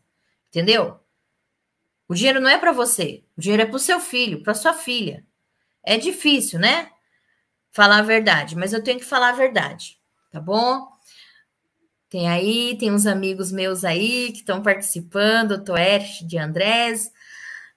Entendeu? 0.50 1.00
O 2.08 2.14
dinheiro 2.14 2.40
não 2.40 2.50
é 2.50 2.60
para 2.60 2.72
você, 2.72 3.24
o 3.38 3.42
dinheiro 3.42 3.64
é 3.64 3.66
para 3.66 3.76
o 3.76 3.80
seu 3.80 4.00
filho, 4.00 4.44
para 4.44 4.54
sua 4.54 4.74
filha. 4.74 5.26
É 5.84 5.98
difícil, 5.98 6.60
né? 6.60 6.92
falar 7.78 8.00
a 8.00 8.02
verdade, 8.02 8.56
mas 8.56 8.74
eu 8.74 8.84
tenho 8.84 8.98
que 8.98 9.06
falar 9.06 9.30
a 9.30 9.34
verdade, 9.34 10.00
tá 10.32 10.40
bom? 10.40 10.88
Tem 12.10 12.28
aí, 12.28 12.76
tem 12.76 12.92
uns 12.92 13.06
amigos 13.06 13.52
meus 13.52 13.84
aí 13.86 14.32
que 14.32 14.40
estão 14.40 14.64
participando, 14.64 15.52
o 15.52 15.64
Toerch 15.64 16.26
de 16.26 16.40
Andrés, 16.40 17.12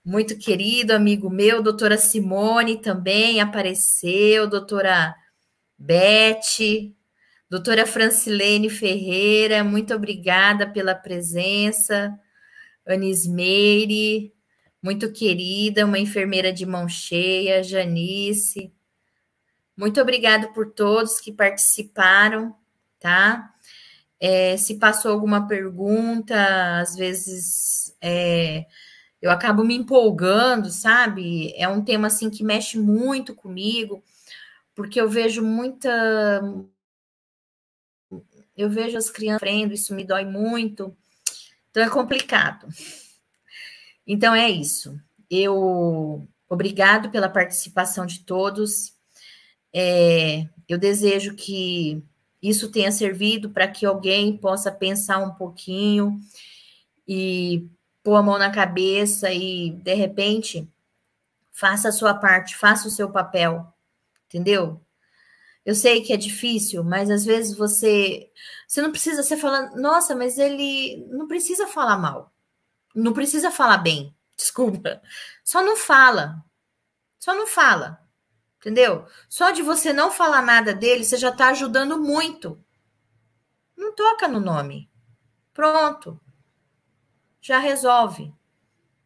muito 0.03 0.39
querido 0.39 0.95
amigo 0.95 1.29
meu, 1.29 1.63
doutora 1.63 1.99
Simone 1.99 2.81
também 2.81 3.43
apareceu, 3.43 4.49
doutora 4.49 5.15
Beth, 5.77 6.95
doutora 7.51 7.85
Francilene 7.85 8.71
Ferreira, 8.71 9.63
muito 9.63 9.95
obrigada 9.95 10.67
pela 10.67 10.95
presença, 10.95 12.19
Anismeire, 12.87 14.33
muito 14.83 15.13
querida, 15.13 15.85
uma 15.85 15.99
enfermeira 15.99 16.53
de 16.53 16.65
mão 16.65 16.89
cheia, 16.89 17.63
Janice, 17.63 18.73
muito 19.81 19.99
obrigada 19.99 20.49
por 20.49 20.73
todos 20.73 21.19
que 21.19 21.33
participaram, 21.33 22.55
tá? 22.99 23.55
É, 24.21 24.55
se 24.59 24.79
passou 24.79 25.11
alguma 25.11 25.49
pergunta, 25.49 26.81
às 26.81 26.95
vezes 26.95 27.97
é, 27.99 28.67
eu 29.23 29.31
acabo 29.31 29.65
me 29.65 29.75
empolgando, 29.75 30.69
sabe? 30.71 31.55
É 31.57 31.67
um 31.67 31.83
tema 31.83 32.09
assim 32.09 32.29
que 32.29 32.45
mexe 32.45 32.79
muito 32.79 33.35
comigo, 33.35 34.05
porque 34.75 35.01
eu 35.01 35.09
vejo 35.09 35.43
muita. 35.43 36.43
Eu 38.55 38.69
vejo 38.69 38.99
as 38.99 39.09
crianças 39.09 39.41
sofrendo, 39.41 39.73
isso 39.73 39.95
me 39.95 40.05
dói 40.05 40.27
muito, 40.27 40.95
então 41.71 41.83
é 41.83 41.89
complicado. 41.89 42.69
Então 44.13 44.35
é 44.35 44.51
isso. 44.51 45.01
Eu 45.31 46.27
obrigado 46.49 47.11
pela 47.11 47.29
participação 47.29 48.05
de 48.05 48.19
todos. 48.19 48.93
É, 49.73 50.49
eu 50.69 50.77
desejo 50.77 51.37
que 51.37 52.03
isso 52.43 52.73
tenha 52.73 52.91
servido 52.91 53.51
para 53.51 53.69
que 53.69 53.87
alguém 53.87 54.37
possa 54.37 54.73
pensar 54.73 55.19
um 55.19 55.31
pouquinho 55.31 56.21
e 57.07 57.69
pôr 58.03 58.17
a 58.17 58.23
mão 58.23 58.37
na 58.37 58.51
cabeça 58.51 59.33
e, 59.33 59.71
de 59.71 59.95
repente, 59.95 60.69
faça 61.53 61.91
a 61.91 61.93
sua 61.93 62.13
parte, 62.13 62.57
faça 62.57 62.89
o 62.89 62.91
seu 62.91 63.11
papel, 63.13 63.73
entendeu? 64.27 64.81
Eu 65.65 65.77
sei 65.77 66.03
que 66.03 66.13
é 66.13 66.17
difícil, 66.17 66.83
mas 66.83 67.11
às 67.11 67.25
vezes 67.25 67.57
você 67.57 68.29
você 68.67 68.83
não 68.83 68.91
precisa 68.91 69.23
ser 69.23 69.37
falando, 69.37 69.77
nossa, 69.81 70.17
mas 70.17 70.37
ele 70.37 71.07
não 71.11 71.29
precisa 71.29 71.69
falar 71.69 71.97
mal. 71.97 72.33
Não 72.95 73.13
precisa 73.13 73.51
falar 73.51 73.79
bem. 73.79 74.15
Desculpa. 74.37 75.01
Só 75.45 75.63
não 75.63 75.77
fala. 75.77 76.45
Só 77.19 77.35
não 77.35 77.47
fala. 77.47 78.01
Entendeu? 78.59 79.07
Só 79.29 79.51
de 79.51 79.63
você 79.63 79.93
não 79.93 80.11
falar 80.11 80.43
nada 80.43 80.75
dele, 80.75 81.05
você 81.05 81.17
já 81.17 81.31
está 81.31 81.49
ajudando 81.49 81.99
muito. 81.99 82.63
Não 83.77 83.95
toca 83.95 84.29
no 84.29 84.39
nome. 84.39 84.91
Pronto. 85.53 86.21
Já 87.41 87.59
resolve. 87.59 88.33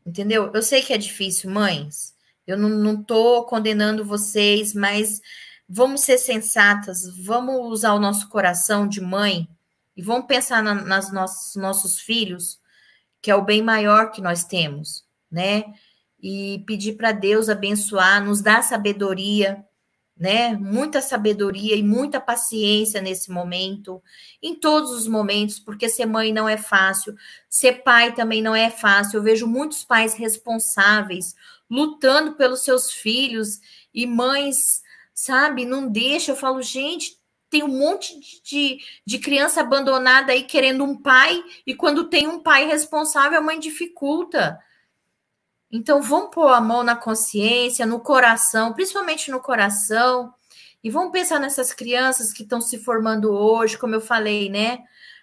Entendeu? 0.04 0.50
Eu 0.52 0.62
sei 0.62 0.82
que 0.82 0.92
é 0.92 0.98
difícil, 0.98 1.50
mães. 1.50 2.14
Eu 2.46 2.58
não, 2.58 2.68
não 2.68 3.02
tô 3.02 3.44
condenando 3.44 4.04
vocês, 4.04 4.74
mas 4.74 5.20
vamos 5.68 6.02
ser 6.02 6.18
sensatas, 6.18 7.06
vamos 7.24 7.56
usar 7.70 7.94
o 7.94 8.00
nosso 8.00 8.28
coração 8.28 8.86
de 8.86 9.00
mãe 9.00 9.48
e 9.96 10.02
vamos 10.02 10.26
pensar 10.26 10.62
na, 10.62 10.74
nas 10.74 11.12
nossos, 11.12 11.56
nossos 11.56 11.98
filhos, 11.98 12.60
que 13.24 13.30
é 13.30 13.34
o 13.34 13.44
bem 13.44 13.62
maior 13.62 14.10
que 14.10 14.20
nós 14.20 14.44
temos, 14.44 15.02
né? 15.32 15.64
e 16.26 16.64
pedir 16.66 16.94
para 16.94 17.12
Deus 17.12 17.50
abençoar, 17.50 18.24
nos 18.24 18.40
dar 18.40 18.62
sabedoria, 18.62 19.62
né? 20.16 20.56
Muita 20.56 21.02
sabedoria 21.02 21.76
e 21.76 21.82
muita 21.82 22.18
paciência 22.18 23.02
nesse 23.02 23.30
momento, 23.30 24.02
em 24.42 24.54
todos 24.54 24.90
os 24.90 25.06
momentos, 25.06 25.58
porque 25.58 25.86
ser 25.86 26.06
mãe 26.06 26.32
não 26.32 26.48
é 26.48 26.56
fácil, 26.56 27.14
ser 27.46 27.82
pai 27.82 28.14
também 28.14 28.40
não 28.40 28.56
é 28.56 28.70
fácil. 28.70 29.18
Eu 29.18 29.22
vejo 29.22 29.46
muitos 29.46 29.84
pais 29.84 30.14
responsáveis 30.14 31.34
lutando 31.70 32.36
pelos 32.36 32.64
seus 32.64 32.90
filhos 32.90 33.60
e 33.92 34.06
mães, 34.06 34.56
sabe, 35.12 35.66
não 35.66 35.86
deixa. 35.86 36.32
Eu 36.32 36.36
falo, 36.36 36.62
gente, 36.62 37.18
tem 37.54 37.62
um 37.62 37.68
monte 37.68 38.18
de, 38.42 38.80
de 39.06 39.16
criança 39.20 39.60
abandonada 39.60 40.32
aí 40.32 40.42
querendo 40.42 40.82
um 40.82 41.00
pai, 41.00 41.40
e 41.64 41.72
quando 41.72 42.08
tem 42.08 42.26
um 42.26 42.40
pai 42.40 42.66
responsável, 42.66 43.38
a 43.38 43.40
mãe 43.40 43.60
dificulta. 43.60 44.58
Então, 45.70 46.02
vamos 46.02 46.34
pôr 46.34 46.48
a 46.48 46.60
mão 46.60 46.82
na 46.82 46.96
consciência, 46.96 47.86
no 47.86 48.00
coração, 48.00 48.72
principalmente 48.72 49.30
no 49.30 49.38
coração, 49.38 50.34
e 50.82 50.90
vamos 50.90 51.12
pensar 51.12 51.38
nessas 51.38 51.72
crianças 51.72 52.32
que 52.32 52.42
estão 52.42 52.60
se 52.60 52.76
formando 52.76 53.30
hoje, 53.32 53.78
como 53.78 53.94
eu 53.94 54.00
falei, 54.00 54.50
né? 54.50 54.80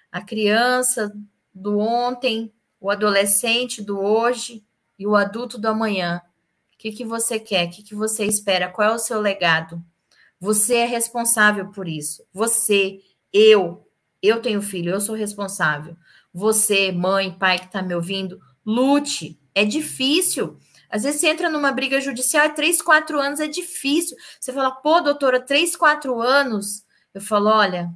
A 0.10 0.22
criança 0.22 1.14
do 1.54 1.80
ontem, 1.80 2.50
o 2.80 2.90
adolescente 2.90 3.82
do 3.82 4.00
hoje 4.00 4.64
e 4.98 5.06
o 5.06 5.18
adulto 5.18 5.58
do 5.58 5.68
amanhã. 5.68 6.22
O 6.74 6.78
que, 6.78 6.94
que 6.94 7.04
você 7.04 7.38
quer? 7.38 7.68
O 7.68 7.72
que, 7.72 7.84
que 7.84 7.94
você 7.94 8.24
espera? 8.24 8.70
Qual 8.70 8.90
é 8.90 8.94
o 8.94 9.00
seu 9.00 9.20
legado? 9.20 9.84
Você 10.42 10.78
é 10.78 10.86
responsável 10.86 11.70
por 11.72 11.88
isso. 11.88 12.26
Você, 12.34 13.00
eu, 13.32 13.88
eu 14.24 14.42
tenho 14.42 14.60
filho, 14.60 14.92
eu 14.92 15.00
sou 15.00 15.14
responsável. 15.14 15.96
Você, 16.34 16.92
mãe, 16.92 17.32
pai 17.32 17.60
que 17.60 17.66
está 17.68 17.84
me 17.84 17.94
ouvindo, 17.94 18.42
lute. 18.66 19.40
É 19.54 19.64
difícil. 19.64 20.58
Às 20.90 21.04
vezes 21.04 21.22
você 21.22 21.30
entra 21.30 21.48
numa 21.48 21.72
briga 21.72 22.02
judicial, 22.02 22.46
é 22.46 22.50
três, 22.50 22.82
quatro 22.82 23.20
anos, 23.20 23.40
é 23.40 23.48
difícil. 23.48 24.18
Você 24.40 24.52
fala, 24.52 24.72
pô, 24.72 25.00
doutora, 25.00 25.40
três, 25.40 25.76
quatro 25.76 26.20
anos. 26.20 26.84
Eu 27.14 27.22
falo, 27.22 27.50
olha, 27.50 27.92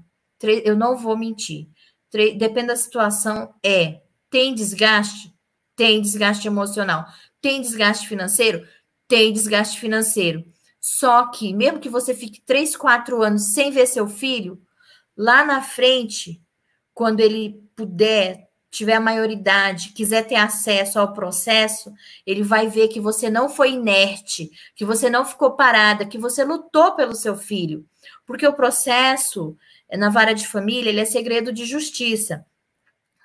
eu 0.63 0.75
não 0.75 0.95
vou 0.95 1.17
mentir. 1.17 1.67
Depende 2.11 2.67
da 2.67 2.75
situação, 2.75 3.53
é. 3.65 4.01
Tem 4.29 4.53
desgaste? 4.53 5.33
Tem 5.75 5.99
desgaste 5.99 6.47
emocional. 6.47 7.05
Tem 7.41 7.59
desgaste 7.59 8.07
financeiro? 8.07 8.67
Tem 9.07 9.33
desgaste 9.33 9.79
financeiro. 9.79 10.45
Só 10.87 11.31
que, 11.31 11.51
mesmo 11.51 11.79
que 11.79 11.89
você 11.89 12.13
fique 12.13 12.39
três, 12.39 12.77
quatro 12.77 13.23
anos 13.23 13.55
sem 13.55 13.71
ver 13.71 13.87
seu 13.87 14.07
filho, 14.07 14.61
lá 15.17 15.43
na 15.43 15.59
frente, 15.59 16.39
quando 16.93 17.21
ele 17.21 17.59
puder, 17.75 18.47
tiver 18.69 18.93
a 18.93 18.99
maioridade, 18.99 19.93
quiser 19.93 20.27
ter 20.27 20.35
acesso 20.35 20.99
ao 20.99 21.11
processo, 21.11 21.91
ele 22.23 22.43
vai 22.43 22.67
ver 22.67 22.89
que 22.89 22.99
você 22.99 23.31
não 23.31 23.49
foi 23.49 23.71
inerte, 23.71 24.51
que 24.75 24.85
você 24.85 25.09
não 25.09 25.25
ficou 25.25 25.55
parada, 25.55 26.05
que 26.05 26.19
você 26.19 26.43
lutou 26.43 26.95
pelo 26.95 27.15
seu 27.15 27.35
filho. 27.35 27.83
Porque 28.23 28.45
o 28.45 28.53
processo 28.53 29.57
na 29.91 30.11
vara 30.11 30.35
de 30.35 30.47
família, 30.47 30.91
ele 30.91 31.01
é 31.01 31.05
segredo 31.05 31.51
de 31.51 31.65
justiça. 31.65 32.45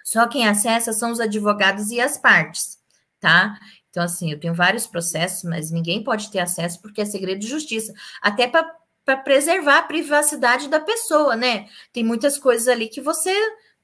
Só 0.03 0.27
quem 0.27 0.49
acessa 0.49 0.95
são 0.95 1.13
os 1.13 1.21
advogados 1.21 1.91
e 1.91 2.01
as 2.01 2.17
partes, 2.17 2.79
tá? 3.21 3.59
Então, 3.91 4.05
assim, 4.05 4.30
eu 4.30 4.38
tenho 4.38 4.55
vários 4.55 4.86
processos, 4.86 5.43
mas 5.43 5.70
ninguém 5.70 6.03
pode 6.03 6.30
ter 6.30 6.38
acesso 6.38 6.80
porque 6.80 7.01
é 7.01 7.05
segredo 7.05 7.41
de 7.41 7.49
justiça. 7.49 7.93
Até 8.22 8.47
para 8.47 9.16
preservar 9.16 9.78
a 9.78 9.82
privacidade 9.82 10.68
da 10.68 10.78
pessoa, 10.78 11.34
né? 11.34 11.68
Tem 11.93 12.05
muitas 12.05 12.38
coisas 12.38 12.68
ali 12.68 12.88
que 12.88 13.01
você 13.01 13.34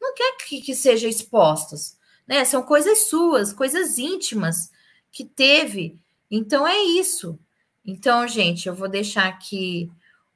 não 0.00 0.14
quer 0.14 0.36
que, 0.46 0.60
que 0.60 0.74
sejam 0.74 1.10
expostas, 1.10 1.98
né? 2.26 2.44
São 2.44 2.62
coisas 2.62 3.08
suas, 3.08 3.52
coisas 3.52 3.98
íntimas 3.98 4.70
que 5.10 5.24
teve. 5.24 5.98
Então, 6.30 6.66
é 6.66 6.78
isso. 6.78 7.38
Então, 7.84 8.26
gente, 8.28 8.68
eu 8.68 8.74
vou 8.74 8.88
deixar 8.88 9.26
aqui 9.26 9.90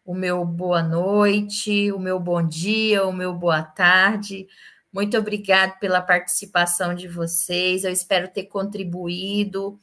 o 0.05 0.15
meu 0.15 0.45
boa 0.45 0.83
noite, 0.83 1.93
o 1.93 1.99
meu 1.99 2.19
bom 2.19 2.43
dia, 2.43 3.07
o 3.07 3.13
meu 3.13 3.33
boa 3.33 3.63
tarde 3.63 4.49
muito 4.93 5.17
obrigada 5.17 5.73
pela 5.81 6.01
participação 6.01 6.95
de 6.95 7.07
vocês. 7.07 7.85
Eu 7.85 7.93
espero 7.93 8.29
ter 8.29 8.45
contribuído. 8.45 9.79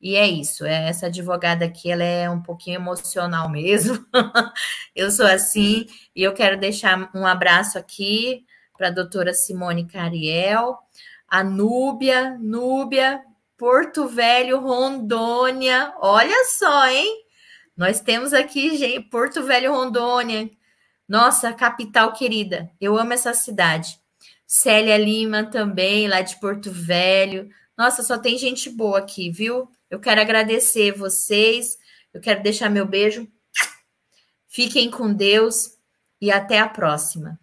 E 0.00 0.16
é 0.16 0.26
isso. 0.26 0.64
É, 0.64 0.88
essa 0.88 1.06
advogada 1.06 1.64
aqui, 1.64 1.90
ela 1.90 2.04
é 2.04 2.28
um 2.28 2.42
pouquinho 2.42 2.76
emocional 2.76 3.48
mesmo. 3.48 4.04
eu 4.94 5.10
sou 5.10 5.26
assim. 5.26 5.86
E 6.14 6.22
eu 6.22 6.34
quero 6.34 6.58
deixar 6.58 7.10
um 7.14 7.26
abraço 7.26 7.78
aqui 7.78 8.44
para 8.76 8.88
a 8.88 8.90
doutora 8.90 9.32
Simone 9.32 9.86
Cariel, 9.86 10.76
a 11.28 11.44
Núbia, 11.44 12.36
Núbia, 12.40 13.22
Porto 13.56 14.08
Velho, 14.08 14.60
Rondônia. 14.60 15.94
Olha 16.00 16.44
só, 16.46 16.86
hein? 16.86 17.24
Nós 17.76 18.00
temos 18.00 18.32
aqui, 18.32 18.76
gente, 18.76 19.08
Porto 19.08 19.42
Velho, 19.44 19.72
Rondônia. 19.72 20.50
Nossa, 21.08 21.52
capital 21.52 22.12
querida. 22.12 22.70
Eu 22.80 22.98
amo 22.98 23.12
essa 23.12 23.32
cidade. 23.32 24.03
Célia 24.46 24.96
Lima 24.96 25.44
também, 25.44 26.08
lá 26.08 26.20
de 26.20 26.38
Porto 26.40 26.70
Velho. 26.70 27.48
Nossa, 27.76 28.02
só 28.02 28.18
tem 28.18 28.38
gente 28.38 28.70
boa 28.70 28.98
aqui, 28.98 29.30
viu? 29.30 29.68
Eu 29.90 29.98
quero 30.00 30.20
agradecer 30.20 30.92
vocês. 30.92 31.76
Eu 32.12 32.20
quero 32.20 32.42
deixar 32.42 32.70
meu 32.70 32.86
beijo. 32.86 33.28
Fiquem 34.48 34.90
com 34.90 35.12
Deus 35.12 35.70
e 36.20 36.30
até 36.30 36.60
a 36.60 36.68
próxima. 36.68 37.38